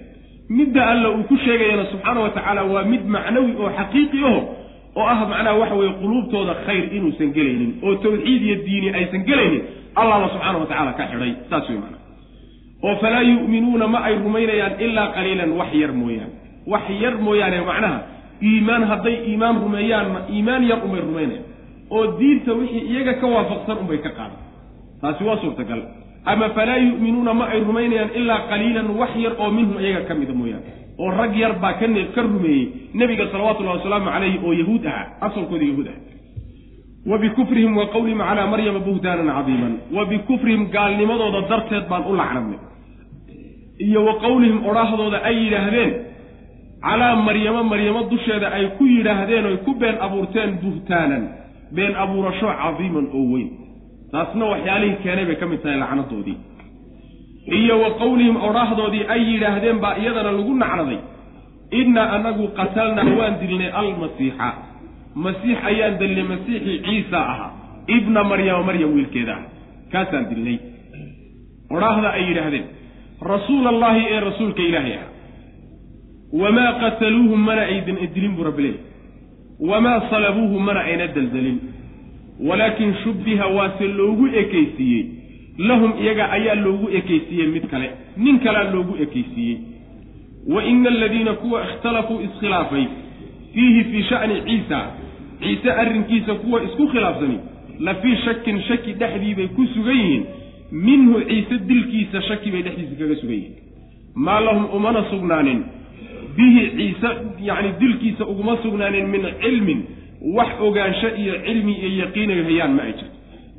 Midda 0.56 0.80
alla 0.92 1.08
uu 1.16 1.24
ku 1.28 1.36
sheegayana 1.44 1.84
subxaana 1.92 2.20
wa 2.24 2.30
tacaala 2.36 2.62
waa 2.72 2.84
mid 2.92 3.02
macnawi 3.14 3.52
oo 3.62 3.70
xaqiiqi 3.78 4.18
aho 4.28 4.40
oo 4.96 5.06
ah 5.12 5.20
macnaha 5.32 5.56
waxa 5.62 5.74
weeye 5.80 5.92
quluubtooda 6.02 6.54
khayr 6.66 6.84
inuusan 6.96 7.30
gelaynin 7.36 7.70
oo 7.86 7.94
tawxiid 8.04 8.42
iyo 8.48 8.56
diini 8.66 8.88
aysan 8.98 9.22
gelaynin 9.28 9.62
allahba 10.00 10.26
subxaana 10.34 10.58
wa 10.62 10.66
tacala 10.70 10.92
ka 10.98 11.04
xidhay 11.12 11.32
saas 11.50 11.68
wey 11.70 11.78
macnaha. 11.82 11.98
Oo 12.86 12.94
falaa 13.02 13.22
yu'minuuna 13.30 13.86
ma 13.94 13.98
ay 14.08 14.14
rumaynayaan 14.24 14.74
ilaa 14.86 15.08
qaliilan 15.16 15.50
wax 15.60 15.70
yar 15.82 15.92
mooyaane. 16.00 16.32
Wax 16.72 16.84
yar 17.02 17.14
mooyaane 17.26 17.58
macnaha 17.70 17.98
iimaan 18.48 18.82
hadday 18.90 19.16
iimaan 19.30 19.56
rumeeyaanna 19.64 20.20
iimaan 20.34 20.62
yar 20.70 20.78
unbay 20.86 21.00
rumaynayaan 21.08 21.44
oo 21.96 22.04
diinta 22.20 22.52
wixii 22.60 22.84
iyaga 22.92 23.14
ka 23.20 23.26
waafaqsan 23.34 23.76
unbay 23.84 23.98
ka 24.06 24.10
qaadan. 24.18 24.40
Taasi 25.00 25.22
waa 25.28 25.36
suurtagal. 25.42 25.80
Ama 26.32 26.46
falaa 26.56 26.76
yu'minuuna 26.86 27.32
ma 27.40 27.44
ay 27.54 27.60
rumaynayaan 27.68 28.10
ilaa 28.20 28.40
qaliilan 28.50 28.88
wax 29.00 29.12
yar 29.24 29.34
oo 29.42 29.50
minhum 29.58 29.76
iyaga 29.84 30.02
ka 30.08 30.14
mida 30.20 30.32
mooyaane 30.40 30.70
oo 31.00 31.10
rag 31.20 31.32
yar 31.42 31.54
baa 31.62 31.74
ka 31.80 31.86
ka 32.14 32.20
rumeeyey 32.22 32.64
nebiga 32.94 33.24
salawatullahi 33.32 33.78
wasalaamu 33.78 34.08
calayhi 34.14 34.38
oo 34.46 34.52
yahuud 34.60 34.84
ahaa 34.86 35.06
asalkooda 35.26 35.64
yahuud 35.70 35.88
aha 35.92 36.10
wa 37.06 37.18
bikufrihim 37.18 37.76
wa 37.76 37.86
qowlihim 37.86 38.18
calaa 38.18 38.46
maryama 38.46 38.80
buhtaanan 38.80 39.28
cadiiman. 39.36 39.74
Wa 39.96 40.04
bikufrihim 40.04 40.68
gaalnimadooda 40.74 41.40
darteed 41.48 41.88
baan 41.88 42.04
u 42.04 42.16
lacnadnay. 42.16 42.58
Iyo 43.86 44.04
wa 44.04 44.14
qowlihim 44.20 44.58
odhaahdooda 44.68 45.22
ay 45.24 45.36
yidhaahdeen 45.44 45.92
calaa 46.84 47.16
maryamo 47.16 47.64
maryamo 47.64 48.02
dusheeda 48.10 48.52
ay 48.52 48.66
ku 48.76 48.84
yidhaahdeen 48.84 49.46
oy 49.46 49.56
ku 49.64 49.74
been 49.80 49.96
abuurteen 50.06 50.50
buhtaanan 50.62 51.24
been 51.72 51.96
abuurasho 51.96 52.48
cadiiman 52.62 53.06
oo 53.16 53.24
weyn. 53.32 53.48
Taasna 54.12 54.44
waxyaalihii 54.52 55.00
keenay 55.02 55.24
bay 55.24 55.36
ka 55.40 55.46
mid 55.46 55.62
tahay 55.62 55.78
lacnadoodii 55.80 56.36
iyo 57.58 57.80
wa 57.82 57.90
qowlihim 58.02 58.36
odhaahdoodii 58.48 59.04
ay 59.08 59.22
yidhaahdeen 59.30 59.78
baa 59.84 59.94
iyadana 60.02 60.32
lagu 60.32 60.54
nacnaday. 60.54 60.98
Innaa 61.70 62.10
anagu 62.16 62.48
qatalnaa 62.58 63.08
waan 63.18 63.40
dilnay 63.40 63.70
almasiixa. 63.82 64.48
Masiix 65.14 65.58
ayaan 65.70 65.98
dilnay 65.98 66.24
masiixii 66.32 66.78
ciisa 66.86 67.18
ahaa 67.32 67.50
ibna 67.86 68.24
maryama 68.24 68.62
maryam 68.62 68.94
wiilkeeda 68.94 69.34
ah 69.34 69.42
kaasaan 69.92 70.28
dilnay 70.30 70.58
odhaahda 71.70 72.10
ay 72.10 72.24
yidhaahdeen 72.28 72.66
rasuul 73.32 73.66
allaahi 73.66 74.06
ee 74.10 74.20
rasuulka 74.20 74.62
ilaahay 74.62 74.94
ah 75.02 75.08
wamaa 76.42 76.72
qataluuhu 76.82 77.36
mana 77.36 77.62
aydan 77.62 77.98
dilin 78.14 78.36
buu 78.36 78.44
rabbi 78.44 78.62
leey 78.62 78.78
wamaa 79.70 80.00
salabuuhu 80.10 80.60
mana 80.68 80.80
ayna 80.80 81.06
deldelin 81.16 81.58
walaakin 82.48 82.94
shubbiha 83.04 83.46
waase 83.56 83.88
loogu 84.00 84.26
ekaysiiyey 84.42 85.06
lahum 85.68 85.92
iyaga 86.02 86.30
ayaa 86.36 86.54
loogu 86.64 86.88
ekaysiiyey 86.98 87.46
mid 87.54 87.66
kale. 87.70 87.90
Nin 88.16 88.38
kalea 88.44 88.70
loogu 88.74 88.96
ekaysiiyey. 89.02 89.58
Wa 90.48 90.64
ina 90.64 90.88
aladiina 90.88 91.32
kuwa 91.32 91.64
ikhtalafuu 91.64 92.20
iskhilaafay. 92.20 92.84
Fiihi 93.54 93.84
fii 93.84 94.02
sha'ni 94.02 94.36
ciisa. 94.46 94.80
Ciise 95.42 95.70
arrinkiisa 95.72 96.34
kuwa 96.34 96.62
isku 96.64 96.88
khilaafsani. 96.88 97.38
La 97.80 97.94
fii 97.94 98.16
shakin 98.24 98.62
shaki 98.68 98.92
dhexdii 98.92 99.34
bay 99.34 99.48
ku 99.48 99.66
sugan 99.74 99.96
yihiin. 99.96 100.24
Minhu 100.72 101.20
ciise 101.28 101.58
dilkiisa 101.68 102.22
shaki 102.22 102.50
bay 102.50 102.62
dhexdiisa 102.62 102.94
kaga 102.98 103.16
sugan 103.20 103.34
yihiin. 103.36 103.54
Maa 104.14 104.40
lahum 104.40 104.64
umana 104.76 105.04
sugnaanin. 105.10 105.60
Bihi 106.36 106.62
ciise 106.76 107.08
yacni 107.48 107.70
dilkiisa 107.80 108.24
uguma 108.26 108.56
sugnaanin 108.62 109.06
min 109.06 109.22
cilmin. 109.42 109.80
Wax 110.36 110.48
ogaansho 110.60 111.08
iyo 111.16 111.34
cilmi 111.44 111.72
iyo 111.72 111.90
yaqiinay 112.04 112.42
hayaan 112.48 112.72
ma 112.76 112.82
ay 112.82 112.92
jirto 112.92 113.09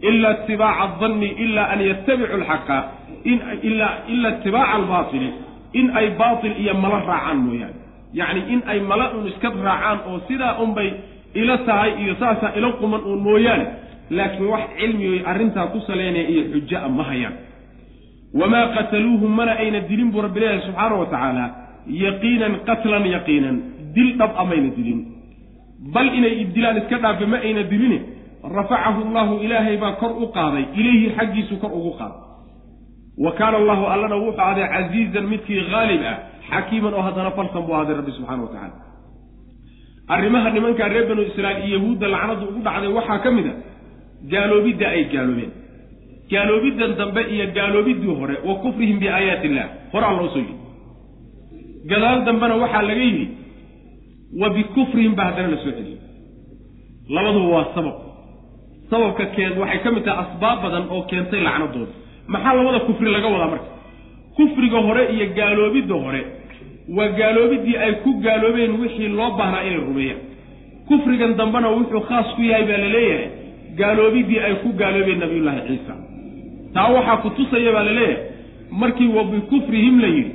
ila 0.10 0.30
itibaaca 0.38 0.82
adanni 0.84 1.28
ilaa 1.43 1.68
an 1.74 1.80
yattabicu 1.89 2.34
alxaqa 2.39 2.78
ila 4.14 4.30
itibaaca 4.30 4.74
albaatili 4.80 5.30
in 5.80 5.89
ay 5.99 6.08
baatil 6.20 6.56
iyo 6.64 6.74
mala 6.84 6.99
raacaan 7.10 7.38
mooyaane 7.45 7.76
yacni 8.20 8.41
in 8.54 8.62
ay 8.68 8.80
mala 8.80 9.06
un 9.18 9.28
iska 9.32 9.49
raacaan 9.68 9.99
oo 10.10 10.20
sidaa 10.28 10.58
unbay 10.64 10.89
ila 11.34 11.58
tahay 11.58 11.91
iyo 12.04 12.16
saasaa 12.20 12.52
ila 12.58 12.72
quman 12.82 13.02
uun 13.10 13.22
mooyaane 13.28 13.66
laakiin 14.18 14.47
wax 14.54 14.62
cilmigoy 14.80 15.22
arrintaa 15.32 15.68
ku 15.74 15.80
saleynaya 15.88 16.28
iyo 16.34 16.43
xuja-a 16.54 16.89
ma 16.97 17.04
hayaan 17.10 17.34
wamaa 18.39 18.68
qataluuhu 18.76 19.28
mana 19.28 19.52
ayna 19.64 19.80
dilin 19.89 20.12
buu 20.12 20.22
rabbi 20.22 20.39
leeyahay 20.39 20.62
subxaana 20.68 20.95
wa 21.02 21.06
tacaala 21.14 21.45
yaqiinan 22.04 22.54
qatlan 22.68 23.06
yaqiinan 23.16 23.56
dil 23.95 24.10
dhab 24.20 24.32
a 24.38 24.43
mayna 24.49 24.70
dilin 24.78 24.99
bal 25.93 26.08
inay 26.18 26.34
ibdilaan 26.43 26.78
iska 26.82 26.97
dhaafe 27.04 27.26
ma 27.34 27.38
ayna 27.47 27.64
diline 27.72 27.97
rafacahu 28.58 29.00
allahu 29.08 29.34
ilaahay 29.46 29.78
baa 29.84 29.94
kor 30.02 30.12
u 30.24 30.28
qaaday 30.38 30.64
ilayhi 30.80 31.08
xaggiisu 31.18 31.56
kor 31.64 31.72
ugu 31.80 31.92
qaaday. 32.00 32.20
Wa 33.24 33.32
kaana 33.39 33.56
allahu 33.62 33.84
allana 33.94 34.16
wuxuu 34.24 34.42
ahday 34.48 34.66
casiizan 34.76 35.26
midkii 35.32 35.60
haalib 35.72 36.02
ah 36.12 36.16
xakiiman 36.52 36.94
oo 36.98 37.02
haddana 37.08 37.32
falsan 37.38 37.62
buu 37.68 37.76
ahday 37.80 37.96
rabbi 38.00 38.12
subxana 38.18 38.42
wa 38.46 38.50
tacala 38.54 38.76
arrimaha 40.16 40.48
nimankaa 40.56 40.88
reer 40.94 41.06
banu 41.10 41.22
israa'iil 41.30 41.66
iyo 41.68 41.78
yahuudda 41.78 42.08
lacnadu 42.14 42.44
ugu 42.52 42.60
dhacday 42.68 42.92
waxaa 42.98 43.20
ka 43.24 43.30
mid 43.38 43.46
a 43.52 43.54
gaaloobidda 44.34 44.86
ay 44.96 45.04
gaaloobeen. 45.14 45.52
Gaaloobidan 46.32 46.92
dambe 47.00 47.22
iyo 47.36 47.46
gaaloobiddii 47.58 48.16
hore 48.20 48.36
wa 48.48 48.54
kufrihim 48.64 48.98
biaayaati 49.04 49.48
illah. 49.50 49.68
Horaa 49.94 50.14
loo 50.18 50.30
soo 50.34 50.39
yidhi. 50.44 50.56
Gadaal 51.92 52.20
dambena 52.28 52.56
waxaa 52.64 52.82
laga 52.89 53.04
yidhi 53.10 53.26
wa 54.42 54.48
bikufrihim 54.56 55.14
baa 55.18 55.26
haddana 55.30 55.48
la 55.54 55.58
soo 55.64 55.72
celiyey 55.78 56.00
labaduba 57.16 57.48
waa 57.56 57.68
sabab 57.76 57.96
sababka 58.92 59.26
keen 59.36 59.54
waxay 59.62 59.80
ka 59.84 59.89
mid 59.96 60.04
tahay 60.08 60.20
asbaab 60.26 60.58
badan 60.64 60.84
oo 60.94 61.02
keentay 61.10 61.42
lacnadooda. 61.48 61.92
Maxaa 62.34 62.54
labada 62.58 62.80
kufri 62.88 63.10
laga 63.16 63.28
wadaa 63.34 63.48
marka? 63.54 63.70
Kufriga 64.38 64.80
hore 64.88 65.04
iyo 65.16 65.26
gaaloobidda 65.38 65.96
hore. 66.06 66.22
Waa 66.98 67.08
gaaloobidii 67.20 67.78
ay 67.86 67.92
ku 68.04 68.10
gaaloobeen 68.26 68.72
wixii 68.82 69.08
loo 69.18 69.30
baahnaa 69.39 69.64
inay 69.68 69.80
rumeeyaan. 69.88 70.22
Kufrigan 70.88 71.32
dambena 71.39 71.70
wuxuu 71.76 72.02
khaas 72.10 72.28
ku 72.36 72.42
yahay 72.50 72.64
baa 72.70 72.78
la 72.84 72.89
leeyahay 72.96 73.28
gaaloobidii 73.80 74.39
ay 74.48 74.56
ku 74.64 74.70
gaaloobeen 74.82 75.20
nabiyullaahi 75.24 75.62
ciisa. 75.68 75.94
Taa 76.76 76.89
waxaa 76.96 77.18
ku 77.24 77.30
tusaya 77.38 77.72
baa 77.76 77.84
la 77.89 77.94
leeyahay 78.00 78.24
markii 78.82 79.08
wa 79.18 79.24
bikufrihim 79.32 79.96
la 80.04 80.08
yidhi 80.16 80.32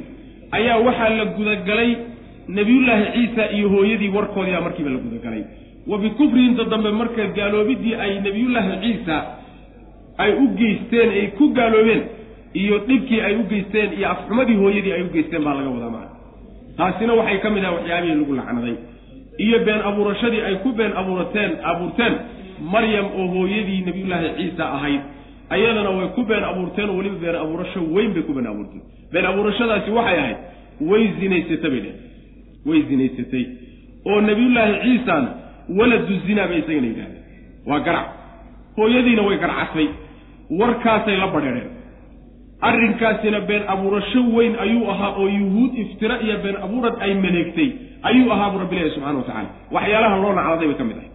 ayaa 0.58 0.78
waxaa 0.86 1.08
la 1.18 1.24
gudagalay 1.36 1.90
nebiyullaahi 2.56 3.04
ciisa 3.14 3.42
iyo 3.56 3.68
hooyadii 3.74 4.08
warkoodiibaa 4.16 4.60
markiiba 4.66 4.90
la 4.90 4.98
gudagalay 5.04 5.42
wa 5.90 5.98
bikufrihimta 5.98 6.64
dambe 6.64 6.90
marka 6.90 7.26
gaaloobidii 7.38 7.94
ay 7.94 8.20
nebiyullaahi 8.20 8.72
ciisa 8.82 9.16
ay 10.18 10.30
u 10.42 10.48
geysteen 10.60 11.10
ay 11.10 11.26
ku 11.38 11.48
gaaloobeen 11.58 12.02
iyo 12.54 12.78
dhibkii 12.88 13.20
ay 13.20 13.34
u 13.36 13.44
geysteen 13.52 13.92
iyo 13.98 14.08
afxumadii 14.10 14.56
hooyadii 14.62 14.92
ay 14.92 15.02
u 15.02 15.10
geysteen 15.14 15.42
baa 15.44 15.54
laga 15.54 15.70
wadaa 15.76 15.90
macana 15.90 16.14
taasina 16.76 17.12
waxay 17.14 17.38
ka 17.44 17.50
mid 17.50 17.64
ahay 17.64 17.76
waxyaabihii 17.76 18.14
lagu 18.20 18.34
lacnaday. 18.34 18.76
Iyo 19.38 19.58
been 19.64 19.80
abuurashadii 19.90 20.40
ay 20.48 20.54
ku 20.64 20.72
been 20.72 20.92
abuurateen 20.96 21.52
abuurteen 21.70 22.14
maryam 22.72 23.06
oo 23.20 23.26
hooyadii 23.36 23.80
nebiyullaahi 23.86 24.28
ciisa 24.38 24.64
ahayd. 24.76 25.00
Ayadana 25.50 25.90
way 25.90 26.08
ku 26.16 26.22
been 26.24 26.44
abuurteen 26.44 26.88
oo 26.90 26.96
weliba 26.96 27.16
been 27.24 27.36
abuurasho 27.36 27.80
weyn 27.94 28.12
bay 28.14 28.22
ku 28.22 28.32
been 28.32 28.46
abuurteen. 28.46 28.82
Been 29.12 29.24
abuurashadaasi 29.30 29.90
waxay 29.90 30.18
ahayd 30.18 30.36
way 30.90 31.02
zinaysatay 31.20 31.70
bay 31.70 31.80
dheh 31.80 31.94
way 32.66 32.80
zinaysatay. 32.90 33.44
Oo 34.06 34.20
nebiyullaahi 34.20 34.74
ciisana 34.84 35.28
waladu 35.78 36.14
zinaa 36.26 36.46
bay 36.50 36.58
isagana 36.62 36.86
yidhahdeen. 36.86 37.22
Waa 37.66 37.80
garac 37.86 38.06
hooyadiina 38.76 39.22
way 39.28 39.36
garcatay 39.44 39.88
warkaasay 40.60 41.16
la 41.22 41.26
badheereen 41.34 41.70
arrinkaasina 42.68 43.40
been 43.40 43.62
abuurasho 43.72 44.20
weyn 44.36 44.54
ayuu 44.64 44.90
ahaa 44.90 45.10
oo 45.20 45.28
yuhuud 45.28 45.72
iftira 45.82 46.20
iyo 46.26 46.36
been 46.44 46.56
abuurad 46.66 46.94
ay 47.00 47.14
maleegtay 47.24 47.68
ayuu 48.08 48.32
ahaa 48.32 48.50
buu 48.50 48.58
rabbi 48.62 48.74
leeyahy 48.76 48.94
subxana 48.94 49.18
wa 49.18 49.24
tacala 49.24 49.48
waxyaalaha 49.76 50.16
loo 50.22 50.32
nacladay 50.38 50.68
bay 50.68 50.76
ka 50.80 50.84
mid 50.84 50.96
ahay. 50.96 51.10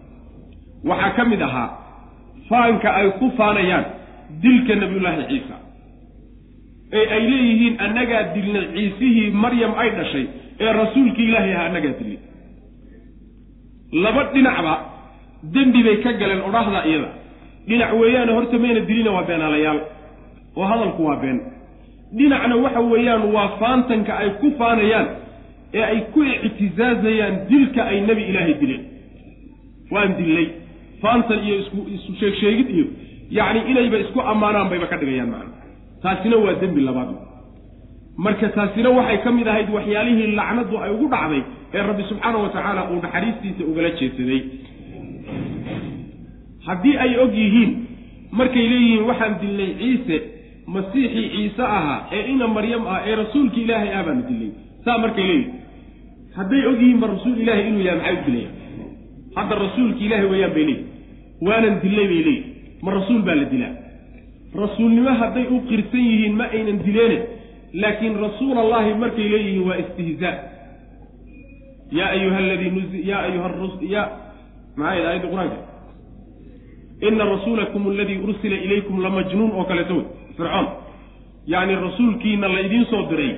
Waxaa 0.90 1.10
ka 1.16 1.24
mid 1.32 1.42
ahaa 1.48 1.68
faanka 2.48 2.88
ay 3.00 3.08
ku 3.18 3.26
faanayaan 3.38 3.84
dilka 4.44 4.74
nebiyullaahi 4.82 5.24
ciisa. 5.30 5.56
Ee 6.98 7.06
ay 7.16 7.22
leeyihiin 7.30 7.74
annagaa 7.86 8.22
dilnay 8.34 8.66
ciisihii 8.74 9.30
maryam 9.44 9.72
ay 9.82 9.90
dhashay 9.98 10.26
ee 10.60 10.72
rasuulkii 10.80 11.26
ilaahay 11.28 11.52
ahaa 11.56 11.66
annagaa 11.70 11.94
dilnay 12.00 12.18
laba 13.92 14.22
dhinacba 14.34 14.74
dembi 15.54 15.82
bay 15.86 15.96
ka 16.04 16.12
galeen 16.20 16.40
odhaahda 16.48 16.80
iyada. 16.88 17.08
Dhinac 17.68 17.92
weeyaane 18.00 18.32
horta 18.36 18.58
mayna 18.58 18.80
dilina 18.88 19.10
waa 19.16 19.22
beenaalayaal. 19.28 19.80
Oo 20.56 20.64
hadalku 20.70 21.02
waa 21.08 21.16
been. 21.22 21.38
Dhinacna 22.18 22.56
waxa 22.64 22.80
weeyaan 22.92 23.22
waa 23.34 23.48
faantanka 23.60 24.12
ay 24.22 24.30
ku 24.40 24.48
faanayaan 24.58 25.06
ee 25.74 25.82
ay 25.92 26.00
ku 26.14 26.20
ictisaazayaan 26.46 27.34
dilka 27.50 27.82
ay 27.90 28.00
nebi 28.08 28.22
ilaahay 28.30 28.54
dileen. 28.62 28.82
Waan 29.94 30.10
dillay 30.18 30.46
faantan 31.02 31.38
iyo 31.46 31.54
isku 31.62 31.78
isu 31.94 32.10
sheegsheegid 32.20 32.68
iyo 32.76 32.86
yacni 33.38 33.60
inayba 33.70 33.98
isku 34.04 34.20
ammaanaan 34.20 34.68
bayba 34.72 34.86
ka 34.92 34.96
dhigayaan 35.00 35.30
macana 35.34 35.52
taasina 36.02 36.36
waa 36.44 36.54
dembi 36.62 36.80
labaad 36.88 37.10
marka 38.16 38.48
taasina 38.48 38.90
waxay 38.90 39.18
ka 39.24 39.30
mid 39.32 39.46
ahayd 39.48 39.68
waxyaalihii 39.76 40.34
lacnadu 40.36 40.76
ay 40.84 40.90
ugu 40.94 41.06
dhacday 41.08 41.42
ee 41.74 41.82
rabbi 41.90 42.02
subxaana 42.10 42.38
wa 42.38 42.48
tacaala 42.48 42.82
uu 42.92 43.00
naxariistiisa 43.02 43.64
ugala 43.70 43.90
jeedsaday 44.00 44.40
haddii 46.66 46.96
ay 47.04 47.16
og 47.24 47.32
yihiin 47.34 47.70
markay 48.32 48.66
leeyihiin 48.72 49.02
waxaan 49.08 49.34
dilnay 49.40 49.70
ciise 49.80 50.16
masiixii 50.74 51.28
ciise 51.34 51.62
ahaa 51.62 51.98
ee 52.12 52.22
ina 52.32 52.46
maryam 52.56 52.86
ah 52.86 53.00
ee 53.08 53.14
rasuulki 53.22 53.60
ilaahay 53.64 53.90
ah 53.98 54.02
baanu 54.06 54.22
dilnay. 54.28 54.50
Saa 54.84 54.98
markay 54.98 55.24
leeyihiin 55.26 55.52
hadday 56.36 56.62
og 56.70 56.76
yihiin 56.82 57.00
ba 57.02 57.06
rasuul 57.14 57.36
ilaahay 57.42 57.66
inuu 57.68 57.82
yahay 57.88 57.98
maxay 58.00 58.16
u 58.20 58.24
dilayaan 58.30 58.54
hadda 59.36 59.54
rasuulki 59.64 60.02
ilaahay 60.06 60.26
weeyaan 60.32 60.54
bay 60.56 60.64
leeyihiin 60.64 60.86
waanan 61.48 61.74
dillay 61.82 62.06
bay 62.12 62.20
leeyihiin 62.28 62.44
ma 62.84 62.90
rasuul 62.98 63.22
baa 63.28 63.34
la 63.40 63.44
dilaa? 63.52 63.74
Rasuulnimo 64.64 65.10
hadday 65.20 65.46
u 65.54 65.60
qirsan 65.68 66.04
yihiin 66.12 66.34
ma 66.40 66.44
aynan 66.56 66.78
dileene 66.86 67.18
laakiin 67.74 68.16
rasuul 68.20 68.58
allahi 68.58 68.94
markay 68.94 69.28
leeyihiin 69.28 69.68
waa 69.68 69.76
istihzaa 69.76 70.36
yaa 71.92 72.10
ayuha 72.10 72.36
aladii 72.36 72.70
nuzi 72.70 73.08
ya 73.08 73.18
ayuha 73.20 73.50
ya 73.88 74.02
maxay 74.76 75.06
aayadda 75.06 75.28
qur'aanka? 75.28 75.58
Ina 77.02 77.24
rasuulakum 77.24 77.88
aladii 77.90 78.18
ursila 78.18 78.56
ilaykum 78.56 79.02
lamajnuun 79.02 79.50
oo 79.50 79.64
kaleeto 79.64 79.94
wey. 79.94 80.04
Fircoon. 80.36 80.66
Yacni 81.46 81.74
rasuulkiina 81.74 82.48
laydiin 82.48 82.86
soo 82.90 83.06
diray 83.10 83.36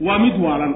waa 0.00 0.18
mid 0.18 0.36
waalan. 0.40 0.74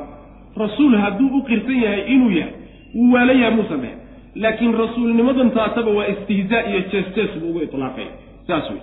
Rasuul 0.57 0.97
hadduu 0.97 1.39
u 1.39 1.43
qirsan 1.43 1.83
yahay 1.83 2.05
inuu 2.15 2.31
yahay 2.31 2.53
wuu 2.95 3.13
waala 3.13 3.33
yahay 3.33 3.55
muusan 3.55 3.81
dhehen 3.81 3.99
laakiin 4.35 4.75
rasuulnimadan 4.75 5.51
taasaba 5.51 5.91
waa 5.91 6.07
istihzaa 6.07 6.61
iyo 6.61 6.81
jees 6.93 7.07
jees 7.17 7.39
buu 7.41 7.51
ugu 7.51 7.61
itlaaqay. 7.61 8.07
Saas 8.47 8.71
wey. 8.71 8.81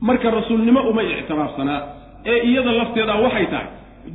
Marka 0.00 0.30
rasuulnimo 0.30 0.80
uma 0.90 1.02
ictiraafsanaa 1.02 2.01
ee 2.30 2.38
iyada 2.50 2.72
lafteeda 2.80 3.14
waxay 3.24 3.46
tahay 3.52 3.68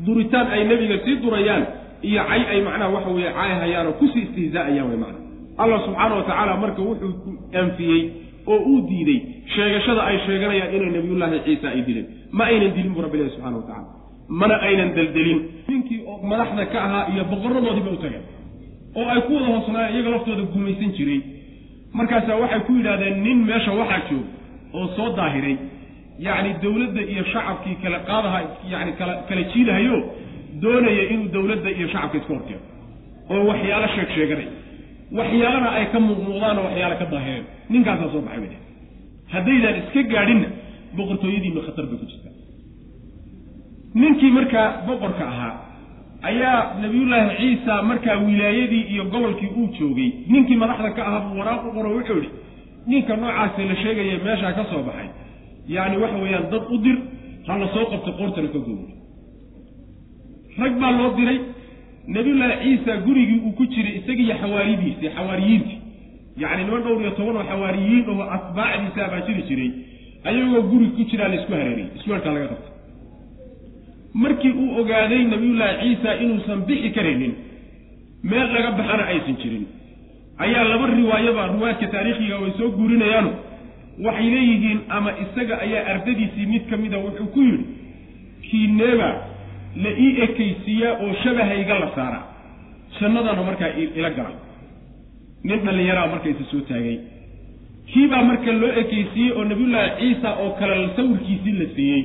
duritaan 0.06 0.48
ay 0.56 0.62
nebiga 0.72 0.98
sii 1.06 1.16
durayaan 1.24 1.64
iyo 2.10 2.22
cay 2.30 2.42
ay 2.54 2.60
macnaha 2.68 2.90
waxa 2.96 3.10
weeye 3.16 3.32
caayhayaan 3.38 3.88
oo 3.88 3.96
ku 4.00 4.06
sii 4.14 4.24
istihzaa'ayaan 4.28 4.88
wey 4.92 5.00
macna 5.04 5.20
allah 5.64 5.80
subxaana 5.86 6.16
wa 6.20 6.24
tacaala 6.30 6.54
marka 6.64 6.82
wuxuu 6.82 7.12
anfiyey 7.62 8.02
oo 8.54 8.60
uu 8.72 8.80
diiday 8.90 9.20
sheegashada 9.56 10.02
ay 10.10 10.18
sheeganayaan 10.26 10.76
inay 10.76 10.90
nebiyullaahi 10.98 11.40
ciisa 11.46 11.68
ay 11.76 11.82
dileen. 11.88 12.06
Ma 12.38 12.44
aynan 12.52 12.72
dilin 12.76 12.92
buu 12.96 13.02
rabbi 13.06 13.18
ilahi 13.18 13.32
subxana 13.36 13.58
wa 13.58 13.64
tacala 13.70 13.88
mana 14.40 14.56
aynan 14.68 14.90
deldelin. 14.98 15.40
Ninkii 15.70 16.00
oo 16.12 16.18
madaxda 16.32 16.66
ka 16.74 16.78
ahaa 16.88 17.04
iyo 17.14 17.24
boqoradoodiiba 17.32 17.92
u 17.96 18.00
tageen 18.04 18.26
oo 19.00 19.06
ay 19.14 19.20
ku 19.28 19.32
wada 19.36 19.48
hoosnaayeen 19.54 19.96
iyaga 19.96 20.10
laftooda 20.16 20.44
gumaysan 20.54 20.92
jiray. 20.98 21.20
Markaasaa 21.98 22.38
waxay 22.44 22.62
ku 22.68 22.72
yidhahdeen 22.78 23.16
nin 23.26 23.38
meesha 23.50 23.72
waxaa 23.80 24.02
joog 24.10 24.26
oo 24.78 24.86
soo 24.96 25.10
daahiray 25.20 25.56
yacni 26.26 26.52
dowladda 26.64 27.02
iyo 27.12 27.24
shacabkii 27.34 27.76
kala 27.84 27.98
qaadaha 28.10 28.40
yani 28.74 28.92
kala 29.00 29.14
kala 29.30 29.42
jiidahayo 29.52 29.98
doonaya 30.64 31.04
inuu 31.14 31.28
dowladda 31.36 31.70
iyo 31.78 31.88
shacabka 31.94 32.18
iska 32.20 32.34
horkeeno 32.34 32.64
oo 33.34 33.42
waxyaalo 33.50 33.88
sheeg 33.96 34.10
sheeganay. 34.16 34.48
Waxyaalana 35.18 35.70
ay 35.78 35.86
ka 35.94 36.00
muuqmuuqdaan 36.06 36.58
oo 36.60 36.66
waxyaalo 36.68 36.96
ka 37.02 37.06
daahireen 37.14 37.46
ninkaasaa 37.74 38.10
soo 38.14 38.22
baxay 38.28 38.42
bay 38.44 38.58
haddaydaan 39.34 39.76
iska 39.82 40.02
gaadhinna 40.14 40.48
boqortooyadiinna 40.98 41.62
khatar 41.68 41.86
bay 41.90 41.98
ku 42.02 42.06
jirtaa. 42.12 42.34
Ninkii 44.02 44.32
markaa 44.38 44.68
boqorka 44.88 45.24
ahaa 45.34 45.54
ayaa 46.30 46.60
nabiyullaahi 46.82 47.36
ciisa 47.40 47.74
markaa 47.90 48.16
wilaayadii 48.28 48.84
iyo 48.94 49.04
gobolkii 49.14 49.50
uu 49.60 49.68
joogay 49.80 50.10
ninkii 50.34 50.58
madaxda 50.62 50.90
ka 50.98 51.02
ahaa 51.08 51.20
buu 51.26 51.40
waraaq 51.40 51.62
u 51.68 51.72
qoro 51.76 51.90
wuxuu 51.98 52.18
idhi 52.22 52.30
ninka 52.92 53.14
noocaasi 53.22 53.62
la 53.70 53.76
sheegaya 53.84 54.18
meeshaa 54.26 54.54
ka 54.58 54.64
soo 54.72 54.82
baxay 54.88 55.08
yacni 55.76 55.98
waxa 56.04 56.18
weeyaan 56.24 56.46
dad 56.54 56.64
u 56.76 56.78
dir 56.86 56.98
ha 57.48 57.58
la 57.62 57.68
soo 57.74 57.86
qabto 57.92 58.12
qoortana 58.20 58.48
ka 58.54 58.60
gooyo 58.66 58.88
rag 60.62 60.74
baa 60.82 60.92
loo 61.00 61.10
diray 61.18 61.40
nabiyullaahi 62.16 62.56
ciisa 62.64 62.98
gurigii 63.06 63.40
uu 63.48 63.52
ku 63.60 63.66
jiray 63.74 63.94
isagiiyo 64.00 64.36
xawaaridiisii 64.42 65.10
xawaariyiintii 65.18 65.78
yacni 66.44 66.64
niman 66.66 66.82
dhowr 66.86 67.02
iyo 67.02 67.12
toban 67.18 67.36
oo 67.42 67.46
xawaariyiin 67.52 68.04
oo 68.14 68.22
asbaacdiisa 68.38 69.04
baa 69.14 69.22
jiri 69.28 69.42
jiray 69.50 69.70
ayagoo 70.30 70.62
gurig 70.72 70.92
ku 70.98 71.04
jiraa 71.12 71.28
la 71.32 71.36
isku 71.40 71.52
hareeriyey 71.58 71.90
isweerkaa 71.98 72.34
laga 72.36 72.48
qabtay 72.52 72.74
markii 74.24 74.54
uu 74.62 74.70
ogaaday 74.82 75.22
nabiyullaahi 75.34 75.76
ciisa 75.84 76.10
inuusan 76.24 76.60
bixi 76.68 76.90
karaynin 76.98 77.34
meel 78.30 78.48
laga 78.56 78.72
baxana 78.80 79.04
aysan 79.12 79.36
jirin. 79.42 79.66
Ayaa 80.44 80.64
laba 80.72 80.86
riwaayaba 81.00 81.44
riwaayadka 81.54 81.88
taariikhiga 81.94 82.36
way 82.42 82.52
soo 82.58 82.70
guurinayaano 82.78 83.32
waxay 84.06 84.30
leeyihiin 84.36 84.80
ama 84.98 85.12
isaga 85.24 85.56
ayaa 85.66 85.86
ardadiisii 85.94 86.46
mid 86.54 86.64
ka 86.70 86.78
mida 86.78 86.98
wuxuu 87.06 87.28
ku 87.36 87.42
yidhi 87.42 87.66
kiineeba 88.50 89.10
la 89.84 89.90
ii 90.06 90.12
ekaysiiyaa 90.26 90.94
oo 91.06 91.14
shabahayga 91.24 91.80
la 91.84 91.90
saara 91.96 92.20
jannadana 93.00 93.44
markaa 93.50 93.72
ila 94.00 94.10
galay 94.18 94.36
nin 95.44 95.60
dhallinyaraa 95.66 96.08
markaysa 96.14 96.44
soo 96.52 96.62
taagay. 96.70 96.98
Kiibaa 97.92 98.24
marka 98.30 98.52
loo 98.62 98.72
ekaysiiyey 98.82 99.32
oo 99.38 99.44
nabiyullaahi 99.52 99.92
ciisa 100.00 100.30
oo 100.44 100.50
kale 100.60 100.90
sawirkiisii 100.96 101.52
la 101.60 101.66
siiyey. 101.76 102.02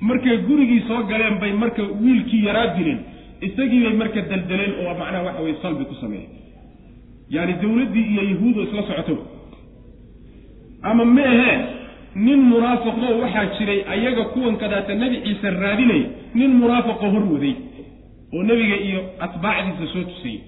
Markay 0.00 0.36
gurigii 0.46 0.82
soo 0.88 1.02
galeen 1.10 1.36
bay 1.42 1.52
marka 1.62 1.82
wiilkii 2.02 2.44
yaraa 2.46 2.66
dileen. 2.76 3.00
Isagii 3.46 3.80
bay 3.84 3.94
marka 4.02 4.20
daldaleen 4.30 4.72
oo 4.82 4.94
macnaha 5.00 5.22
waxa 5.28 5.42
weye 5.42 5.56
salbi 5.62 5.84
ku 5.90 5.94
sameeyey 6.02 6.28
yaani 7.34 7.52
dawladdii 7.62 8.06
iyo 8.12 8.22
yahuudo 8.30 8.60
isla 8.66 8.82
socoto 8.88 9.14
ama 10.90 11.04
ma 11.14 11.22
ahee 11.32 11.56
nin 12.26 12.40
munaafiqoo 12.52 13.12
waxaa 13.22 13.46
jiray 13.58 13.80
ayaga 13.94 14.24
kuwan 14.34 14.56
kadaata 14.62 14.94
nebi 15.02 15.16
ciise 15.26 15.50
raadinaya 15.62 16.06
nin 16.40 16.50
munaafiqoo 16.62 17.10
hor 17.14 17.24
waday 17.34 17.54
oo 18.34 18.42
nebiga 18.50 18.76
iyo 18.88 19.00
atbaacdiisa 19.26 19.86
soo 19.92 20.04
tusayey 20.10 20.40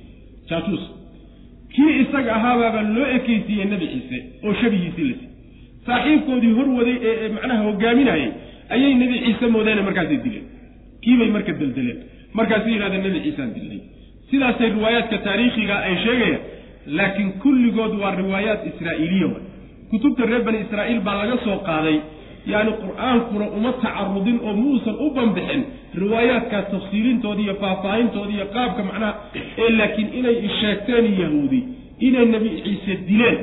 jaajuus 0.51 0.84
kii 1.74 1.93
isaga 2.03 2.30
ahaabaaba 2.39 2.80
loo 2.97 3.07
ekaysiiyey 3.16 3.66
nebi 3.72 3.87
ciise 3.93 4.18
oo 4.47 4.55
shabihiisii 4.61 5.07
la 5.11 5.14
siiyey. 5.18 5.32
Saaxiibkoodii 5.87 6.53
hor 6.59 6.68
waday 6.78 6.97
ee 7.11 7.28
macnaha 7.37 7.62
hogaaminayay 7.68 8.30
ayay 8.74 8.95
nebi 9.03 9.16
ciise 9.24 9.47
moodeene 9.55 9.82
markaasay 9.89 10.18
dileen 10.24 10.47
kiibay 11.03 11.30
marka 11.37 11.53
deldeleen 11.61 11.99
markaasay 12.39 12.72
yidhahdeen 12.74 13.03
nebi 13.09 13.20
ciisaan 13.26 13.51
dilnay. 13.57 13.80
Sidaasay 14.30 14.70
riwaayaadka 14.76 15.18
taariikhiga 15.26 15.76
ay 15.89 15.95
sheegayaan 16.05 16.41
laakiin 16.99 17.30
kulligood 17.43 17.93
waa 18.03 18.14
riwaayaat 18.22 18.62
israa'iiliya 18.70 19.28
kutubta 19.91 20.22
reer 20.30 20.43
bani 20.47 20.59
israa'iil 20.66 21.01
baa 21.07 21.16
laga 21.22 21.37
soo 21.45 21.59
qaaday. 21.68 21.99
Yacni 22.53 22.72
qur'aankuna 22.82 23.47
uma 23.59 23.70
tacarudin 23.82 24.39
oo 24.47 24.53
muusan 24.62 24.95
u 25.05 25.11
banbixin 25.16 25.62
riwaayaadkaa 26.03 26.62
tafsiilintooda 26.72 27.41
iyo 27.45 27.55
faahfaahintooda 27.62 28.32
iyo 28.37 28.47
qaabka 28.55 28.82
macnaha 28.89 29.12
ee 29.62 29.70
laakiin 29.78 30.09
inay 30.18 30.37
isheegteen 30.49 31.07
yahuudi 31.22 31.61
inay 32.07 32.26
nebi 32.34 32.49
ciise 32.64 32.95
dileen 33.09 33.39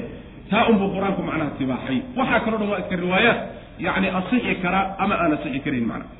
taa 0.52 0.64
unbuu 0.72 0.90
qur'aanku 0.96 1.22
macnaha 1.30 1.52
tibaaxay. 1.60 1.98
Waxaa 2.20 2.40
kaloo 2.46 2.60
dhan 2.62 2.70
waa 2.74 2.80
iska 2.84 2.96
riwaayaat 3.06 3.40
yacni 3.86 4.08
asixi 4.20 4.56
karaa 4.64 4.86
ama 5.04 5.16
aan 5.24 5.32
asixi 5.38 5.60
karayn 5.66 5.86
macnaha. 5.92 6.12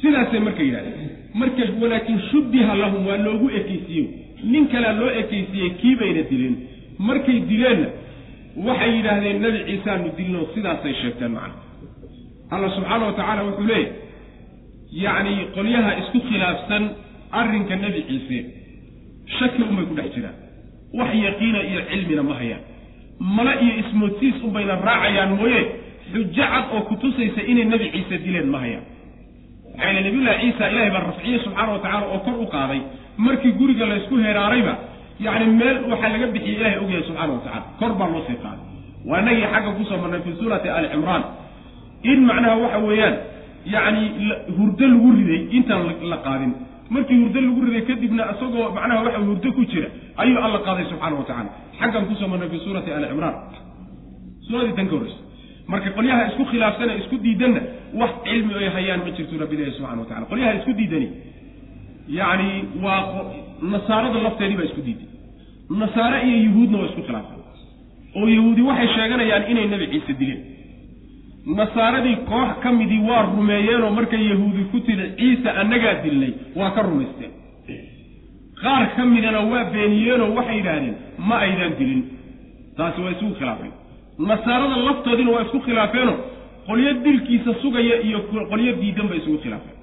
Sidaasay 0.00 0.40
marka 0.46 0.62
yidhahdeen 0.62 1.10
marka 1.40 1.62
walaakin 1.82 2.18
shubbiha 2.30 2.72
lahum 2.82 3.02
waa 3.08 3.18
loogu 3.26 3.46
ekeysiiye 3.58 4.04
nin 4.52 4.64
kalea 4.72 4.92
loo 5.00 5.10
ekeysiiyey 5.22 5.70
kii 5.80 5.94
bayna 6.00 6.22
dilin. 6.30 6.54
Markay 6.98 7.38
dileenna 7.50 7.88
waxay 8.64 8.90
yidhaahdeen 8.96 9.38
nebi 9.42 9.58
ciisaanu 9.68 10.08
dilno 10.16 10.40
sidaasay 10.54 10.94
sheegteen 11.02 11.32
macna. 11.36 11.60
Alla 12.50 12.68
subxaana 12.76 13.04
wa 13.06 13.12
tacaala 13.18 13.42
wuxuu 13.48 13.66
leeyahy 13.66 13.92
yacni 15.04 15.34
qolyaha 15.56 15.90
isku 16.00 16.18
khilaafsan 16.28 16.84
arrinka 17.40 17.74
nebi 17.84 18.00
ciise 18.08 18.38
shaki 19.38 19.62
unbay 19.62 19.84
ku 19.90 19.94
dhex 19.98 20.08
jiraan. 20.14 20.36
Wax 20.98 21.10
yaqiina 21.26 21.60
iyo 21.70 21.80
cilmina 21.90 22.22
ma 22.22 22.34
hayaan. 22.40 22.62
Mala 23.36 23.52
iyo 23.64 23.72
ismoodsiis 23.82 24.36
unbayna 24.46 24.74
raacayaan 24.88 25.32
mooye 25.40 25.60
xujo 26.12 26.32
cad 26.36 26.64
oo 26.74 26.80
kutusaysa 26.88 27.40
inay 27.50 27.64
nebi 27.72 27.86
ciise 27.94 28.16
dileen 28.24 28.48
ma 28.54 28.58
hayaan. 28.64 28.84
Maxaa 29.76 29.90
yile 29.92 30.00
nabiyullahi 30.06 30.40
ciisa 30.42 30.70
ilahay 30.72 30.90
baa 30.94 31.04
rafciye 31.10 31.38
subxaana 31.44 31.72
wa 31.72 31.78
tacala 31.84 32.06
oo 32.14 32.18
kor 32.26 32.36
u 32.44 32.46
qaaday. 32.54 32.80
Markii 33.24 33.52
guriga 33.58 33.86
laysku 33.90 34.14
heeraarayba 34.24 34.74
yacni 35.24 35.46
meel 35.60 35.76
waxaa 35.90 36.10
laga 36.14 36.26
bixiyey 36.34 36.56
ilahay 36.60 36.78
ogyahay 36.84 37.02
subxana 37.08 37.32
wa 37.36 37.40
tacala 37.46 37.64
kor 37.80 37.92
baa 38.00 38.08
loo 38.12 38.22
sii 38.28 38.38
qaaday. 38.44 38.64
Waa 39.08 39.20
inagii 39.22 39.46
xagga 39.52 39.70
ku 39.78 39.82
soo 39.88 39.98
marnay 40.02 40.20
fii 40.26 40.36
suurati 40.40 40.68
ali 40.76 40.88
cimraan. 40.92 41.22
In 42.10 42.18
macnaha 42.28 42.56
waxa 42.64 42.78
weeyaan 42.88 43.14
yacni 43.74 44.02
hurdo 44.56 44.84
lagu 44.92 45.08
riday 45.18 45.40
intaan 45.56 45.82
la 46.12 46.18
qaadin. 46.26 46.52
Markii 46.94 47.18
hurdo 47.22 47.40
lagu 47.46 47.60
riday 47.66 47.82
kadibna 47.88 48.22
isagoo 48.32 48.66
macnaha 48.76 49.00
waxa 49.06 49.20
hurdo 49.28 49.48
ku 49.56 49.62
jira 49.70 49.88
ayuu 50.22 50.38
alla 50.46 50.58
qaaday 50.66 50.84
subxaana 50.90 51.16
wa 51.20 51.24
tacala 51.30 51.50
xaggan 51.80 52.04
ku 52.08 52.14
soo 52.20 52.28
marnay 52.32 52.48
fii 52.52 52.62
suurati 52.66 52.90
ali 52.96 53.06
cimraan. 53.12 53.34
Suuradii 54.48 54.74
tan 54.78 54.86
ka 54.90 54.94
horreysa. 54.96 55.20
Marka 55.72 55.90
qolyaha 55.96 56.22
isku 56.30 56.44
khilaafsana 56.50 56.92
isku 57.00 57.16
diidanna 57.24 57.60
wax 58.00 58.12
cilmi 58.24 58.52
ay 58.60 58.68
hayaan 58.76 59.00
ma 59.06 59.10
jirto 59.16 59.34
rabbi 59.42 59.54
ilahi 59.56 59.72
subxana 59.78 60.00
wa 60.02 60.06
tacala 60.10 60.26
qolyaha 60.30 60.52
isku 60.60 60.72
diidani 60.78 61.08
yacni 62.08 62.64
waa 62.84 63.00
nasaarada 63.72 64.18
lafteedii 64.26 64.56
baa 64.56 64.64
isku 64.70 64.80
diiday 64.86 65.08
nasaare 65.80 66.18
iyo 66.28 66.38
yuhuudna 66.46 66.78
waa 66.78 66.88
isku 66.90 67.02
khilaafsan 67.06 67.40
oo 68.18 68.28
yahuudi 68.36 68.62
waxay 68.68 68.88
sheeganayaan 68.96 69.50
inay 69.50 69.66
nebi 69.72 69.86
ciise 69.92 70.12
dileen. 70.20 70.42
Nasaaradii 71.58 72.16
koox 72.30 72.50
ka 72.62 72.72
midii 72.72 73.00
waa 73.08 73.22
rumeeyeenoo 73.22 73.90
markay 73.90 74.22
yahuudi 74.30 74.62
ku 74.70 74.80
tiri 74.86 75.04
ciise 75.18 75.50
annagaa 75.50 75.94
dilnay. 76.04 76.32
Waa 76.58 76.70
ka 76.76 76.82
rumaysteen. 76.82 77.30
Qaar 78.62 78.84
ka 78.96 79.04
midana 79.04 79.40
waa 79.52 79.64
beeniyeenoo 79.74 80.34
waxay 80.38 80.56
yidhaahdeen 80.56 80.94
ma 81.28 81.36
aydaan 81.44 81.74
dilin. 81.78 82.02
Taasi 82.76 83.00
waa 83.04 83.10
isugu 83.16 83.34
khilaafeen. 83.38 83.72
Nasaarada 84.30 84.76
laftoodiina 84.86 85.30
waa 85.34 85.42
isku 85.46 85.58
khilaafeenoo 85.66 86.16
qolyo 86.66 86.92
dilkiisa 87.04 87.54
sugaya 87.62 87.96
iyo 88.08 88.18
qolyo 88.50 88.72
diidan 88.80 89.08
bay 89.10 89.18
isugu 89.22 89.38
khilaafeen 89.44 89.75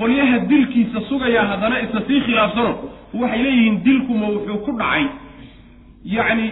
qolyaha 0.00 0.36
dilkiisa 0.50 1.00
sugaya 1.08 1.42
haddana 1.50 1.76
isla 1.84 2.00
sii 2.08 2.20
khilaafsano 2.26 2.72
waxay 3.20 3.42
leeyihiin 3.46 3.76
dilkuma 3.86 4.26
wuxuu 4.34 4.58
ku 4.66 4.72
dhacay. 4.80 5.04
Yacni 6.16 6.46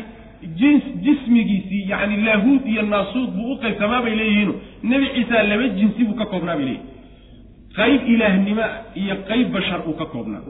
jins 0.60 0.84
jismigiisii 1.04 1.82
yacni 1.92 2.16
laahuud 2.26 2.62
iyo 2.72 2.82
naasuud 2.92 3.30
buu 3.36 3.52
u 3.52 3.56
qaybsamaa 3.62 4.02
bay 4.04 4.14
leeyihiino 4.20 4.54
nebi 4.90 5.06
ciisa 5.14 5.42
laba 5.50 5.66
jinsi 5.78 6.00
buu 6.08 6.14
ka 6.20 6.26
koobnaa 6.32 6.56
bay 6.58 6.64
leeyihiin 6.64 6.88
qayb 7.78 8.00
ilaahnimo 8.14 8.64
iyo 9.02 9.14
qayb 9.28 9.46
bashar 9.54 9.80
uu 9.88 9.96
ka 10.00 10.06
koobnaa. 10.12 10.42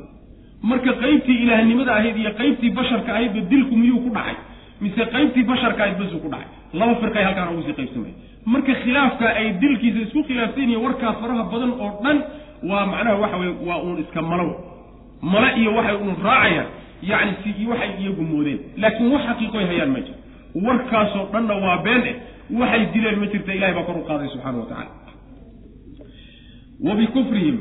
Marka 0.71 0.93
qaybtii 1.03 1.39
ilaahnimada 1.45 1.93
ahayd 1.99 2.17
iyo 2.23 2.31
qaybtii 2.41 2.71
basharka 2.79 3.11
ahaydba 3.15 3.41
dilku 3.51 3.75
miyuu 3.83 4.01
ku 4.05 4.11
dhacay? 4.17 4.37
Mise 4.83 5.03
qaybtii 5.15 5.45
basharka 5.51 5.81
ahayd 5.85 5.99
basuu 6.03 6.21
ku 6.25 6.29
dhacay? 6.35 6.49
Laba 6.79 6.95
firqay 7.01 7.25
halkaan 7.27 7.49
ugu 7.55 7.63
sii 7.67 7.77
qaybsamay. 7.81 8.13
Marka 8.53 8.73
khilaafka 8.83 9.27
ay 9.41 9.47
dilkiisa 9.63 9.99
isku 10.07 10.21
khilaafsan 10.29 10.63
yihiin 10.65 10.83
warkaa 10.85 11.13
faraha 11.21 11.45
badan 11.53 11.73
oo 11.85 11.91
dhan 12.05 12.19
waa 12.69 12.87
macnaha 12.93 13.17
waxa 13.23 13.37
weye 13.43 13.55
waa 13.69 13.79
uun 13.85 13.99
iska 14.05 14.23
malo 14.23 14.47
male 15.33 15.49
iyo 15.61 15.71
waxay 15.79 15.97
uun 15.97 16.17
raacayaan 16.25 16.67
yacni 17.11 17.33
si 17.57 17.67
waxay 17.67 17.91
iyagu 18.01 18.23
moodeen. 18.31 18.59
Laakiin 18.83 19.13
wax 19.13 19.23
xaqiiqoy 19.29 19.65
hayaan 19.71 19.91
ma 19.95 20.01
jiro. 20.07 20.19
Warkaasoo 20.67 21.25
dhanna 21.33 21.55
waa 21.65 21.79
been 21.87 22.03
eh 22.11 22.17
waxay 22.61 22.83
dileen 22.93 23.19
ma 23.21 23.27
jirta 23.33 23.53
ilahay 23.57 23.75
baa 23.79 23.85
kor 23.89 23.97
u 23.97 24.05
qaaday 24.09 24.29
subxaana 24.33 24.59
wa 24.63 24.67
tacala 24.71 24.93
wa 26.87 26.93
bikufrihim 27.01 27.57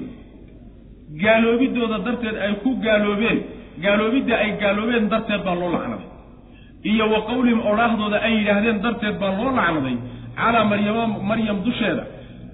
gaaloobidooda 1.23 1.97
darteed 2.05 2.35
ay 2.45 2.53
ku 2.63 2.69
gaaloobeen 2.85 3.39
gaaloobidda 3.83 4.35
ay 4.43 4.51
gaaloobeen 4.61 5.09
darteed 5.13 5.41
baa 5.47 5.55
loo 5.61 5.71
lacnaday. 5.75 6.07
Iyo 6.91 7.05
wa 7.13 7.19
qowlihim 7.29 7.59
odhaahdooda 7.71 8.17
ay 8.27 8.33
yidhaahdeen 8.39 8.81
darteed 8.85 9.15
baa 9.21 9.31
loo 9.39 9.51
lacnaday. 9.59 9.95
Calaa 10.39 10.65
maryama 10.71 11.03
maryam 11.29 11.57
dusheeda 11.65 12.03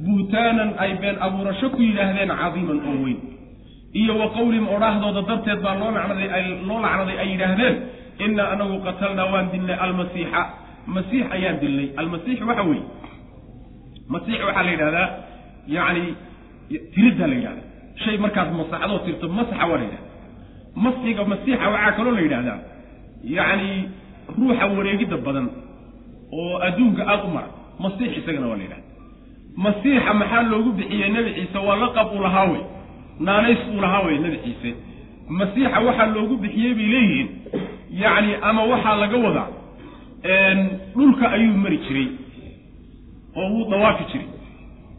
buhtaanan 0.04 0.70
ay 0.84 0.92
been 1.02 1.18
abuurasho 1.26 1.68
ku 1.76 1.80
yidhaahdeen 1.88 2.32
cadiiman 2.42 2.80
oo 2.90 2.96
weyn. 3.06 3.20
Iyo 4.00 4.14
wa 4.22 4.28
qowlihim 4.36 4.68
odhaahdooda 4.76 5.22
darteed 5.30 5.60
baa 5.66 5.76
loo 5.82 5.92
lacnaday 5.98 6.30
ay 6.38 6.46
loo 6.68 6.80
lacnaday 6.86 7.18
ay 7.24 7.28
yidhaahdeen 7.34 7.76
inaa 8.26 8.48
anagu 8.54 8.76
qatalnaa 8.88 9.28
waan 9.34 9.48
dilnay 9.54 9.78
almasiixa. 9.86 10.42
Masiix 10.96 11.26
ayaan 11.36 11.58
dilnay. 11.64 11.88
Almasiix 12.02 12.38
waxa 12.50 12.64
weeye. 12.70 12.84
Masiix 14.14 14.40
waxaa 14.48 14.64
la 14.68 14.72
yidhahdaa 14.76 15.08
yacni 15.76 16.04
tiriddaa 16.94 17.28
la 17.32 17.36
yidhahdaa. 17.40 17.68
Shay 18.04 18.16
markaad 18.24 18.50
masaxdoo 18.60 19.00
tirto 19.06 19.26
masaxa 19.38 19.66
waa 19.72 19.78
la 19.82 19.86
yidhahda 19.88 20.10
masxiga 20.86 21.22
masiixa 21.32 21.66
waxaa 21.74 21.92
kaloo 21.98 22.14
la 22.18 22.22
yidhahdaa 22.26 22.60
yacni 23.38 23.72
ruuxa 24.38 24.66
wareegidda 24.78 25.18
badan 25.26 25.48
oo 26.40 26.56
adduunka 26.68 27.02
aada 27.12 27.24
u 27.24 27.32
mara. 27.36 27.50
Masiix 27.84 28.12
isagana 28.20 28.48
waa 28.52 28.60
la 28.60 28.64
yidhahda 28.68 28.85
masiixa 29.64 30.14
maxaa 30.14 30.44
loogu 30.52 30.72
bixiyey 30.78 31.10
nebi 31.16 31.32
ciise? 31.38 31.58
Waa 31.68 31.76
laqab 31.84 32.08
uu 32.16 32.22
lahaa 32.24 32.46
wey. 32.52 32.62
Naanays 33.20 33.58
uu 33.74 33.82
lahaa 33.82 34.02
wey 34.06 34.18
nebi 34.20 34.38
ciise. 34.46 34.76
Masiixa 35.30 35.80
waxaa 35.88 36.06
loogu 36.16 36.36
bixiyey 36.44 36.74
bay 36.78 36.88
leeyihiin. 36.94 37.28
Yacni 38.02 38.34
ama 38.42 38.64
waxaa 38.72 38.96
laga 39.02 39.18
wadaa 39.26 39.48
dhulka 40.96 41.32
ayuu 41.32 41.58
mari 41.64 41.78
jiray 41.88 42.08
oo 43.38 43.50
wuu 43.54 43.70
dawaafi 43.72 44.04
jiray. 44.12 44.28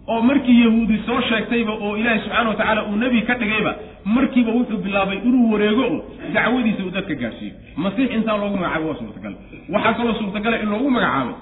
Oo 0.09 0.23
markii 0.23 0.61
yahuudi 0.65 0.99
soo 1.07 1.21
sheegtayba 1.29 1.73
oo 1.73 1.97
ilaahi 1.97 2.21
subxaana 2.21 2.49
wa 2.49 2.55
tacaala 2.55 2.85
uu 2.87 2.97
nebi 2.97 3.23
ka 3.23 3.35
dhigayba 3.35 3.75
markiiba 4.05 4.53
wuxuu 4.53 4.79
bilaabay 4.85 5.19
inuu 5.19 5.53
wareego 5.53 5.83
oo 5.83 6.01
dacwadiisa 6.35 6.83
uu 6.85 6.91
dadka 6.91 7.15
gaadhsiiyo 7.15 7.55
masiix 7.77 8.11
intaa 8.15 8.37
loogu 8.37 8.57
magacaabo 8.57 8.89
waa 8.89 8.99
suurtagal. 9.01 9.35
Waxaa 9.73 9.95
kaloo 9.95 10.15
suurtagala 10.15 10.63
in 10.63 10.69
loogu 10.71 10.91
magacaabay 10.91 11.35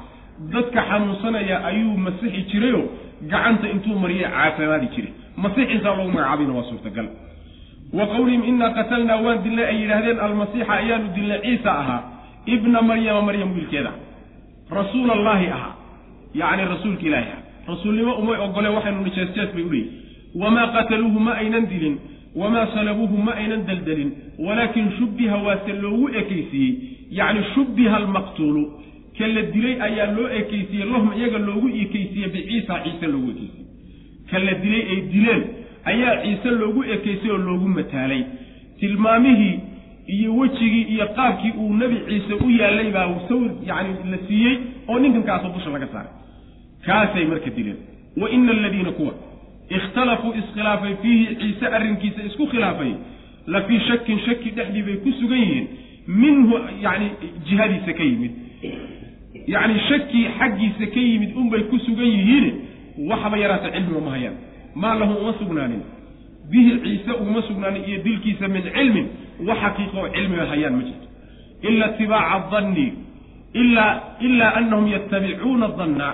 dadka 0.55 0.81
xanuunsanaya 0.89 1.57
ayuu 1.69 1.97
masixi 2.07 2.43
jirayoo 2.51 2.85
gacanta 3.33 3.67
intuu 3.75 3.99
mariyay 4.05 4.31
caafimaadi 4.37 4.87
jiray 4.95 5.13
masiix 5.43 5.69
intaa 5.77 5.95
loogu 5.99 6.13
magacaabayna 6.17 6.53
waa 6.59 6.69
suurtagal. 6.71 7.07
Wa 7.99 8.05
qowlihim 8.13 8.43
inaa 8.51 8.71
qatalnaa 8.79 9.21
waan 9.25 9.39
dilnay 9.45 9.67
ay 9.73 9.77
yidhaahdeen 9.83 10.19
almasiixa 10.27 10.73
ayaanu 10.81 11.07
dilnay 11.17 11.41
ciisa 11.45 11.71
ahaa 11.83 12.01
ibna 12.55 12.83
maryama 12.91 13.23
maryam 13.29 13.51
wiilkeeda. 13.57 13.93
Rasuul 14.79 15.11
allaahi 15.19 15.47
ahaa 15.57 15.75
yacni 16.41 16.65
rasuulka 16.75 17.05
ilaahi 17.09 17.31
ah 17.37 17.41
rasuulnimo 17.73 18.13
umay 18.23 18.39
ogole 18.47 18.69
waxaynu 18.77 19.01
nijeesjees 19.07 19.51
bay 19.57 19.65
u 19.69 19.71
leeyihiin 19.75 20.41
wamaa 20.43 20.67
qataluuhu 20.77 21.21
ma 21.27 21.33
aynan 21.43 21.67
dilin 21.73 21.95
wamaa 22.41 22.67
salabuuhu 22.75 23.17
ma 23.27 23.33
aynan 23.41 23.61
deldelin 23.69 24.11
walaakin 24.47 24.87
shubbiha 24.99 25.37
waase 25.47 25.73
loogu 25.83 26.09
ekaysiiyey 26.21 26.73
yacni 27.19 27.43
shubbiha 27.55 27.97
almaqtuulu 28.03 28.63
ka 29.19 29.27
la 29.27 29.43
dilay 29.55 29.75
ayaa 29.87 30.13
loo 30.17 30.29
ekaysiiyey 30.41 30.87
lahum 30.93 31.13
iyaga 31.19 31.39
loogu 31.39 31.69
ekaysiiyey 31.83 32.29
biciisa 32.35 32.75
ciise 32.85 33.07
loogu 33.13 33.31
ekaysiiyey. 33.31 33.67
Ka 34.31 34.39
la 34.39 34.55
dilay 34.63 34.83
ay 34.93 35.01
dileen 35.13 35.43
ayaa 35.85 36.15
ciise 36.23 36.51
loogu 36.61 36.85
ekaysay 36.95 37.31
oo 37.31 37.39
loogu 37.39 37.69
mataalay. 37.69 38.23
Tilmaamihii 38.81 39.61
iyo 40.15 40.37
wejigii 40.37 40.83
iyo 40.95 41.07
qaabkii 41.17 41.53
uu 41.59 41.75
nebi 41.77 41.97
ciise 42.09 42.35
u 42.45 42.51
yaallay 42.51 42.91
baa 42.97 43.09
sawir 43.29 43.51
yacni 43.67 44.11
la 44.11 44.19
siiyey 44.29 44.57
oo 44.89 44.99
ninkankaasoo 44.99 45.53
dusha 45.55 45.71
laga 45.71 45.89
saaray. 45.93 46.13
Kaasay 46.87 47.25
marka 47.25 47.51
dileen. 47.51 47.77
Wa 48.21 48.31
ina 48.31 48.53
aladiina 48.53 48.93
kuwa 48.93 49.15
ikhtalafuu 49.77 50.33
iskhilaafay 50.41 50.95
fiihi 51.03 51.37
ciise 51.41 51.67
arrinkiisa 51.67 52.23
isku 52.27 52.47
khilaafay 52.47 52.93
la 53.47 53.63
fii 53.63 53.81
shakin 53.89 54.19
shaki 54.27 54.51
dhexdii 54.51 54.83
bay 54.83 54.97
ku 54.97 55.13
sugan 55.21 55.39
yihiin. 55.39 55.67
Minhu 56.07 56.55
yacni 56.83 57.09
jihadiisa 57.49 57.93
ka 57.93 58.05
yimid 58.05 58.33
yacni 59.55 59.79
shakii 59.89 60.25
xaggiisa 60.39 60.87
ka 60.95 61.01
yimid 61.09 61.31
unbay 61.41 61.63
ku 61.71 61.77
sugan 61.87 62.07
yihiin 62.17 62.47
waxba 63.11 63.37
yaraata 63.43 63.69
cilmiga 63.75 64.01
ma 64.07 64.11
hayaan. 64.17 64.37
Maa 64.75 64.95
lahu 65.01 65.15
uma 65.23 65.33
sugnaanin. 65.41 65.83
Bihi 66.51 66.71
ciise 66.85 67.13
uma 67.25 67.41
sugnaanin 67.49 67.83
iyo 67.89 67.99
dilkiisa 68.07 68.49
min 68.55 68.63
cilmin 68.75 69.07
wax 69.49 69.59
xaqiiqa 69.65 69.97
oo 70.03 70.09
cilmiga 70.15 70.45
hayaan 70.53 70.75
ma 70.79 70.83
jirto. 70.89 71.07
Ila 71.69 71.87
itibaaca 71.95 72.39
danni 72.53 72.87
ilaa 73.63 73.93
ilaa 74.27 74.53
anahum 74.59 74.87
yattabicuuna 74.95 75.69
danna 75.79 76.09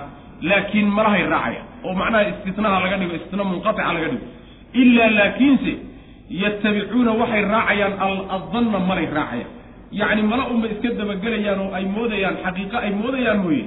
laakiin 0.49 0.87
malahay 0.97 1.23
raacayaan 1.33 1.65
oo 1.85 1.93
macnaha 1.99 2.23
istinaha 2.47 2.77
laga 2.83 2.97
dhigo 3.01 3.15
istina 3.19 3.43
munqatica 3.51 3.93
laga 3.95 4.07
dhigo. 4.13 4.27
Ilaa 4.81 5.09
laakiinse 5.17 5.73
yattabicuuna 6.43 7.11
waxay 7.21 7.43
raacayaan 7.53 7.93
adanna 8.35 8.79
malay 8.89 9.05
raacayaan 9.17 9.51
yacni 9.91 10.21
mala 10.23 10.47
unbay 10.53 10.71
iska 10.71 10.89
dabagelayaan 10.99 11.59
oo 11.59 11.73
ay 11.73 11.85
moodayaan 11.85 12.35
xaqiiqo 12.43 12.77
ay 12.77 12.91
moodayaan 13.01 13.39
mooye. 13.43 13.65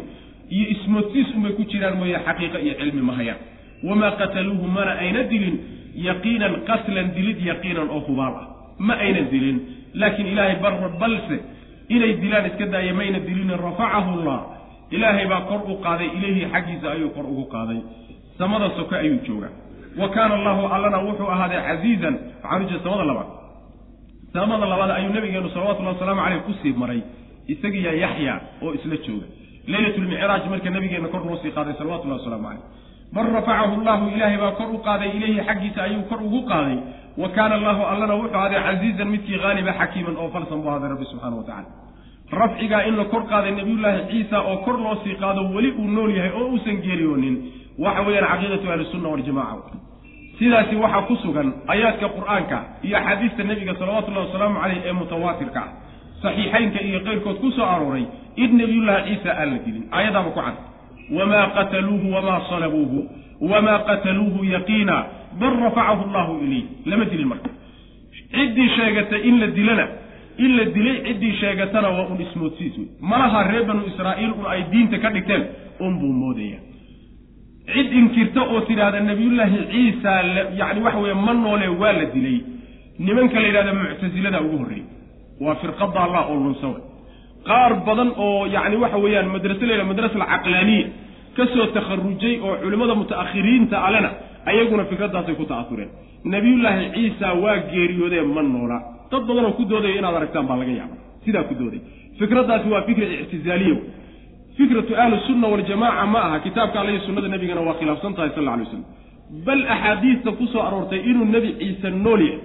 Iyo 0.51 0.65
ismoodsiis 0.75 1.29
unbay 1.37 1.53
ku 1.53 1.65
jiraan 1.65 1.97
mooye 1.99 2.19
xaqiiqo 2.27 2.59
iyo 2.59 2.75
cilmi 2.81 3.03
ma 3.03 3.13
hayaan. 3.19 3.39
Wamaa 3.85 4.11
qataluuhu 4.21 4.67
mana 4.77 4.93
ayna 5.05 5.23
dilin 5.33 5.57
yaqiinan 5.95 6.55
qatlan 6.69 7.15
dilid 7.17 7.39
yaqiinan 7.51 7.89
oo 7.91 8.01
hubaal 8.09 8.35
ah. 8.43 8.47
Ma 8.79 8.95
aynan 8.95 9.29
dilin 9.31 9.59
laakiin 9.95 10.27
ilaahay 10.33 10.57
barra 10.65 10.89
balse 11.01 11.37
inay 11.89 12.13
dilaan 12.23 12.47
iska 12.51 12.67
daaya 12.73 12.95
mayna 12.95 13.19
dilinin 13.21 13.59
rafacahu 13.67 14.25
llah 14.25 14.41
ilaahay 14.91 15.27
baa 15.27 15.41
kor 15.51 15.61
u 15.69 15.77
qaaday 15.85 16.09
ilayhi 16.17 16.49
xaggiisa 16.53 16.91
ayuu 16.97 17.11
kor 17.17 17.25
ugu 17.25 17.45
qaaday. 17.55 17.81
Samada 18.39 18.71
soke 18.77 18.97
ayuu 18.97 19.21
joogaa. 19.27 19.53
Wa 20.01 20.09
kaana 20.09 20.35
allahu 20.35 20.67
allana 20.75 20.99
wuxuu 21.07 21.29
ahaaday 21.35 21.61
casiizan 21.69 22.15
waxaanujeeda 22.43 22.83
samada 22.85 23.05
labaad 23.05 23.44
samada 24.35 24.67
labaad 24.73 24.91
ayuu 24.99 25.13
nabigeenu 25.17 25.49
salawatullahi 25.55 25.95
wasalaamu 25.97 26.23
caleyh 26.25 26.43
ku 26.47 26.53
sii 26.63 26.73
maray 26.83 27.01
isagiya 27.53 27.93
yaxya 28.05 28.35
oo 28.63 28.73
isla 28.79 28.97
jooga. 29.07 29.27
Leylatulmicraaj 29.73 30.43
marka 30.53 30.71
nabigeena 30.77 31.09
kor 31.15 31.23
loo 31.29 31.39
sii 31.43 31.53
qaaday 31.57 31.75
salawatullahi 31.81 32.19
wasalaamu 32.21 32.45
caleyh 32.49 32.63
bal 33.15 33.29
rafacahu 33.37 33.75
llahu 33.87 34.05
ilaahay 34.17 34.39
baa 34.43 34.53
kor 34.59 34.69
u 34.75 34.79
qaaday 34.89 35.11
ilayhi 35.17 35.41
xaggiisa 35.49 35.81
ayuu 35.87 36.03
kor 36.11 36.21
ugu 36.29 36.41
qaaday. 36.53 36.79
Wa 37.23 37.29
kaana 37.37 37.55
allahu 37.59 37.83
allana 37.93 38.15
wuxuu 38.21 38.37
ahaaday 38.39 38.61
casiizan 38.67 39.09
midkii 39.15 39.39
haaliba 39.45 39.73
xakiiman 39.81 40.17
oo 40.23 40.29
falsan 40.35 40.59
buu 40.63 40.71
ahaaday 40.71 40.89
rabbi 40.95 41.07
subxana 41.11 41.37
wa 41.41 41.45
tacala 41.49 41.71
rafcigaa 42.41 42.83
in 42.89 42.95
la 43.01 43.05
kor 43.13 43.23
qaaday 43.33 43.53
nabiyullaahi 43.59 44.01
ciisa 44.11 44.37
oo 44.51 44.57
kor 44.67 44.77
loo 44.85 44.97
sii 45.05 45.15
qaado 45.23 45.41
weli 45.55 45.71
uu 45.83 45.89
nool 45.97 46.11
yahay 46.19 46.33
oo 46.41 46.47
uusan 46.53 46.77
geeriyoonin. 46.87 47.37
Waxa 47.85 48.03
weeyaan 48.07 48.29
caqiidatu 48.33 48.67
ahlisunna 48.75 49.09
waljamaca 49.15 49.84
sidaasi 50.39 50.77
waxaa 50.77 51.03
ku 51.09 51.17
sugan 51.23 51.53
aayaadka 51.69 52.09
qur'aanka 52.09 52.59
iyo 52.83 52.97
axaadiista 52.99 53.45
nebiga 53.45 53.75
salawatullahi 53.79 54.27
wasalaamu 54.27 54.61
caleyh 54.61 54.81
ee 54.85 54.93
mutawaatirka 54.93 55.61
ah. 55.61 55.71
Saxiixaynka 56.23 56.81
iyo 56.83 57.01
keyrkood 57.01 57.37
ku 57.41 57.51
soo 57.53 57.67
arooray 57.67 58.07
id 58.37 58.51
nebiyullaahi 58.53 59.05
ciisa 59.09 59.31
aan 59.41 59.51
la 59.53 59.59
dilin 59.67 59.85
aayadaaba 59.93 60.31
ku 60.31 60.41
cad. 60.41 60.57
Wamaa 61.17 61.47
qataluuhu 61.57 62.07
wamaa 62.15 62.41
salabuuhu 62.49 62.99
wamaa 63.41 63.79
qataluuhu 63.79 64.45
yaqiina 64.45 64.97
bal 65.41 65.55
rafacahu 65.65 66.03
allahu 66.09 66.33
ilayh 66.45 66.65
lama 66.87 67.05
dilin 67.05 67.29
marka. 67.29 67.51
Ciddii 68.35 68.69
sheegatay 68.77 69.21
in 69.29 69.41
la 69.41 69.47
dilana 69.47 69.87
in 70.39 70.57
la 70.57 70.65
dilay 70.65 71.03
ciddii 71.07 71.37
sheegatana 71.41 71.89
waa 71.89 72.07
un 72.11 72.21
ismoodsiis 72.21 72.79
wey 72.79 72.89
malaha 73.01 73.43
reer 73.51 73.65
banu 73.65 73.87
israa'iil 73.87 74.33
un 74.33 74.47
ay 74.51 74.65
diinta 74.71 74.99
ka 74.99 75.11
dhigteen 75.11 75.45
unbuu 75.81 76.13
moodaya 76.13 76.59
cid 77.73 77.89
inkirta 78.01 78.41
oo 78.53 78.61
tidhaahda 78.69 79.01
nabiyullaahi 79.11 79.59
ciisa 79.73 80.13
yacni 80.61 80.81
waxa 80.87 80.99
weeye 81.05 81.15
ma 81.27 81.33
noole 81.35 81.67
waa 81.81 81.93
la 81.99 82.05
dilay. 82.15 82.39
Nimanka 82.99 83.41
la 83.41 83.47
yidhahda 83.49 83.73
muctasilada 83.81 84.39
ugu 84.47 84.57
horreeyey 84.63 84.87
waa 85.45 85.55
firqada 85.63 85.99
allah 86.07 86.23
oo 86.31 86.37
lunsawe 86.45 86.79
qaar 87.49 87.73
badan 87.87 88.11
oo 88.25 88.47
yacni 88.55 88.77
waxa 88.85 88.99
weeyaan 89.05 89.29
madrase 89.35 89.65
layidhahda 89.69 89.91
madrasa 89.93 90.17
alcaqlaaniya 90.21 90.87
ka 91.37 91.43
soo 91.55 91.67
takharujay 91.77 92.35
oo 92.47 92.55
culimmada 92.63 92.95
muta'akhiriinta 93.01 93.77
alena 93.87 94.11
ayaguna 94.51 94.85
fikraddaasay 94.91 95.35
ku 95.41 95.45
ta'asureen. 95.53 95.91
Nabiyullaahi 96.35 96.85
ciisa 96.95 97.27
waa 97.43 97.57
geeriyoodee 97.73 98.23
ma 98.37 98.43
noola. 98.43 98.79
Dad 99.11 99.23
badanoo 99.29 99.53
ku 99.59 99.65
doodaya 99.71 99.97
inaad 100.01 100.15
aragtaan 100.21 100.47
baa 100.51 100.57
laga 100.61 100.73
yaaba 100.81 100.97
sidaa 101.25 101.45
ku 101.49 101.55
dooday. 101.61 101.81
Fikraddaasi 102.21 102.69
waa 102.73 102.83
fikra 102.89 103.05
ictizaaliya 103.25 103.77
fikratu 104.59 104.93
ahli 105.03 105.17
sunna 105.27 105.47
waljamaca 105.53 106.07
ma 106.13 106.19
aha. 106.27 106.39
Kitaabka 106.47 106.81
alla 106.81 106.91
iyo 106.91 107.01
sunnada 107.07 107.29
nebigana 107.29 107.61
waa 107.69 107.75
khilaafsan 107.81 108.15
tahay 108.17 108.31
sal 108.35 108.39
alla 108.43 108.53
alay 108.55 108.65
waslam 108.67 108.85
bal 109.47 109.63
axaadiista 109.75 110.31
ku 110.39 110.45
soo 110.53 110.63
aroortay 110.69 111.01
inuu 111.11 111.25
nebi 111.35 111.51
ciise 111.61 111.91
nool 112.05 112.21
yahay 112.23 112.39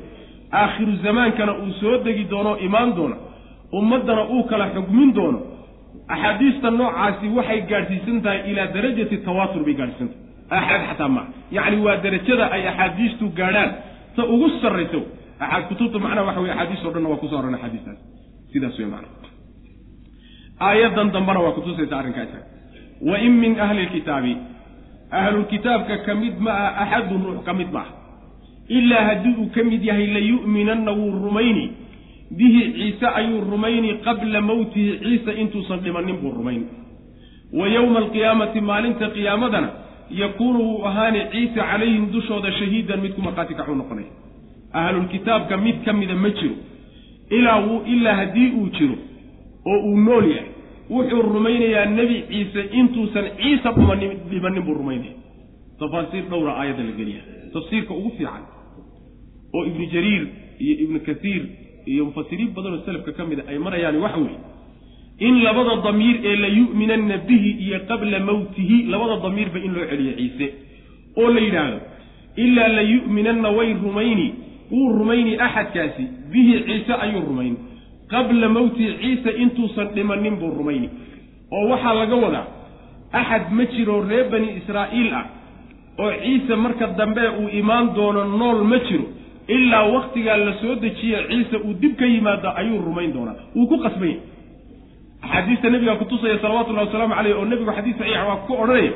aakhiru 0.61 0.93
zamaankana 1.05 1.53
uu 1.63 1.71
soo 1.81 1.97
degi 2.05 2.23
doono 2.31 2.57
imaan 2.67 2.89
doono 2.97 3.15
ummaddana 3.79 4.23
uu 4.33 4.43
kala 4.51 4.65
xugmin 4.75 5.09
doono 5.17 5.39
axaadiista 6.13 6.67
noocaasi 6.79 7.27
waxay 7.37 7.61
gaadhsiisan 7.71 8.17
tahay 8.25 8.39
ilaa 8.51 8.67
darajati 8.75 9.17
tawaatur 9.27 9.61
bay 9.67 9.73
gaadhsiisan 9.79 10.09
tahay. 10.09 10.27
Axad 10.59 10.81
xataa 10.89 11.09
maa 11.15 11.27
yacni 11.57 11.77
waa 11.85 11.97
derajada 12.05 12.45
ay 12.55 12.63
axaadiistu 12.71 13.25
gaadhaan. 13.39 13.71
Ta 14.15 14.21
ugu 14.33 14.47
sarrayso 14.61 14.99
axaad 15.43 15.63
kutubta 15.69 15.97
macnaha 16.03 16.25
waxa 16.29 16.41
weye 16.43 16.53
axaadiis 16.53 16.85
o 16.85 16.91
dhanna 16.93 17.09
waa 17.13 17.21
kuso 17.23 17.35
oran 17.39 17.53
axaadiistaas. 17.57 17.99
Sidaas 18.53 18.75
wey 18.79 18.87
macana 18.93 19.07
aayadan 20.59 21.11
dambana 21.11 21.39
waa 21.39 21.51
kutusaysa 21.51 22.03
wa 23.01 23.19
in 23.19 23.31
min 23.39 23.59
ahli 23.59 23.85
lkitaabi 23.85 24.37
ahlulkitaabka 25.11 25.97
ka 26.05 26.15
mid 26.15 26.39
ma 26.39 26.51
ah 26.51 26.81
axadun 26.83 27.23
ruux 27.23 27.43
ka 27.45 27.53
mid 27.53 27.71
maaha 27.71 27.93
ilaa 28.69 29.03
haddii 29.03 29.35
uu 29.41 29.49
ka 29.55 29.63
mid 29.63 29.83
yahay 29.83 30.07
layu'minanna 30.07 30.91
wuu 30.91 31.11
rumayni. 31.25 31.71
Bihi 32.31 32.61
ciise 32.73 33.07
ayuu 33.07 33.41
rumayni 33.41 33.93
qabla 34.05 34.41
mowtihi 34.41 34.99
ciise 34.99 35.31
intuusan 35.41 35.79
dhimanin 35.79 36.17
buu 36.21 36.31
rumayni 36.31 36.65
wa 37.53 37.67
yowma 37.67 37.99
alqiyaamati 37.99 38.61
maalinta 38.61 39.09
qiyaamadana 39.09 39.69
yakuunu 40.11 40.59
wuu 40.59 40.85
ahaani 40.85 41.19
ciise 41.31 41.55
calayhim 41.55 42.11
dushooda 42.11 42.51
shahiidan 42.51 43.01
mid 43.01 43.15
ku 43.15 43.21
markhaati 43.21 43.55
kacuu 43.55 43.75
noqonaya 43.75 44.11
ahlulkitaabka 44.73 45.57
mid 45.57 45.81
ka 45.85 45.93
mida 45.93 46.15
ma 46.15 46.29
jiro. 46.29 46.55
Ilaa 47.29 47.59
wuu 47.65 47.81
ilaa 47.85 48.15
haddii 48.15 48.51
uu 48.59 48.69
jiro 48.77 48.95
oo 49.65 49.79
uu 49.89 49.97
nool 49.97 50.25
yahay 50.31 50.49
wuxuu 50.89 51.21
rumaynayaa 51.21 51.85
nebi 51.85 52.17
ciise 52.29 52.61
intuusan 52.79 53.25
ciise 53.41 53.69
dhumanin 54.29 54.63
buu 54.67 54.73
rumaynaya. 54.73 55.13
Tafaasiir 55.79 56.23
dhowra 56.29 56.51
aayadda 56.59 56.83
la 56.83 56.91
geliya 56.99 57.21
tafsiirka 57.53 57.93
ugu 57.93 58.09
fiican 58.17 58.43
oo 59.55 59.65
ibnu 59.69 59.85
jariir 59.93 60.23
iyo 60.59 60.75
ibnu 60.83 60.99
kasiir 61.07 61.43
iyo 61.91 62.05
mufasiriin 62.05 62.49
badanoo 62.55 62.81
selafka 62.85 63.11
ka 63.17 63.25
mid 63.25 63.39
a 63.39 63.43
ay 63.51 63.57
marayaan 63.57 63.95
waxa 64.05 64.17
weeye 64.19 64.39
in 65.27 65.35
labada 65.45 65.75
damiir 65.85 66.15
ee 66.29 66.35
la 66.43 66.47
yu'minanna 66.47 67.17
bihi 67.29 67.51
iyo 67.65 67.79
qabla 67.89 68.19
mowtihi 68.29 68.77
labada 68.93 69.15
damiirba 69.25 69.59
in 69.65 69.71
loo 69.75 69.85
celiyo 69.91 70.13
ciise 70.19 70.47
oo 71.21 71.29
la 71.35 71.39
yidhaahdo 71.45 71.79
ilaa 72.43 72.67
la 72.77 72.81
yu'minanna 72.93 73.49
way 73.57 73.73
rumayni. 73.73 74.27
Wuu 74.71 74.89
rumayni 74.99 75.31
axadkaasi 75.45 76.03
bihi 76.31 76.53
ciise 76.67 76.93
ayuu 77.05 77.21
rumayni 77.29 77.57
qabla 78.11 78.49
mowtihi 78.49 78.91
ciise 79.01 79.31
intuusan 79.43 79.87
dhimanin 79.95 80.35
buu 80.39 80.51
rumayni. 80.57 80.89
oo 81.51 81.67
waxaa 81.71 81.93
laga 81.93 82.15
wadaa 82.15 82.47
axad 83.19 83.43
ma 83.57 83.63
jiro 83.73 83.95
reer 84.09 84.25
bani 84.31 84.47
israa'iil 84.59 85.13
ah 85.19 85.25
oo 85.99 86.11
ciise 86.23 86.55
marka 86.55 86.87
dambe 86.99 87.23
uu 87.41 87.49
imaan 87.59 87.93
doono 87.95 88.23
nool 88.39 88.63
ma 88.63 88.77
jiro. 88.87 89.05
Ilaa 89.55 89.83
waktigaa 89.95 90.37
la 90.37 90.53
soo 90.61 90.75
dejiye 90.75 91.17
ciise 91.29 91.57
uu 91.65 91.73
dib 91.81 91.93
ka 91.99 92.05
yimaado 92.05 92.49
ayuu 92.55 92.81
rumayn 92.87 93.13
doonaa. 93.13 93.35
Wuu 93.55 93.67
ku 93.67 93.77
qasbanya 93.83 94.17
axaadiista 95.21 95.69
nebigaa 95.69 95.95
kutusaya 95.95 96.39
salawatullahi 96.41 96.87
wasalaamu 96.87 97.15
caleyh 97.15 97.35
oo 97.39 97.45
nebigu 97.45 97.71
xadiis 97.77 97.97
saxiixa 97.97 98.25
waa 98.29 98.35
ku 98.47 98.53
odhanaya 98.53 98.91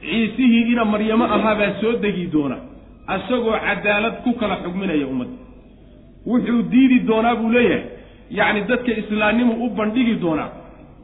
ciisihii 0.00 0.72
ina 0.72 0.84
maryamo 0.84 1.24
ahaabaa 1.24 1.72
soo 1.80 1.92
degi 2.04 2.26
doona 2.34 2.56
isagoo 3.16 3.56
cadaalad 3.66 4.16
ku 4.24 4.32
kala 4.40 4.56
xugminaya 4.64 5.06
ummadda 5.06 5.36
wuxuu 6.26 6.62
diidi 6.72 6.98
doonaa 7.08 7.34
buu 7.40 7.50
leeyahay 7.56 7.82
yacni 8.30 8.60
dadka 8.70 8.92
islaamnimu 9.02 9.52
u 9.64 9.68
bandhigi 9.78 10.14
doonaa 10.24 10.50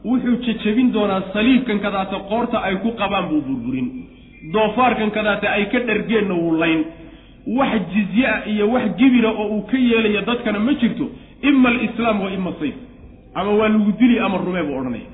wuxuu 0.04 0.36
jejebin 0.46 0.92
doonaa 0.92 1.22
saliibkan 1.32 1.78
kadaata 1.84 2.16
qoorta 2.30 2.58
ay 2.68 2.76
ku 2.84 2.90
qabaan 3.00 3.28
buu 3.30 3.40
burburin. 3.48 3.88
Doofaarkan 4.52 5.10
kadaata 5.10 5.46
ay 5.56 5.64
ka 5.72 5.78
dhargeenna 5.88 6.34
wuu 6.34 6.56
layn. 6.62 6.80
Wax 7.58 7.80
jizye 7.94 8.26
ah 8.34 8.40
iyo 8.52 8.70
wax 8.72 8.84
gibira 8.98 9.30
oo 9.30 9.46
uu 9.56 9.62
ka 9.70 9.76
yeelayo 9.78 10.20
dadkana 10.28 10.58
ma 10.66 10.72
jirto 10.80 11.04
ima 11.42 11.68
alislaam 11.68 12.20
wa 12.24 12.30
ima 12.30 12.52
sayf. 12.60 12.74
Ama 13.34 13.50
waa 13.58 13.68
lagu 13.68 13.92
dili 14.00 14.18
ama 14.18 14.36
rumee 14.38 14.62
buu 14.68 14.76
odhanaya. 14.80 15.08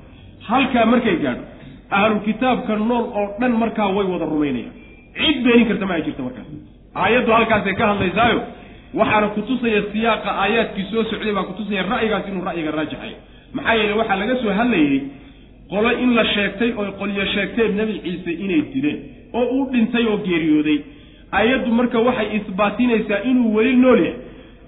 Halkaa 0.47 0.85
markay 0.85 1.15
gaadho 1.23 1.43
ahlulkitaabka 1.97 2.75
nool 2.75 3.05
oo 3.19 3.25
dhan 3.39 3.51
markaa 3.61 3.87
way 3.95 4.05
wada 4.13 4.25
rumaynayaan 4.25 4.73
cid 5.17 5.37
beenin 5.45 5.67
karta 5.69 5.85
ma 5.89 5.93
ay 5.97 6.01
jirto 6.07 6.23
markaas 6.27 6.47
aayaddu 7.03 7.31
halkaasay 7.37 7.75
ka 7.79 7.85
hadlaysaayo 7.91 8.39
waxaana 8.93 9.27
kutusaya 9.35 9.81
siyaaqa 9.91 10.29
aayaadkii 10.43 10.85
soo 10.91 11.03
socday 11.03 11.33
baa 11.37 11.43
kutusaya 11.43 11.83
ra'yigaas 11.93 12.27
inuu 12.29 12.43
ra'yiga 12.49 12.71
raajaxayo 12.71 13.17
maxaa 13.53 13.75
yeele 13.79 13.93
waxaa 13.93 14.15
laga 14.21 14.35
soo 14.41 14.53
hadlayey 14.59 15.01
qolo 15.71 15.91
in 16.03 16.13
la 16.15 16.25
sheegtay 16.33 16.71
oy 16.81 16.89
qolyo 16.99 17.25
sheegteen 17.33 17.75
nebi 17.79 17.99
ciise 18.03 18.31
inay 18.43 18.61
dileen 18.73 18.99
oo 19.33 19.45
uu 19.55 19.65
dhintay 19.71 20.05
oo 20.11 20.17
geeriyooday. 20.17 20.79
Aayaddu 21.31 21.71
marka 21.71 21.99
waxay 21.99 22.27
isbaatinaysaa 22.37 23.19
inuu 23.29 23.55
weli 23.55 23.75
nool 23.75 23.99
yahay. 23.99 24.19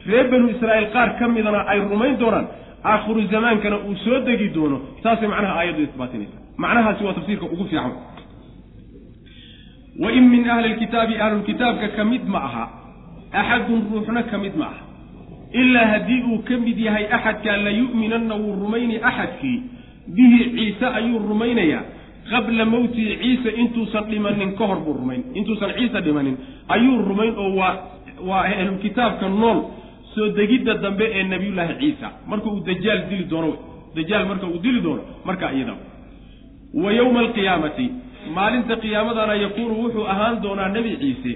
Reer 0.08 0.28
banu 0.32 0.50
israa'iil 0.50 0.90
qaar 0.96 1.10
ka 1.20 1.28
midana 1.28 1.60
ay 1.72 1.80
rumayn 1.80 2.18
doonaan 2.20 2.48
aakhiru 2.84 3.22
zamaankana 3.32 3.78
uu 3.88 3.96
soo 4.04 4.20
degi 4.28 4.50
doono. 4.56 4.78
Saasay 5.04 5.28
macnaha 5.28 5.54
aayaddu 5.60 5.82
isbaatinaysaa. 5.84 6.42
Macnahaasi 6.58 7.04
waa 7.04 7.14
tafsiirka 7.14 7.46
ugu 7.46 7.66
fiican. 7.70 7.94
Wa 10.00 10.12
in 10.12 10.30
min 10.30 10.50
ahli 10.50 10.70
lkitaabi 10.74 11.16
ahlulkitaabka 11.26 11.88
ka 11.96 12.04
mid 12.06 12.24
ma 12.28 12.40
aha 12.48 12.66
axadun 13.34 13.82
ruuxna 13.92 14.24
ka 14.32 14.38
mid 14.38 14.56
ma 14.62 14.66
aha 14.66 14.84
ilaa 15.62 15.86
haddii 15.94 16.22
uu 16.32 16.40
ka 16.48 16.58
mid 16.58 16.78
yahay 16.88 17.06
axadkaa 17.18 17.58
la 17.66 17.70
yu'minanna 17.82 18.36
wuu 18.36 18.56
rumayni 18.64 18.96
axadkii 19.10 19.58
bihi 20.16 20.40
ciise 20.56 20.86
ayuu 21.00 21.20
rumaynayaa 21.30 21.84
qabla 22.32 22.66
mowtihi 22.66 23.16
ciise 23.22 23.50
intuusan 23.62 24.04
dhimanin 24.12 24.52
ka 24.58 24.66
hor 24.70 24.80
buu 24.86 24.94
rumayn 25.02 25.22
intuusan 25.40 25.72
ciise 25.78 26.02
dhimanin 26.08 26.36
ayuu 26.76 26.98
rumayn 27.10 27.34
oo 27.44 27.50
waa 27.60 27.74
waa 28.30 28.44
ahlulkitaabka 28.52 29.30
nool 29.42 29.60
soo 30.16 30.28
degidda 30.38 30.74
dambe 30.84 31.06
ee 31.18 31.24
nabiyullaahi 31.34 31.74
ciisa 31.82 32.08
marka 32.32 32.48
uu 32.54 32.60
dajaal 32.70 33.00
dili 33.10 33.24
doono 33.32 33.52
dajaal 33.96 34.26
marka 34.32 34.46
uu 34.48 34.60
dili 34.66 34.82
doono 34.86 35.02
marka 35.26 35.52
iyada 35.58 35.74
wa 36.84 36.90
yowma 37.00 37.20
alqiyaamati 37.26 37.86
maalinta 38.36 38.76
qiyaamadana 38.84 39.34
yakuunu 39.44 39.74
wuxuu 39.84 40.06
ahaan 40.14 40.36
doonaa 40.44 40.70
nebi 40.76 40.92
ciise 41.04 41.34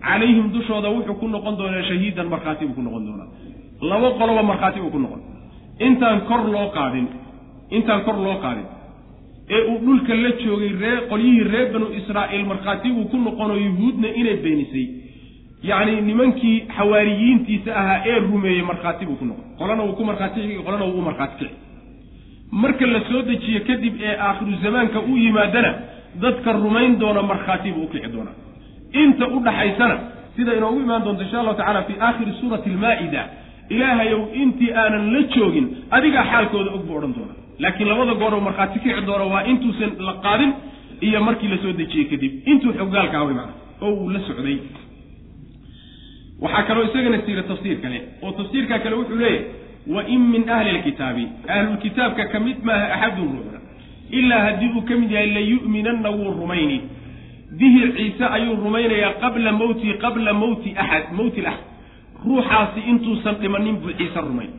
calayhim 0.00 0.46
dushooda 0.54 0.88
wuxuu 0.90 1.14
ku 1.20 1.28
noqon 1.28 1.54
doonaa 1.58 1.82
shahiidan 1.90 2.28
markhaati 2.34 2.66
buu 2.66 2.74
ku 2.74 2.82
noqon 2.82 3.02
doonaa. 3.06 3.28
Laba 3.90 4.08
qoloba 4.18 4.42
markhaati 4.42 4.80
buu 4.80 4.90
ku 4.90 4.98
noqon. 4.98 5.20
Intaan 5.86 6.20
kor 6.28 6.42
loo 6.54 6.68
qaadin 6.76 7.06
intaan 7.70 8.00
kor 8.06 8.16
loo 8.26 8.36
qaadin 8.44 8.66
ee 9.56 9.60
uu 9.70 9.78
dhulka 9.84 10.14
la 10.14 10.30
joogay 10.42 10.72
ree 10.82 10.96
qolyihii 11.10 11.44
reer 11.52 11.66
banu 11.72 11.86
israa'iil 12.00 12.44
markhaati 12.52 12.88
buu 12.96 13.04
ku 13.12 13.16
noqonoo 13.26 13.56
yuhuudna 13.66 14.08
inay 14.20 14.36
beenisay. 14.44 14.86
Yacni 15.68 16.00
nimankii 16.08 16.56
xawaariyiintiisa 16.76 17.70
ahaa 17.80 17.98
ee 18.10 18.18
rumeeyey 18.28 18.62
markhaati 18.70 19.04
buu 19.08 19.16
ku 19.20 19.24
noqon. 19.24 19.44
Qolana 19.58 19.82
wuu 19.86 19.96
ku 19.98 20.04
markhaati 20.04 20.40
kici 20.40 20.62
qolana 20.66 20.84
wuu 20.84 20.98
u 20.98 21.02
markhaati 21.08 21.36
kici. 21.40 21.54
Marka 22.62 22.86
la 22.86 23.00
soo 23.08 23.22
dejiyo 23.22 23.60
kadib 23.68 23.94
ee 24.08 24.14
aakhiru 24.26 24.52
zamaanka 24.64 24.98
u 25.00 25.16
yimaadana 25.24 25.70
dadka 26.22 26.52
rumayn 26.52 26.98
doona 26.98 27.22
markhaati 27.22 27.72
buu 27.76 27.84
u 27.84 27.88
kici 27.92 28.08
doonaa 28.14 28.36
inta 29.02 29.24
u 29.36 29.38
dhaxaysana 29.46 29.96
sida 30.36 30.52
inoogu 30.58 30.78
imaan 30.84 31.02
doonto 31.04 31.22
insha 31.26 31.38
allahu 31.40 31.56
tacala 31.60 31.82
fii 31.88 31.98
aakhiri 32.06 32.32
suurati 32.40 32.68
almaa'ida 32.74 33.22
ilaahayow 33.74 34.20
intii 34.42 34.70
aanan 34.82 35.04
la 35.14 35.20
joogin 35.34 35.66
adigaa 35.96 36.24
xaalkooda 36.32 36.70
og 36.76 36.82
buu 36.86 36.96
odhan 36.98 37.12
doona 37.18 37.34
laakiin 37.62 37.88
labada 37.92 38.14
gooroo 38.22 38.40
markhaati 38.48 38.78
kici 38.84 39.02
doona 39.08 39.24
waa 39.34 39.42
intuusan 39.52 39.90
la 40.08 40.14
qaadin 40.26 40.52
iyo 41.06 41.20
markii 41.28 41.48
la 41.52 41.56
soo 41.62 41.72
dejiyey 41.80 42.06
kadib. 42.10 42.32
Intuu 42.50 42.72
xogaalka 42.78 43.16
away 43.22 43.34
macna 43.38 43.54
oo 43.84 43.92
uu 44.02 44.08
la 44.14 44.20
socday. 44.28 44.58
Waxaa 46.42 46.62
kaloo 46.68 46.84
isagana 46.88 47.18
siira 47.26 47.42
tafsiir 47.50 47.76
kale 47.82 47.98
oo 48.22 48.32
tafsiirkaa 48.38 48.78
kale 48.84 48.94
wuxuu 49.00 49.18
leeyahay 49.22 49.44
wa 49.94 50.00
in 50.14 50.20
min 50.32 50.42
ahli 50.56 50.70
lkitaabi 50.78 51.24
ahlulkitaabka 51.54 52.24
ka 52.32 52.38
mid 52.46 52.58
maaha 52.68 52.86
axadun 52.94 53.28
ruuxna. 53.34 53.58
Ilaa 54.18 54.40
haddii 54.46 54.70
uu 54.76 54.82
ka 54.88 54.94
mid 55.00 55.10
yahay 55.16 55.30
layu'minanna 55.36 56.10
wuu 56.18 56.30
rumayni 56.40 56.78
bihi 57.58 57.92
ciise 57.96 58.24
ayuu 58.36 58.56
rumaynayaa 58.64 59.12
qabla 59.22 59.52
mowtii 59.52 59.94
qabla 60.04 60.32
mowti 60.32 60.74
axad 60.76 61.12
mowti 61.18 61.40
laxad 61.40 61.64
ruuxaasi 62.26 62.80
intuusan 62.90 63.34
dhimanin 63.40 63.76
buu 63.82 63.92
ciise 63.98 64.20
rumayn 64.20 64.50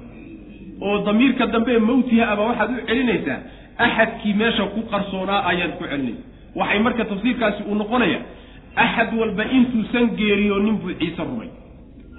oo 0.81 0.97
damiirka 1.05 1.47
dambe 1.47 1.77
mowtiha 1.79 2.31
aba 2.31 2.43
waxaad 2.49 2.69
u 2.71 2.85
celinaysaa 2.87 3.39
axadkii 3.77 4.33
meesha 4.33 4.63
ku 4.73 4.81
qarsoonaa 4.91 5.41
ayaad 5.51 5.71
ku 5.77 5.83
celinaysa 5.83 6.23
waxay 6.55 6.79
marka 6.79 7.05
tafsiirkaasi 7.05 7.63
uu 7.69 7.75
noqonaya 7.75 8.19
axad 8.75 9.09
walba 9.19 9.43
intuusan 9.57 10.05
geeriyoonin 10.17 10.77
buu 10.81 10.93
ciise 10.99 11.21
rumay. 11.23 11.49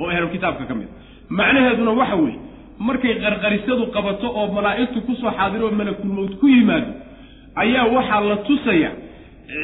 Oo 0.01 0.09
ahlulkitaabka 0.11 0.65
ka 0.71 0.75
mid. 0.75 0.89
Macnaheeduna 1.31 1.91
waxa 2.01 2.17
weeye 2.17 2.39
markay 2.79 3.15
qarqarisadu 3.25 3.87
qabato 3.95 4.27
oo 4.41 4.47
malaa'igtu 4.57 5.01
ku 5.07 5.15
soo 5.21 5.31
xaadiroo 5.39 5.71
malakulmowt 5.71 6.33
ku 6.41 6.47
yimaado 6.49 6.91
ayaa 7.63 7.87
waxaa 7.97 8.21
la 8.31 8.37
tusaya 8.37 8.91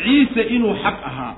ciise 0.05 0.43
inuu 0.57 0.75
xaq 0.83 0.97
ahaa 1.11 1.35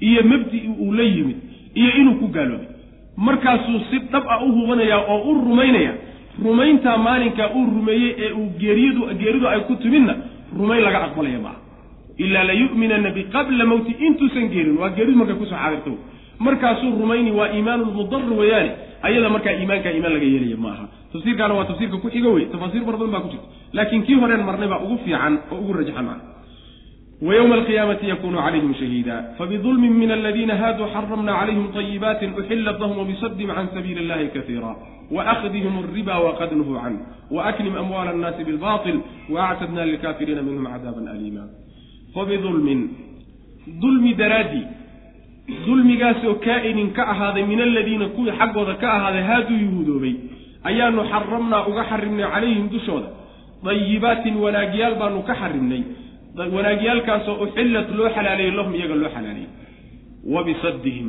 iyo 0.00 0.22
mabdi'i 0.32 0.68
uu 0.84 0.92
la 0.98 1.02
yimid 1.02 1.36
iyo 1.74 1.90
inuu 2.00 2.14
ku 2.20 2.26
gaaloobay 2.36 2.68
markaasuu 3.16 3.80
si 3.90 3.98
dhab 4.12 4.24
ah 4.34 4.38
u 4.46 4.52
hubanayaa 4.56 5.00
oo 5.12 5.20
u 5.30 5.34
rumaynaya. 5.34 5.92
Rumayntaa 6.44 6.96
maalinkaa 7.06 7.48
uu 7.56 7.64
rumeeyey 7.76 8.14
ee 8.24 8.32
uu 8.32 8.46
geeriyadu 8.60 9.02
geeridu 9.20 9.46
ay 9.48 9.60
ku 9.68 9.74
timidna 9.82 10.14
rumayn 10.58 10.82
laga 10.86 10.98
aqbalaya 11.06 11.38
maaha. 11.46 11.58
Ilaa 12.24 12.44
layu'minanna 12.50 13.10
biqabla 13.16 13.64
mowti 13.72 13.92
intuusan 14.06 14.46
geerin. 14.52 14.76
Waa 14.78 14.90
geeridu 14.96 15.18
markay 15.18 15.34
ku 15.40 15.46
soo 15.50 15.58
xaadirto 15.62 15.92
markaasuu 16.38 16.92
rumayni 17.00 17.30
waa 17.38 17.48
iimaanulmudar 17.56 18.22
weeyaane 18.40 18.70
ayada 19.02 19.28
markaa 19.34 19.52
iimaankaa 19.60 19.92
iimaan 19.96 20.12
laga 20.16 20.26
yeelaya 20.34 20.56
ma 20.64 20.68
aha 20.74 20.84
tafsiirkaana 21.12 21.54
waa 21.58 21.64
tafsiirka 21.70 21.96
ku 22.04 22.08
xigo 22.14 22.30
wey 22.36 22.44
tafaasiir 22.54 22.82
fara 22.86 22.96
badan 23.00 23.12
baa 23.14 23.20
ku 23.26 23.28
jirta. 23.34 23.46
Laakiin 23.76 24.02
kii 24.06 24.14
horeen 24.22 24.42
marnay 24.48 24.68
baa 24.72 24.80
ugu 24.86 24.96
fiican 25.04 25.34
oo 25.52 25.58
ugu 25.62 25.72
rajaxan 25.78 26.04
maa 26.10 26.18
wa 27.27 27.35
ywma 27.35 27.55
alqiyaamati 27.55 28.09
yakunu 28.09 28.37
calayhim 28.37 28.73
shahiida 28.81 29.15
fabidulmin 29.37 29.93
min 30.01 30.11
aladiina 30.11 30.55
haaduu 30.61 30.87
xaramna 30.95 31.33
calayhim 31.39 31.67
طayibaatin 31.77 32.35
uxilat 32.39 32.79
lahum 32.79 32.97
wabisadihim 33.01 33.49
can 33.57 33.67
sabiili 33.75 33.99
اllahi 34.03 34.27
kaiira 34.35 34.71
waakhdihim 35.11 35.73
alriba 35.83 36.15
waqad 36.25 36.51
nuhuu 36.59 36.77
canh 36.83 36.97
waaklim 37.31 37.75
amwaala 37.81 38.11
annaasi 38.15 38.43
bilbaطil 38.49 38.97
waactadna 39.35 39.85
lilkaafiriina 39.85 40.41
minhum 40.47 40.65
cadaaban 40.73 41.07
aliima 41.13 41.43
fabidulmin 42.15 42.81
dulmi 43.81 44.13
daraadii 44.21 44.65
dulmigaasoo 45.65 46.35
kaa'inin 46.47 46.91
ka 46.97 47.03
ahaaday 47.13 47.43
min 47.51 47.59
aladiina 47.61 48.05
kuwii 48.15 48.31
xaggooda 48.39 48.73
ka 48.83 48.87
ahaaday 48.97 49.23
haaduu 49.29 49.57
yuhuudoobay 49.65 50.15
ayaanu 50.69 51.03
xaramnaa 51.11 51.65
uga 51.71 51.83
xarimnay 51.91 52.27
calayhim 52.33 52.69
dushooda 52.73 53.09
dayibaatin 53.67 54.35
wanaagyaal 54.43 54.95
baanu 55.01 55.23
ka 55.29 55.35
xarimnay 55.41 55.83
wanaagyaalkaasoo 56.56 57.36
uxillat 57.44 57.88
loo 57.98 58.08
xalaaleeyey 58.16 58.52
lahum 58.58 58.74
iyaga 58.78 58.94
loo 59.02 59.10
xalaaleeyey 59.16 59.50
wa 60.34 60.40
bisaddihim. 60.48 61.08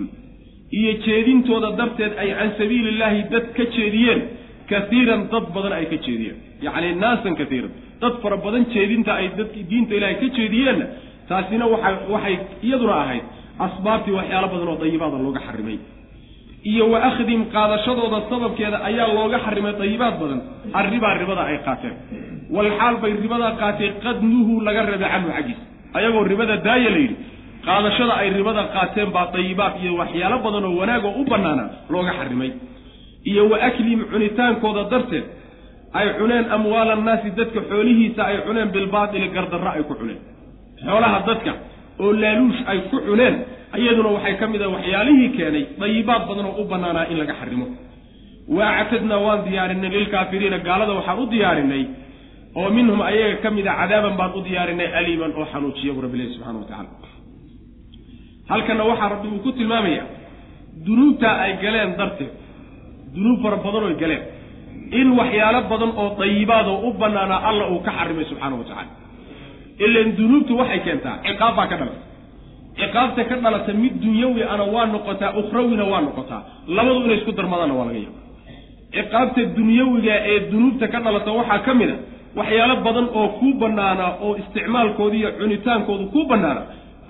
Iyo 0.80 0.92
jeedintooda 1.06 1.70
darteed 1.80 2.14
ay 2.24 2.30
can 2.40 2.52
sabiili 2.60 2.90
illaahi 2.94 3.22
dad 3.34 3.46
ka 3.58 3.64
jeediyeen. 3.76 4.22
Kaiiran 4.70 5.22
dad 5.34 5.46
badan 5.56 5.74
ay 5.80 5.86
ka 5.92 5.98
jeediyeen. 6.06 6.38
Yacni 6.66 6.90
naasan 7.04 7.34
kaiiran 7.40 7.72
dad 8.02 8.14
fara 8.24 8.38
badan 8.46 8.64
jeedinta 8.74 9.12
ay 9.20 9.28
dadki 9.40 9.62
diinta 9.70 9.94
ilaahay 9.98 10.18
ka 10.24 10.28
jeediyeenna 10.38 10.86
taasina 11.30 11.66
waa 11.74 11.92
waxay 12.14 12.36
iyaduna 12.68 12.96
ahayd 13.04 13.26
asbaabtii 13.66 14.14
waxyaalo 14.20 14.48
badan 14.54 14.68
oo 14.74 14.78
dayibaada 14.84 15.18
looga 15.26 15.42
xarimay 15.48 15.78
iyo 16.64 16.86
wa 16.92 17.00
akhdim 17.10 17.42
qaadashadooda 17.56 18.20
sababkeeda 18.30 18.78
ayaa 18.90 19.14
looga 19.18 19.40
xarimay 19.46 19.74
dayibaad 19.82 20.16
badan. 20.22 20.40
Arribaa 20.80 21.14
ribada 21.22 21.42
ay 21.52 21.58
qaateen. 21.68 21.94
Walxaal 22.56 22.96
bay 23.04 23.14
ribadaa 23.24 23.52
qaatay 23.62 23.90
qad 24.04 24.18
nuhuu 24.32 24.62
laga 24.68 24.82
rabay 24.92 25.10
canhu 25.14 25.30
xaggiisa. 25.38 25.64
Ayagoo 25.98 26.24
ribada 26.32 26.56
daaya 26.68 26.90
la 26.96 27.00
yidhi 27.04 27.16
qaadashada 27.66 28.14
ay 28.22 28.30
ribada 28.40 28.64
qaateen 28.76 29.10
baa 29.16 29.28
dayibaad 29.36 29.74
iyo 29.84 29.92
waxyaalo 30.02 30.38
badan 30.46 30.64
oo 30.70 30.76
wanaagoo 30.82 31.14
u 31.22 31.24
bannaana 31.32 31.64
looga 31.94 32.12
xarimay. 32.20 32.52
Iyo 33.30 33.44
wa 33.52 33.58
aklihim 33.68 34.02
cunitaankooda 34.12 34.84
darteed 34.92 35.26
ay 36.00 36.08
cuneen 36.20 36.46
amwaala 36.56 36.92
annaasi 36.98 37.30
dadka 37.40 37.60
xoolihiisa 37.72 38.22
ay 38.30 38.38
cuneen 38.48 38.70
bilbaatili 38.76 39.28
gardarro 39.36 39.70
ay 39.78 39.84
ku 39.90 39.94
cuneen. 40.02 40.20
Xoolaha 40.86 41.20
dadka 41.30 41.52
oo 42.04 42.12
laaluush 42.22 42.62
ay 42.72 42.80
ku 42.92 42.98
cuneen 43.08 43.36
iyaduna 43.78 44.10
waxay 44.18 44.36
ka 44.42 44.46
mid 44.54 44.62
ah 44.62 44.70
waxyaalihii 44.76 45.30
keenay 45.38 45.64
dayibaad 45.82 46.24
badan 46.30 46.46
oo 46.52 46.56
u 46.62 46.66
bannaanaa 46.72 47.06
in 47.12 47.18
laga 47.22 47.34
xarimo 47.42 47.66
wa 48.58 48.66
actadnaa 48.82 49.20
waan 49.26 49.42
diyaarinay 49.48 49.90
lilkaafiriina 49.98 50.58
gaalada 50.68 50.94
waxaan 51.00 51.20
u 51.20 51.26
diyaarinay 51.34 51.84
oo 52.60 52.70
minhum 52.78 53.00
ayaga 53.12 53.38
ka 53.44 53.50
mid 53.58 53.68
a 53.68 53.74
cadaaban 53.82 54.16
baan 54.20 54.32
u 54.38 54.42
diyaarinay 54.48 54.88
aliiman 55.00 55.32
oo 55.40 55.46
xanuujiya 55.54 55.92
bu 55.96 56.02
rabbilahi 56.06 56.30
subxana 56.36 56.58
wa 56.62 56.68
tacala 56.72 56.90
halkanna 58.52 58.84
waxaa 58.92 59.10
rabbi 59.14 59.28
uu 59.36 59.42
ku 59.46 59.52
tilmaamaya 59.60 60.04
dunuubtaa 60.86 61.36
ay 61.46 61.52
galeen 61.64 61.92
darteed 62.00 62.32
dunuub 63.16 63.40
fara 63.44 63.58
badan 63.66 63.84
oy 63.90 63.96
galeen 64.04 64.24
in 65.00 65.08
waxyaalo 65.20 65.60
badan 65.72 65.92
oo 66.02 66.08
dayibaad 66.22 66.68
oo 66.74 66.80
u 66.90 66.94
bannaanaa 67.02 67.40
alla 67.50 67.66
uu 67.74 67.80
ka 67.88 67.92
xarimay 68.00 68.26
subxaana 68.32 68.56
wa 68.62 68.66
tacala 68.70 68.92
ilan 69.86 70.08
dunuubtu 70.20 70.54
waxay 70.62 70.80
keentaa 70.88 71.16
ciqaab 71.26 71.54
baa 71.60 71.68
ka 71.72 71.76
dhalata 71.80 72.02
ciqaabta 72.82 73.22
ka 73.30 73.36
dhalata 73.44 73.72
mid 73.84 73.94
dunyawi 74.06 74.42
ana 74.54 74.64
waa 74.74 74.86
noqotaa 74.94 75.32
ukhrawina 75.42 75.84
waa 75.92 76.02
noqotaa. 76.08 76.42
Labadu 76.76 77.00
inay 77.06 77.18
isku 77.20 77.32
darmadaanna 77.40 77.74
waa 77.80 77.86
laga 77.90 78.00
yaaba 78.06 78.20
ciqaabta 78.96 79.42
dunyawiga 79.58 80.14
ee 80.32 80.38
dunuubta 80.52 80.86
ka 80.94 81.00
dhalata 81.06 81.32
waxaa 81.40 81.60
ka 81.68 81.74
mid 81.80 81.90
a 81.90 81.98
waxyaalo 82.40 82.76
badan 82.86 83.08
oo 83.20 83.28
kuu 83.40 83.54
bannaanaa 83.62 84.12
oo 84.26 84.32
isticmaalkooda 84.42 85.16
iyo 85.20 85.30
cunitaankoodu 85.40 86.06
kuu 86.14 86.26
bannaana 86.32 86.62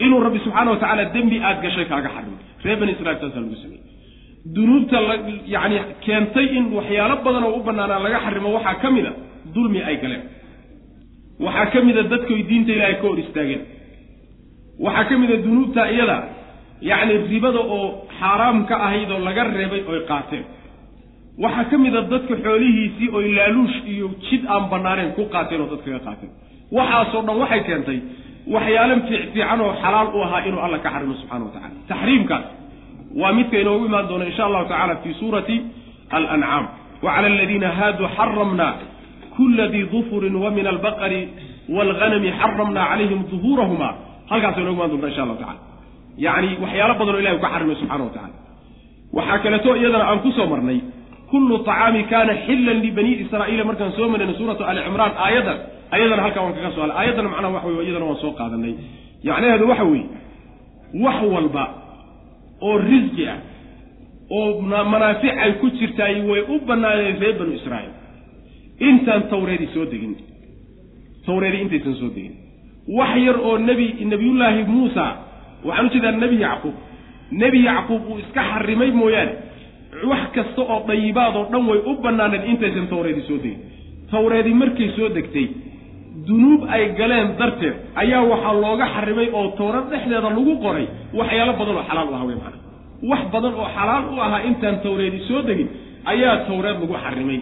inuu 0.05 0.19
rabbi 0.25 0.39
subxaana 0.45 0.69
wa 0.73 0.77
tacaala 0.81 1.03
dembi 1.15 1.37
aad 1.47 1.57
gashay 1.65 1.85
kaaga 1.91 2.09
xarimo 2.15 2.37
reer 2.63 2.77
bani 2.81 2.91
israil 2.95 3.17
taasaa 3.21 3.41
lagu 3.45 3.55
sameeyey. 3.63 3.83
Dunuubta 4.55 4.97
la 5.07 5.15
yacni 5.55 5.77
keentay 6.05 6.45
in 6.57 6.65
waxyaalo 6.77 7.15
badan 7.25 7.43
oo 7.47 7.53
u 7.59 7.63
bannaanaa 7.67 7.99
laga 8.05 8.19
xarimo 8.25 8.47
waxaa 8.57 8.75
ka 8.83 8.87
mid 8.95 9.05
a 9.05 9.13
dulmi 9.55 9.79
ay 9.89 9.95
galeen. 10.03 10.23
Waxaa 11.45 11.65
ka 11.73 11.79
mid 11.87 11.97
a 11.97 12.03
dadkoy 12.11 12.41
diinta 12.49 12.71
ilaahay 12.75 12.95
ka 13.01 13.05
hor 13.09 13.19
istaageen 13.25 13.61
waxaa 14.85 15.05
ka 15.09 15.15
mid 15.21 15.31
a 15.31 15.37
dunuubta 15.45 15.81
iyada 15.93 16.17
yacni 16.89 17.13
ribada 17.31 17.59
oo 17.75 17.87
xaaraam 18.19 18.57
ka 18.69 18.75
ahayd 18.85 19.09
oo 19.15 19.19
laga 19.27 19.43
reebay 19.57 19.81
oy 19.91 19.99
qaateen. 20.11 20.43
Waxaa 21.43 21.65
ka 21.71 21.75
mid 21.83 21.95
a 21.95 22.01
dadka 22.11 22.33
xoolihiisii 22.45 23.09
oy 23.17 23.25
laaluush 23.37 23.77
iyo 23.93 24.07
jid 24.29 24.43
aan 24.53 24.63
bannaaneen 24.71 25.11
ku 25.17 25.23
qaateen 25.33 25.61
oo 25.63 25.69
dadkaga 25.73 25.99
qaateen. 26.07 26.31
Waxaasoo 26.77 27.21
dhan 27.27 27.37
waxay 27.43 27.61
keentay 27.67 27.99
waxyaalo 28.53 28.95
fiicfiican 29.07 29.59
oo 29.65 29.71
xalaal 29.83 30.07
u 30.17 30.19
ahaa 30.25 30.41
inuu 30.47 30.61
alla 30.65 30.77
ka 30.83 30.89
xarimo 30.93 31.13
subxana 31.21 31.43
wa 31.47 31.51
tacala 31.55 31.75
taxriimkaas 31.91 32.45
waa 33.21 33.33
midka 33.37 33.57
inoogu 33.63 33.85
imaan 33.89 34.05
doona 34.09 34.25
insha 34.31 34.43
allahu 34.47 34.65
tacala 34.71 34.95
fi 35.03 35.09
suurati 35.19 35.55
alancaam 36.15 36.65
wa 37.03 37.09
cala 37.15 37.27
aladiina 37.33 37.69
haaduu 37.79 38.07
xaramna 38.17 38.67
kula 39.35 39.65
dii 39.73 39.85
dufurin 39.93 40.35
wa 40.43 40.49
min 40.57 40.65
albaqari 40.73 41.21
waalghanami 41.75 42.29
xaramna 42.41 42.81
calayhim 42.91 43.21
duhuurahuma 43.31 43.89
halkaasa 44.31 44.59
inoogu 44.61 44.77
imaan 44.77 44.91
doonta 44.93 45.07
insha 45.11 45.21
allahu 45.25 45.39
tacala 45.43 45.61
yacni 46.25 46.49
waxyaalo 46.63 46.93
badan 46.99 47.15
oo 47.15 47.21
ilahi 47.23 47.35
u 47.35 47.41
ka 47.45 47.49
xarimay 47.53 47.75
subxana 47.81 48.03
wa 48.07 48.11
tacala 48.15 48.35
waxaa 49.17 49.39
kaleeto 49.43 49.69
iyadana 49.81 50.05
aan 50.11 50.19
ku 50.25 50.29
soo 50.37 50.47
marnay 50.53 50.79
kullu 51.31 51.55
طacaami 51.67 52.01
kana 52.11 52.33
xilan 52.45 52.77
libani 52.85 53.11
israa'iila 53.23 53.63
markaan 53.69 53.91
soo 53.97 54.07
marayna 54.13 54.33
suuratu 54.39 54.63
ali 54.69 54.79
cimraan 54.87 55.13
aayadan 55.25 55.57
ayadana 55.95 56.21
halkaa 56.25 56.43
waan 56.45 56.53
kaga 56.57 56.71
soo 56.75 56.81
hadlay. 56.83 56.97
Aayaddana 57.01 57.29
macnaha 57.33 57.53
waxa 57.57 57.67
wey 57.77 57.85
iyadana 57.87 58.05
waan 58.09 58.19
soo 58.23 58.31
qaadanay. 58.39 58.73
Macnaheedu 59.27 59.65
waxa 59.71 59.85
weeye 59.91 60.07
wax 61.05 61.17
walba 61.33 61.63
oo 62.67 62.75
risqi 62.89 63.23
ah 63.33 63.37
oo 64.37 64.61
manaafic 64.93 65.33
ay 65.43 65.51
ku 65.61 65.67
jirtaay 65.79 66.15
way 66.29 66.41
u 66.53 66.55
bannaaneen 66.69 67.15
reer 67.23 67.35
banu 67.39 67.53
israa'iil. 67.59 67.93
Intaan 68.89 69.21
tawreedi 69.33 69.67
soo 69.75 69.85
degin. 69.91 70.13
Tawreedi 71.25 71.57
intaysan 71.63 71.95
soo 72.01 72.09
degin 72.17 72.33
wax 72.97 73.11
yar 73.27 73.37
oo 73.47 73.57
nebi 73.57 73.87
nebiyullaahi 74.11 74.63
muusa. 74.73 75.05
Waxaan 75.67 75.85
u 75.85 75.89
jeedaa 75.93 76.11
nebi 76.23 76.37
yacquub. 76.45 76.75
Nebi 77.41 77.59
yacquub 77.69 78.01
uu 78.09 78.17
iska 78.23 78.41
xarimay 78.51 78.91
mooyaane. 78.99 79.33
Wax 80.11 80.23
kasta 80.35 80.61
oo 80.61 80.79
dayibaad 80.87 81.35
oo 81.39 81.45
dhan 81.51 81.63
way 81.69 81.79
u 81.89 81.95
bannaaneen 82.03 82.43
intaysan 82.51 82.87
tawreedi 82.91 83.21
soo 83.27 83.37
degin. 83.43 83.59
Tawreedi 84.11 84.51
markay 84.61 84.89
soo 84.97 85.09
degtay 85.17 85.47
dunuub 86.27 86.61
ay 86.75 86.83
galeen 86.99 87.27
darteed 87.39 87.75
ayaa 88.01 88.23
waxaa 88.31 88.53
looga 88.63 88.85
xarimay 88.95 89.27
oo 89.37 89.47
tawreed 89.59 89.85
dhexdeeda 89.91 90.29
lagu 90.29 90.53
qoray 90.63 90.85
waxyaalo 91.19 91.53
badan 91.59 91.75
oo 91.79 91.83
xalaal 91.89 92.07
u 92.11 92.13
aha 92.15 92.25
wey 92.29 92.35
macana 92.41 92.57
wax 93.11 93.21
badan 93.33 93.53
oo 93.61 93.67
xalaal 93.77 94.03
u 94.13 94.21
ahaa 94.25 94.41
intaan 94.49 94.77
tawreedi 94.85 95.19
soo 95.29 95.41
degin 95.49 95.69
ayaa 96.11 96.35
tawreed 96.49 96.77
lagu 96.81 96.95
xarimay. 97.05 97.39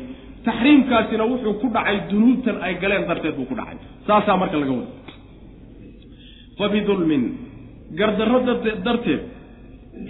Taxriimkaasina 0.48 1.24
wuxuu 1.32 1.54
ku 1.62 1.68
dhacay 1.76 1.98
dunuubtan 2.10 2.58
ay 2.66 2.74
galeen 2.82 3.04
darteed 3.10 3.36
buu 3.38 3.46
ku 3.50 3.56
dhacay. 3.60 3.78
Saasaa 4.08 4.38
marka 4.42 4.58
laga 4.62 4.72
wada 4.72 4.88
fa 6.58 6.66
bidulmin 6.74 7.24
gardarro 8.00 8.40
darteed 8.86 9.22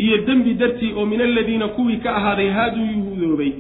iyo 0.04 0.18
dembi 0.28 0.54
dartii 0.62 0.92
oo 1.00 1.06
min 1.12 1.22
aladiina 1.22 1.68
kuwii 1.76 1.98
ka 2.04 2.10
ahaaday 2.20 2.50
haaduu 2.58 2.86
yuhuudoobay. 2.96 3.52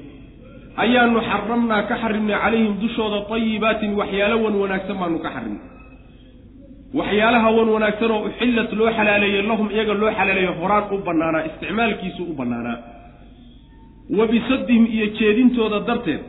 Ayaanu 0.84 1.20
xaramnaa 1.30 1.82
ka 1.90 1.96
xarimnay 2.02 2.38
calayhim 2.44 2.74
dushooda 2.82 3.20
tayibaatin 3.32 3.92
waxyaalo 4.00 4.36
wan 4.46 4.56
wanaagsan 4.62 4.98
baanu 5.02 5.20
ka 5.26 5.30
xarimnay 5.36 5.64
waxyaalaha 7.00 7.50
wan 7.58 7.70
wanaagsan 7.76 8.12
oo 8.16 8.22
uxillat 8.30 8.72
loo 8.80 8.90
xalaaleeyey 8.98 9.42
lahum 9.50 9.68
iyaga 9.76 9.94
loo 10.02 10.12
xalaaleeyo 10.18 10.52
horaan 10.62 10.86
u 10.94 10.98
bannaanaa 11.08 11.44
isticmaalkiisu 11.50 12.22
u 12.32 12.34
bannaanaa. 12.40 12.78
Wa 14.18 14.26
bisaddihim 14.34 14.86
iyo 14.96 15.06
jeedintooda 15.20 15.80
darteed 15.90 16.22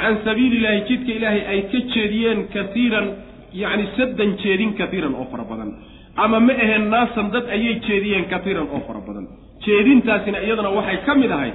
can 0.00 0.14
sabiili 0.24 0.56
illaahi 0.58 0.80
jidka 0.88 1.12
ilaahay 1.18 1.42
ay 1.52 1.60
ka 1.72 1.78
jeediyeen 1.94 2.40
kaiiran 2.54 3.06
yacni 3.52 3.84
saddan 3.96 4.30
jeedin 4.42 4.72
kaiiran 4.78 5.14
oo 5.14 5.26
fara 5.32 5.44
badan. 5.44 5.70
Ama 6.16 6.40
ma 6.40 6.52
aheen 6.52 6.88
naasan 6.90 7.30
dad 7.34 7.46
ayay 7.56 7.74
jeediyeen 7.86 8.24
kaiiran 8.32 8.68
oo 8.74 8.80
fara 8.86 9.00
badan. 9.08 9.26
Jeedintaasina 9.66 10.38
iyadana 10.46 10.70
waxay 10.78 10.98
ka 11.06 11.14
mid 11.14 11.30
ahayd 11.30 11.54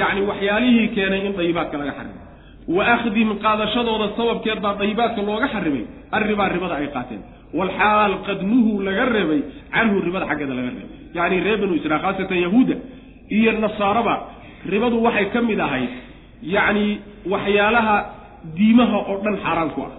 yacni 0.00 0.20
waxyaalihii 0.30 0.88
keenay 0.96 1.26
in 1.26 1.32
dayibaadka 1.38 1.76
laga 1.80 1.92
xarimay. 1.98 2.24
Wa 2.76 2.82
akhdihim 2.94 3.30
qaadashadooda 3.44 4.06
sababkeed 4.16 4.60
baa 4.64 4.74
dayibaadka 4.80 5.20
looga 5.28 5.48
xarimay 5.54 5.84
arribaa 6.16 6.48
ribada 6.54 6.74
ay 6.80 6.88
qaateen. 6.96 7.22
Walxaal 7.58 8.12
qad 8.26 8.40
laga 8.88 9.04
reebay 9.14 9.40
canhu 9.74 9.96
ribada 10.06 10.26
xaggeeda 10.30 10.54
laga 10.58 10.68
reebay 10.68 10.88
yacni 11.16 11.36
reer 11.44 11.58
banu 11.62 11.74
israil 11.78 12.00
khaasatan 12.04 12.38
yahuuda 12.46 12.74
iyo 13.36 13.52
nasaaraba 13.64 14.14
ribadu 14.72 14.96
waxay 15.06 15.26
ka 15.34 15.40
mid 15.48 15.60
ahayd 15.66 15.88
yacni 16.54 16.86
waxyaalaha 17.32 17.96
diimaha 18.58 18.96
oo 19.10 19.16
dhan 19.24 19.36
xaaraan 19.44 19.70
ku 19.76 19.80
ah 19.88 19.92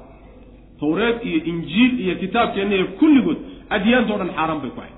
tawreed 0.82 1.18
iyo 1.30 1.40
injiil 1.52 1.92
iyo 2.06 2.16
kitaabkeenna 2.24 2.76
iyo 2.80 2.88
kulligood 3.00 3.38
adyaanta 3.76 4.12
o 4.14 4.18
dhan 4.22 4.32
xaaraan 4.38 4.60
bay 4.64 4.72
ku 4.76 4.80
ahayd. 4.82 4.96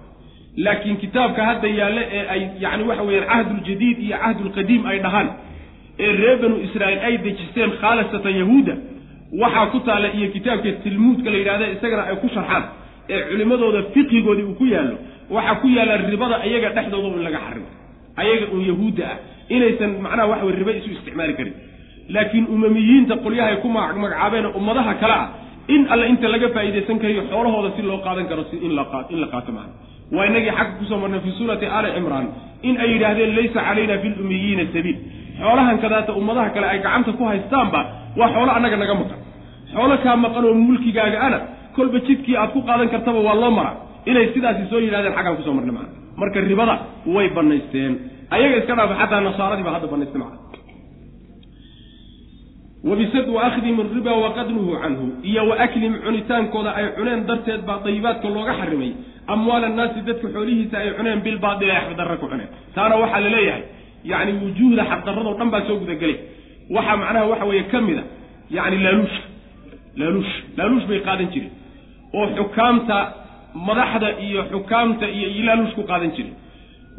Laakiin 0.65 0.97
kitaabka 1.03 1.41
hadda 1.49 1.67
yaalle 1.79 2.03
ee 2.17 2.23
ay 2.33 2.41
yacni 2.63 2.83
waxa 2.89 3.03
weeyaan 3.09 3.27
cahduljadiid 3.31 3.97
iyo 4.05 4.17
cahdulqadiim 4.23 4.81
ay 4.91 4.97
dhahaan 5.05 5.27
ee 6.05 6.11
reer 6.21 6.37
banu 6.43 6.55
israa'iil 6.67 6.99
ay 7.07 7.15
dejisteen 7.25 7.71
khaalasatan 7.81 8.33
yahuuda 8.41 8.73
waxaa 9.43 9.65
ku 9.73 9.79
taalla 9.87 10.07
iyo 10.17 10.27
kitaabka 10.35 10.69
tilmuudka 10.83 11.29
la 11.33 11.37
yidhahda 11.41 11.65
isagana 11.75 12.03
ay 12.11 12.15
ku 12.23 12.27
sharxaan 12.35 12.63
ee 13.13 13.19
culimmadooda 13.29 13.79
fiqigoodii 13.93 14.45
uu 14.49 14.55
ku 14.61 14.65
yaallo 14.73 14.95
waxaa 15.35 15.55
ku 15.61 15.67
yaalla 15.77 15.95
ribada 16.11 16.35
ayaga 16.47 16.69
dhexdooda 16.77 17.07
in 17.17 17.23
laga 17.27 17.39
xarimo 17.47 17.69
ayaga 18.21 18.45
un 18.55 18.61
yahuudda 18.71 19.03
ah 19.13 19.17
inaysan 19.55 19.91
macnaha 20.05 20.27
waxa 20.31 20.45
wey 20.47 20.55
riba 20.61 20.71
isu 20.79 20.89
isticmaali 20.95 21.33
karin. 21.39 21.53
Laakiin 22.15 22.45
umamiyiinta 22.55 23.15
qolyahay 23.25 23.55
ku 23.63 23.67
magacaabeen 23.75 24.45
ummadaha 24.59 24.93
kale 25.01 25.15
ah 25.23 25.27
in 25.67 25.87
alle 25.93 26.05
inta 26.09 26.27
laga 26.33 26.49
faa'iidaysan 26.55 26.97
karayo 27.01 27.21
xoolahooda 27.31 27.69
si 27.75 27.81
loo 27.81 27.99
qaadan 28.05 28.25
karo 28.31 28.43
si 28.51 28.57
in 28.65 28.73
la 28.75 28.85
qaato 29.33 29.51
maana. 29.57 29.71
Waa 30.15 30.25
inagii 30.29 30.51
xagga 30.57 30.73
ku 30.79 30.85
soo 30.89 30.99
marnay 31.03 31.19
fii 31.25 31.33
suurati 31.39 31.65
aali 31.65 31.89
cimraan 31.95 32.27
in 32.67 32.75
ay 32.83 32.89
yidhaahdeen 32.93 33.35
laysa 33.37 33.59
calayna 33.67 33.95
fi 34.03 34.07
lummiyiina 34.17 34.63
sabiil. 34.73 34.97
Xoolahan 35.39 35.77
kadaata 35.83 36.11
ummadaha 36.19 36.49
kale 36.55 36.67
ay 36.73 36.79
gacanta 36.85 37.11
ku 37.17 37.23
haystaanba 37.29 37.79
waa 38.19 38.29
xoolo 38.35 38.51
annaga 38.57 38.77
naga 38.83 38.95
maqan. 39.01 39.19
Xoolo 39.73 39.95
kaa 40.03 40.15
maqan 40.25 40.43
oo 40.49 40.53
mulkigaaga 40.67 41.17
ana 41.27 41.39
kolba 41.75 41.97
jidkii 42.07 42.35
aad 42.41 42.51
ku 42.55 42.59
qaadan 42.67 42.89
kartaba 42.93 43.19
waa 43.27 43.35
loo 43.41 43.51
mara 43.57 43.71
inay 44.09 44.25
sidaasi 44.33 44.63
soo 44.71 44.79
yidhahdeen 44.85 45.13
xaggaan 45.17 45.35
ku 45.37 45.43
soo 45.47 45.53
marnay 45.57 45.73
maana. 45.77 45.89
Marka 46.19 46.37
ribada 46.51 46.75
way 47.15 47.27
banaysteen 47.37 47.91
ayaga 48.35 48.55
iska 48.61 48.73
dhaafa 48.79 48.95
xataa 49.01 49.21
nasaaradii 49.27 49.63
baa 49.67 49.75
hadda 49.77 49.87
banaystay 49.93 50.19
macana 50.23 50.40
wabisad 52.89 53.27
wa 53.35 53.41
akhdihim 53.47 53.79
ariba 53.83 54.13
waqadnuhu 54.25 54.71
canhu 54.83 55.05
iyo 55.29 55.41
wa 55.49 55.55
aklihim 55.65 55.93
cunitaankooda 56.05 56.71
ay 56.79 56.85
cuneen 56.97 57.25
darteed 57.29 57.61
baa 57.69 57.79
dayibaadka 57.85 58.27
looga 58.35 58.53
xarimay 58.61 58.91
amwaal 59.33 59.63
annaasi 59.69 59.99
dadka 60.09 60.27
xoolihiisa 60.35 60.75
ay 60.83 60.89
cuneen 60.97 61.19
bilbaadil 61.27 61.69
ay 61.75 61.81
xaqdarra 61.87 62.15
ku 62.21 62.27
cuneen 62.31 62.49
taana 62.75 62.95
waxaa 63.03 63.21
la 63.25 63.29
leeyahay 63.35 63.63
yacni 64.11 64.31
wujuuhda 64.43 64.83
xaqdarradoo 64.91 65.35
dhan 65.39 65.49
baa 65.53 65.61
soo 65.67 65.77
gudagelay 65.83 66.17
waxaa 66.75 66.97
macnaha 67.03 67.25
waxa 67.31 67.45
weeye 67.51 67.63
ka 67.73 67.79
mid 67.87 67.97
a 67.97 68.03
yacni 68.57 68.77
laaluushka 68.85 69.27
laaluush 70.01 70.33
laaluush 70.57 70.85
bay 70.91 70.99
qaadan 71.07 71.27
jireen 71.33 71.53
oo 72.19 72.25
xukaamta 72.39 72.97
madaxda 73.69 74.09
iyo 74.27 74.41
xukaamta 74.53 75.05
iyo 75.17 75.27
laaluush 75.47 75.73
ku 75.79 75.83
qaadan 75.91 76.11
jireen 76.17 76.35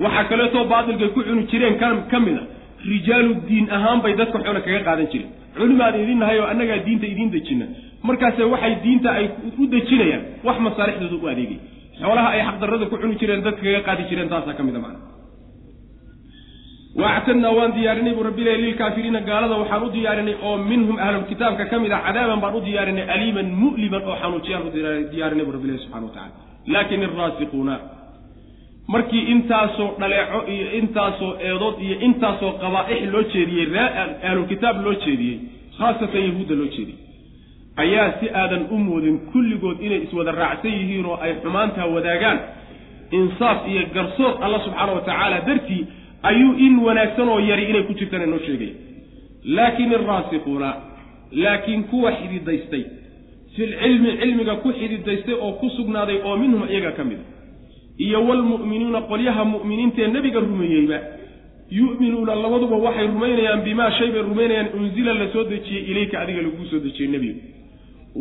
waxaa 0.05 0.25
kaleetoo 0.31 0.65
baatilkay 0.73 1.09
ku 1.17 1.21
cuni 1.29 1.43
jireen 1.53 1.75
ka 2.13 2.19
mid 2.27 2.37
a 2.39 2.45
rijaalu 2.91 3.33
diin 3.49 3.67
ahaan 3.77 3.99
bay 4.05 4.15
dadka 4.21 4.39
xoole 4.47 4.61
kaga 4.67 4.81
qaadan 4.89 5.07
jireen 5.15 5.31
culimaan 5.59 5.95
idin 6.03 6.19
nahay 6.23 6.39
oo 6.43 6.47
annagaa 6.53 6.79
diinta 6.87 7.07
idiin 7.13 7.31
dejina 7.37 7.67
markaase 8.09 8.43
waxay 8.55 8.75
diinta 8.85 9.09
ay 9.19 9.25
u 9.63 9.67
dejinayaan 9.75 10.23
wax 10.47 10.57
masaalixdooda 10.67 11.17
u 11.25 11.29
adeegay. 11.33 11.59
Xoolaha 12.03 12.29
ay 12.37 12.41
xaqdarrada 12.49 12.85
ku 12.91 12.97
cuni 13.03 13.15
jireen 13.21 13.43
dadka 13.47 13.63
kaga 13.67 13.81
qaadi 13.89 14.03
jireen 14.11 14.29
taasaa 14.33 14.55
ka 14.59 14.63
mid 14.69 14.77
a 14.77 14.81
macna. 14.85 15.01
Waactadnaa 17.03 17.53
waan 17.59 17.73
diyaarinay 17.77 18.13
buu 18.17 18.25
rabbi 18.29 18.43
lehy 18.47 18.59
lilkaafiriina 18.65 19.21
gaalada 19.29 19.55
waxaan 19.63 19.83
u 19.87 19.91
diyaarinay 19.97 20.35
oo 20.49 20.57
minhum 20.71 20.97
ahlulkitaabka 21.05 21.65
ka 21.71 21.77
mid 21.85 21.93
a 21.93 21.99
cadaaban 22.07 22.41
baan 22.45 22.55
u 22.59 22.61
diyaarinay 22.67 23.05
aliiman 23.15 23.49
mu'liman 23.63 24.03
oo 24.11 24.17
xanuujiyaan 24.23 24.63
u 24.69 24.71
diyaarinay 25.15 25.45
buu 25.47 25.55
rabbi 25.57 25.69
lehy 25.71 25.79
subxana 25.85 26.05
wa 26.09 26.13
tacala 26.17 26.33
laakin 26.75 27.01
araasiquuna 27.09 27.75
markii 28.89 29.21
intaasoo 29.35 29.91
dhaleeco 30.01 30.39
iyo 30.55 30.73
intaasoo 30.79 31.37
eedood 31.49 31.75
iyo 31.87 31.97
intaasoo 32.01 32.53
qabaa'ix 32.63 33.03
loo 33.13 33.23
jeediyey 33.23 33.67
ahlulkitaab 34.29 34.85
loo 34.85 34.95
jeediyey 35.05 35.39
khaasatan 35.79 36.23
yahuudda 36.29 36.55
loo 36.61 36.67
jeediyey 36.77 36.99
ayaa 37.77 38.13
si 38.21 38.27
aadan 38.41 38.67
u 38.71 38.79
moodin 38.79 39.19
kulligood 39.33 39.79
inay 39.87 40.01
iswada 40.07 40.33
raacsan 40.33 40.73
yihiin 40.79 41.07
oo 41.07 41.17
ay 41.25 41.33
xumaantaa 41.43 41.87
wadaagaan. 41.87 42.39
Insaaf 43.19 43.69
iyo 43.69 43.83
garsood 43.95 44.35
alla 44.45 44.59
subxaana 44.65 44.93
wa 44.93 45.01
tacaala 45.01 45.41
dartii 45.41 45.87
ayuu 46.23 46.53
in 46.67 46.79
wanaagsan 46.87 47.29
oo 47.29 47.41
yari 47.41 47.65
inay 47.71 47.83
ku 47.89 47.93
jirtaan 48.01 48.31
noo 48.31 48.39
sheegaya 48.47 48.75
laakin 49.57 49.95
araasiquuna 49.95 50.69
laakiin 51.43 51.85
kuwa 51.91 52.13
xididaystay 52.13 52.85
filcilmi 53.57 54.11
cilmiga 54.21 54.55
ku 54.65 54.73
xididaystay 54.73 55.35
oo 55.35 55.53
ku 55.61 55.71
sugnaaday 55.77 56.19
oo 56.25 56.37
minhum 56.37 56.63
iyaga 56.71 56.93
ka 56.99 57.05
mid 57.05 57.19
a 57.19 57.32
iyo 58.05 58.19
waalmu'minuuna 58.29 59.01
qolyaha 59.11 59.43
mu'miniintaee 59.55 60.09
nebiga 60.17 60.41
rumeeyeyba 60.47 60.99
yu'minuuna 61.79 62.33
labaduba 62.45 62.77
waxay 62.87 63.07
rumaynayaan 63.15 63.61
bimaa 63.69 63.91
shay 63.99 64.09
bay 64.15 64.23
rumaynayaan 64.31 64.69
unzila 64.79 65.13
la 65.21 65.27
soo 65.35 65.45
dejiyey 65.53 65.83
ilayka 65.91 66.17
adiga 66.23 66.41
laguu 66.47 66.67
soo 66.71 66.81
dejiyey 66.87 67.09
nebiga. 67.15 67.41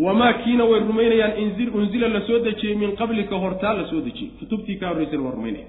Wamaa 0.06 0.34
kiina 0.42 0.64
way 0.72 0.80
rumaynayaan 0.90 1.34
unzila 1.80 2.08
la 2.16 2.22
soo 2.28 2.40
dejiyey 2.48 2.76
min 2.82 2.92
qablika 3.02 3.36
hortaa 3.44 3.74
la 3.80 3.84
soo 3.92 4.02
dejiyey. 4.08 4.30
Kutubtii 4.40 4.76
kaa 4.82 4.90
horraysana 4.92 5.24
waa 5.28 5.36
rumaynaya 5.38 5.68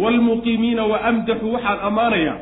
waalmuqiimiina 0.00 0.82
wa 0.90 0.96
amdaxu 1.10 1.52
waxaan 1.54 1.78
ammaanayaa 1.88 2.38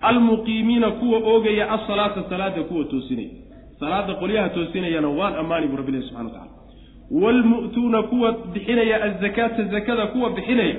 almuqiimiina 0.00 0.90
kuwa 0.90 1.18
oogaya 1.32 1.64
asalaata 1.76 2.20
salaada 2.30 2.62
kuwa 2.68 2.84
toosinaya 2.84 3.28
salaada 3.80 4.14
qolyaha 4.14 4.48
toosinayana 4.56 5.08
waan 5.18 5.34
ammaani 5.42 5.66
bu 5.70 5.76
rabbilahi 5.80 6.04
subxana 6.08 6.28
wa 6.28 6.30
tacala 6.30 6.53
waalmu'tuuna 7.10 8.02
kuwa 8.02 8.32
bixinaya 8.52 9.02
azakaata 9.04 9.62
zakada 9.62 10.06
kuwa 10.06 10.30
bixinaya 10.30 10.74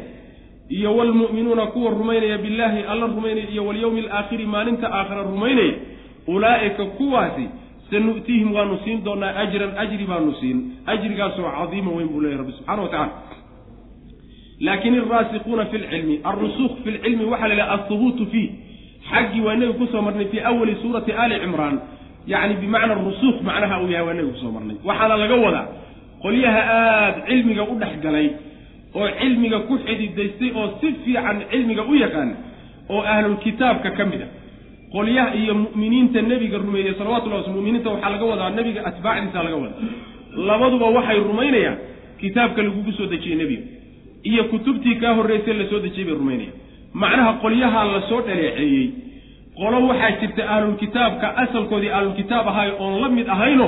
iyo 0.70 0.96
waalmu'minuuna 0.98 1.66
kuwa 1.66 1.92
rumaynaya 1.92 2.38
billaahi 2.38 2.82
alla 2.84 3.06
rumaynaya 3.08 3.50
iyo 3.50 3.66
walyowmi 3.66 4.00
alaakhiri 4.00 4.46
maalinta 4.46 4.88
aakhira 4.94 5.24
rumaynaya 5.24 5.74
ulaa'ika 6.28 6.86
kuwaasi 6.86 7.50
sanu'tiihim 7.92 8.54
waanu 8.54 8.80
siin 8.84 9.04
doonaa 9.04 9.36
ajran 9.36 9.78
ajri 9.78 10.06
baanu 10.06 10.34
siin 10.40 10.58
ajrigaasoo 10.86 11.52
cadiima 11.60 11.92
weyn 11.92 12.08
buu 12.10 12.22
leeyahy 12.22 12.38
rabbi 12.38 12.52
subxana 12.58 12.82
wa 12.82 12.90
tacala 12.90 13.12
laakin 14.60 14.94
alraasikuuna 15.00 15.66
fi 15.66 15.78
lcilmi 15.78 16.20
alrusuuq 16.24 16.72
fi 16.84 16.92
lcilmi 16.92 17.26
waxaa 17.26 17.48
la 17.48 17.54
yidhaha 17.54 17.74
alhubuutu 17.74 18.26
fiih 18.32 18.50
xaggii 19.12 19.42
waa 19.42 19.56
nebigu 19.56 19.80
ku 19.86 19.92
soo 19.92 20.02
marnay 20.02 20.26
fii 20.26 20.40
awali 20.40 20.76
suurati 20.82 21.12
aali 21.14 21.36
cimraan 21.40 21.80
yacni 22.28 22.54
bimacna 22.56 22.94
rusuuq 22.94 23.42
macnaha 23.42 23.82
uu 23.84 23.92
yahay 23.92 24.08
waa 24.08 24.14
nebigu 24.14 24.34
ku 24.34 24.40
soo 24.40 24.52
marnay 24.52 24.76
waxaana 24.86 25.18
laga 25.18 25.36
wadaa 25.46 25.68
qolyaha 26.26 26.62
aada 26.80 27.20
cilmiga 27.30 27.64
u 27.72 27.76
dhex 27.82 27.94
galay 28.06 28.28
oo 29.00 29.08
cilmiga 29.20 29.60
ku 29.68 29.74
xididaystay 29.88 30.52
oo 30.60 30.68
si 30.82 30.88
fiican 31.06 31.38
cilmiga 31.52 31.84
u 31.92 31.94
yaqaan 32.04 32.32
oo 32.94 33.02
ahlulkitaabka 33.14 33.90
ka 33.98 34.04
mid 34.12 34.22
a. 34.26 34.28
Qolyaha 34.96 35.30
iyo 35.42 35.54
mu'miniinta 35.64 36.20
nebiga 36.32 36.58
rumeeyey 36.64 36.94
salawatullahi 37.00 37.42
wasl 37.42 37.56
muminiinta 37.60 37.90
waxaa 37.94 38.10
laga 38.16 38.26
wadaa 38.32 38.50
nebiga 38.58 38.82
atbaacdiisa 38.90 39.40
laga 39.48 39.58
wadaa. 39.64 39.82
Labaduba 40.50 40.86
waxay 40.98 41.20
rumaynayaan 41.30 41.78
kitaabka 42.22 42.60
lagugu 42.68 42.92
soo 42.98 43.08
dejiyey 43.14 43.38
nebiga 43.42 43.64
iyo 44.30 44.44
kutubtii 44.52 44.96
kaa 45.02 45.14
horraysay 45.18 45.54
la 45.62 45.66
soo 45.72 45.80
dejiyey 45.86 46.06
bay 46.10 46.16
rumaynayaan 46.22 46.56
macnaha 47.02 47.32
qolyahaa 47.44 47.86
la 47.94 48.02
soo 48.10 48.22
dhaleeceeyey 48.28 48.86
qolo 49.60 49.78
waxaa 49.90 50.12
jirta 50.22 50.44
ahlulkitaabka 50.56 51.28
asalkoodii 51.44 51.92
ahlulkitaab 51.98 52.46
ahay 52.52 52.70
oon 52.84 52.94
la 53.04 53.10
mid 53.18 53.28
ahayno 53.36 53.68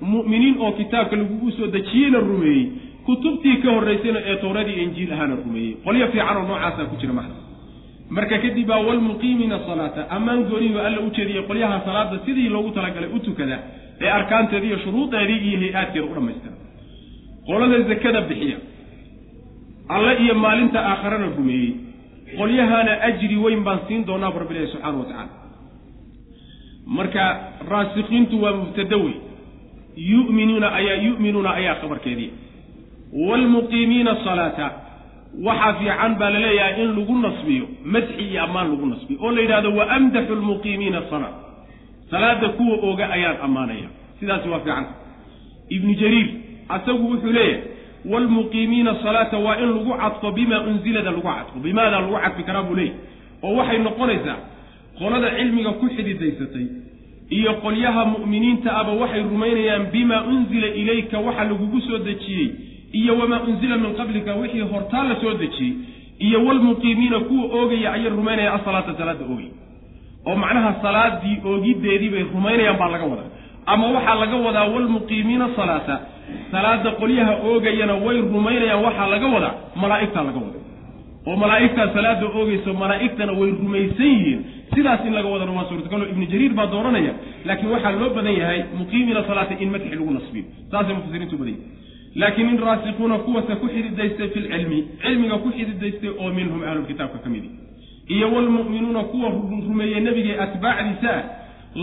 mu'miniin 0.00 0.56
oo 0.60 0.72
kitaabka 0.72 1.16
lagugu 1.16 1.50
soo 1.56 1.66
dejiyeyna 1.66 2.18
rumeeyey 2.18 2.64
kutubtii 3.06 3.56
ka 3.62 3.70
horraysayna 3.76 4.20
ee 4.30 4.36
towradii 4.36 4.82
injiil 4.84 5.12
ahaana 5.12 5.34
rumeeyey. 5.44 5.72
Qolyo 5.84 6.08
fiican 6.12 6.36
oo 6.36 6.44
noocaasaa 6.48 6.84
ku 6.90 6.96
jira 7.00 7.12
macna 7.12 7.34
marka 8.16 8.38
kadib 8.38 8.66
baa 8.68 8.80
walmuqiimiina 8.88 9.58
salaata. 9.66 10.02
Ammaan 10.16 10.44
gooniyu 10.50 10.78
alla 10.86 11.00
u 11.00 11.10
jeediyey 11.16 11.42
qolyaha 11.48 11.76
salaada 11.86 12.18
sidii 12.26 12.48
loogu 12.54 12.70
talagalay 12.76 13.10
u 13.16 13.18
tukada 13.26 13.58
ee 14.00 14.10
arkaanteedii 14.18 14.68
iyo 14.68 14.78
shuruudeedii 14.84 15.40
iyo 15.48 15.58
hay'aadkeeda 15.62 16.06
u 16.10 16.14
dhammaystira. 16.14 16.54
Qolada 17.46 17.78
zakada 17.90 18.20
bixiya 18.28 18.58
alle 19.88 20.12
iyo 20.24 20.34
maalinta 20.44 20.78
aakharana 20.90 21.26
rumeeyey. 21.36 21.72
Qolyahaana 22.38 22.92
ajri 23.08 23.36
weyn 23.44 23.62
baan 23.66 23.80
siin 23.88 24.06
doonaa 24.08 24.30
bu 24.34 24.38
rabbi 24.42 24.54
ilahi 24.54 24.70
subxaana 24.72 24.98
wa 24.98 25.04
tacaala 25.04 25.32
marka 26.86 27.22
raasikiintu 27.70 28.42
waa 28.42 28.52
mubtada 28.60 28.96
wey 28.96 29.14
yuminuuna 29.96 30.68
ayaa 30.74 30.94
yu'minuuna 31.06 31.50
ayaa 31.54 31.74
khabarkeedii. 31.74 32.30
Waalmuqiimiina 33.28 34.16
salaata. 34.24 34.70
Waxaa 35.44 35.74
fiican 35.78 36.14
baa 36.18 36.30
la 36.30 36.38
leeyahay 36.38 36.82
in 36.84 36.90
lagu 36.98 37.18
nasbiyo 37.18 37.66
madxi 37.84 38.22
iyo 38.30 38.42
ammaan 38.42 38.70
lagu 38.70 38.86
nasbiyo. 38.86 39.18
Oo 39.22 39.30
la 39.30 39.40
yidhahdo 39.40 39.70
wa 39.76 39.84
amdaxu 39.90 40.34
lmuqiimiina 40.34 41.02
salaa 41.10 41.32
salaada 42.10 42.48
kuwa 42.48 42.76
ooga 42.88 43.10
ayaan 43.10 43.36
ammaanaya 43.42 43.88
sidaasi 44.20 44.48
waa 44.48 44.60
fiican. 44.60 44.86
Ibnu 45.68 45.94
jariir 45.94 46.28
asagu 46.68 47.10
wuxuu 47.10 47.32
leeyahay 47.32 47.60
waalmuqiimiina 48.10 48.94
salaata 49.02 49.38
waa 49.38 49.56
in 49.58 49.68
lagu 49.74 49.92
cadfo 50.02 50.30
bimaa 50.32 50.60
unzilada 50.60 51.10
lagu 51.10 51.22
cadfo 51.22 51.58
bimaadaa 51.64 52.00
lagu 52.00 52.14
cadfi 52.24 52.42
karaa 52.42 52.62
buu 52.62 52.74
leeyahy 52.74 52.98
oo 53.42 53.54
waxay 53.56 53.78
noqonaysaa 53.78 54.36
qolada 54.98 55.30
cilmiga 55.38 55.72
ku 55.80 55.86
xididaysatay 55.96 56.66
iyo 57.30 57.52
qolyaha 57.64 58.04
mu'miniinta 58.04 58.70
aba 58.80 58.92
waxay 59.02 59.22
rumaynayaan 59.22 59.84
bimaa 59.92 60.22
unzila 60.32 60.66
ilayka 60.66 61.18
waxa 61.18 61.44
lagugu 61.44 61.80
soo 61.80 61.98
dejiyey 61.98 62.48
iyo 62.92 63.12
wamaa 63.18 63.40
unzila 63.48 63.76
min 63.76 63.94
qablika 63.94 64.34
wixii 64.40 64.60
hortaa 64.72 65.04
la 65.10 65.16
soo 65.22 65.34
dejiyey 65.42 65.72
iyo 66.26 66.44
waalmuqiimiina 66.46 67.20
kuwa 67.20 67.44
oogaya 67.58 67.92
ayay 67.92 68.08
rumaynayaan 68.08 68.60
asalaata 68.60 68.94
salaada 68.98 69.24
oogay 69.30 69.48
oo 70.26 70.36
macnaha 70.42 70.70
salaadii 70.82 71.36
oogiddeedii 71.50 72.08
bay 72.14 72.22
rumaynayaan 72.34 72.78
baa 72.80 72.88
laga 72.94 73.04
wadaa. 73.12 73.30
Ama 73.66 73.86
waxaa 73.96 74.14
laga 74.22 74.36
wadaa 74.46 74.64
waalmuqiimiina 74.74 75.46
salaata 75.56 75.96
salaada 76.52 76.90
qolyaha 77.00 77.32
oogayana 77.48 77.94
way 78.04 78.16
rumaynayaan 78.34 78.84
waxaa 78.86 79.06
laga 79.14 79.26
wadaa 79.34 79.54
malaa'igtaa 79.82 80.24
laga 80.28 80.38
wada 80.46 80.58
oo 81.26 81.36
malaa'igtaa 81.42 81.88
salaada 81.96 82.26
oogayso 82.38 82.70
malaa'igtana 82.82 83.32
way 83.40 83.50
rumaysan 83.62 84.06
yihiin. 84.14 84.40
Sidaas 84.74 85.00
in 85.06 85.12
laga 85.14 85.28
wadana 85.34 85.52
waa 85.58 85.66
suurtagalo 85.68 86.04
ibnu 86.12 86.26
jariir 86.32 86.52
baa 86.58 86.66
dooranaya 86.74 87.12
laakiin 87.48 87.70
waxaa 87.74 87.92
loo 88.00 88.10
badan 88.16 88.34
yahay 88.40 88.60
muqiimiina 88.78 89.22
salaata 89.28 89.54
in 89.64 89.70
madxi 89.74 89.88
lagu 89.96 90.10
nasbiyo 90.18 90.44
saasay 90.70 90.94
mufasiriintu 90.98 91.36
badan 91.40 91.54
yahi 91.54 91.62
laakiin 92.20 92.48
in 92.52 92.58
raasikuuna 92.66 93.18
kuwase 93.26 93.54
ku 93.60 93.66
xididaystay 93.74 94.28
fi 94.34 94.38
lcilmi 94.44 94.78
cilmiga 95.02 95.36
ku 95.44 95.48
xididaystay 95.56 96.10
oo 96.22 96.30
minhum 96.38 96.60
ahlulkitaabka 96.68 97.18
ka 97.24 97.28
midi 97.34 97.48
iyo 98.14 98.26
wlmu'minuuna 98.34 99.02
kuwa 99.10 99.28
rumeeyey 99.68 100.00
nebigay 100.06 100.36
atbaacdiisa 100.44 101.10
ah 101.16 101.22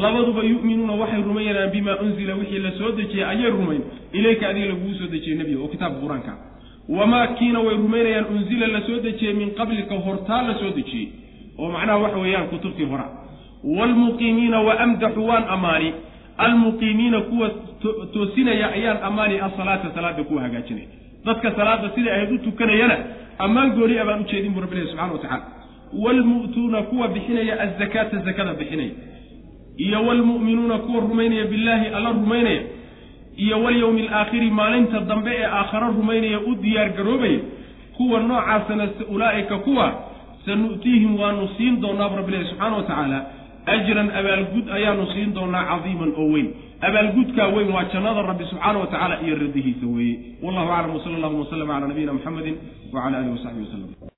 labaduba 0.03 0.41
yu'minuuna 0.51 0.93
waxay 1.01 1.22
rumaynayaan 1.30 1.72
bimaa 1.76 1.97
unzila 2.05 2.34
wixii 2.39 2.59
la 2.65 2.72
soo 2.80 2.91
dejiyey 2.99 3.26
ayay 3.31 3.49
rumayn. 3.57 3.81
Ilayka 4.13 4.49
adiga 4.49 4.68
laguu 4.72 4.93
soo 4.99 5.07
dejiyey 5.13 5.38
nebiga 5.39 5.59
oo 5.63 5.68
kitaabka 5.73 5.99
qur'aanka 6.03 6.34
wamaa 6.97 7.27
kiina 7.38 7.59
way 7.65 7.76
rumaynayaan 7.84 8.26
unzila 8.35 8.68
la 8.76 8.81
soo 8.88 8.99
dejiyey 9.07 9.34
min 9.41 9.49
qablika 9.59 9.95
hortaa 10.05 10.41
la 10.49 10.53
soo 10.61 10.72
dejiyey 10.80 11.07
oo 11.59 11.69
macnaha 11.76 11.97
waxa 12.03 12.18
weeyaan 12.23 12.47
kutubtii 12.53 12.85
hora 12.91 13.05
waalmuqiimiina 13.77 14.59
wa 14.68 14.73
amdaxu 14.85 15.26
waan 15.27 15.43
ammaani 15.55 15.89
almuqiimiina 16.45 17.22
kuwa 17.22 17.49
toosinaya 18.13 18.68
ayaan 18.77 18.97
ammaani 19.09 19.39
asalaata 19.47 19.91
salaada 19.95 20.23
kuwa 20.23 20.41
hagaajinaya 20.41 20.88
dadka 21.26 21.51
salaada 21.59 21.91
siday 21.95 22.13
ahayd 22.15 22.31
u 22.31 22.38
tukanayana 22.38 22.97
ammaan 23.45 23.72
gooni 23.77 23.97
a 23.99 24.05
baan 24.05 24.22
ujeedin 24.26 24.53
bu 24.55 24.59
rabbi 24.63 24.76
ilahi 24.76 24.89
subxana 24.91 25.13
wa 25.13 25.19
tacala 25.19 25.43
waalmu'tuuna 26.03 26.81
kuwa 26.89 27.07
bixinaya 27.07 27.59
azakaata 27.65 28.18
zakada 28.27 28.53
bixinaya 28.53 28.91
iyo 29.77 29.99
waalmu'minuuna 30.07 30.77
kuwa 30.77 30.99
rumaynaya 31.07 31.45
billaahi 31.53 31.88
alla 31.97 32.09
rumaynaya 32.19 32.61
iyo 33.37 33.63
walyowmi 33.63 34.07
alaakhiri 34.07 34.49
maalinta 34.51 34.99
dambe 34.99 35.31
ee 35.39 35.45
aakhare 35.45 35.87
rumaynaya 35.97 36.39
u 36.39 36.55
diyaar 36.55 36.89
garoobaya 36.97 37.39
kuwa 37.97 38.19
noocaasana 38.19 38.87
ulaa'ika 39.13 39.57
kuwa 39.57 39.85
sanu'tiihim 40.45 41.19
waanu 41.19 41.49
siin 41.57 41.81
doonaa 41.81 42.09
bu 42.09 42.15
rabbi 42.15 42.31
ilahi 42.33 42.47
subxaana 42.49 42.75
wa 42.77 42.83
tacaala 42.83 43.19
ajran 43.65 44.09
abaalgud 44.19 44.65
ayaanu 44.77 45.05
siin 45.13 45.33
doonaa 45.37 45.63
cadiiman 45.71 46.11
oo 46.21 46.27
weyn. 46.33 46.47
Abaalgudkaa 46.87 47.47
weyn 47.55 47.69
waa 47.75 47.83
jannada 47.93 48.21
rabbi 48.31 48.45
subxaana 48.51 48.79
wa 48.79 48.87
tacaala 48.93 49.15
iyo 49.25 49.35
radihiisa 49.43 49.85
weeye. 49.95 50.15
Wallahu 50.43 50.71
aclam 50.77 50.95
wsala 50.95 51.15
allahuma 51.17 51.39
waslama 51.43 51.73
cala 51.73 51.87
nabiyina 51.91 52.13
muxamedin 52.17 52.55
wacala 52.93 53.17
alihi 53.17 53.31
wasaxbihi 53.37 53.65
waslem 53.67 54.09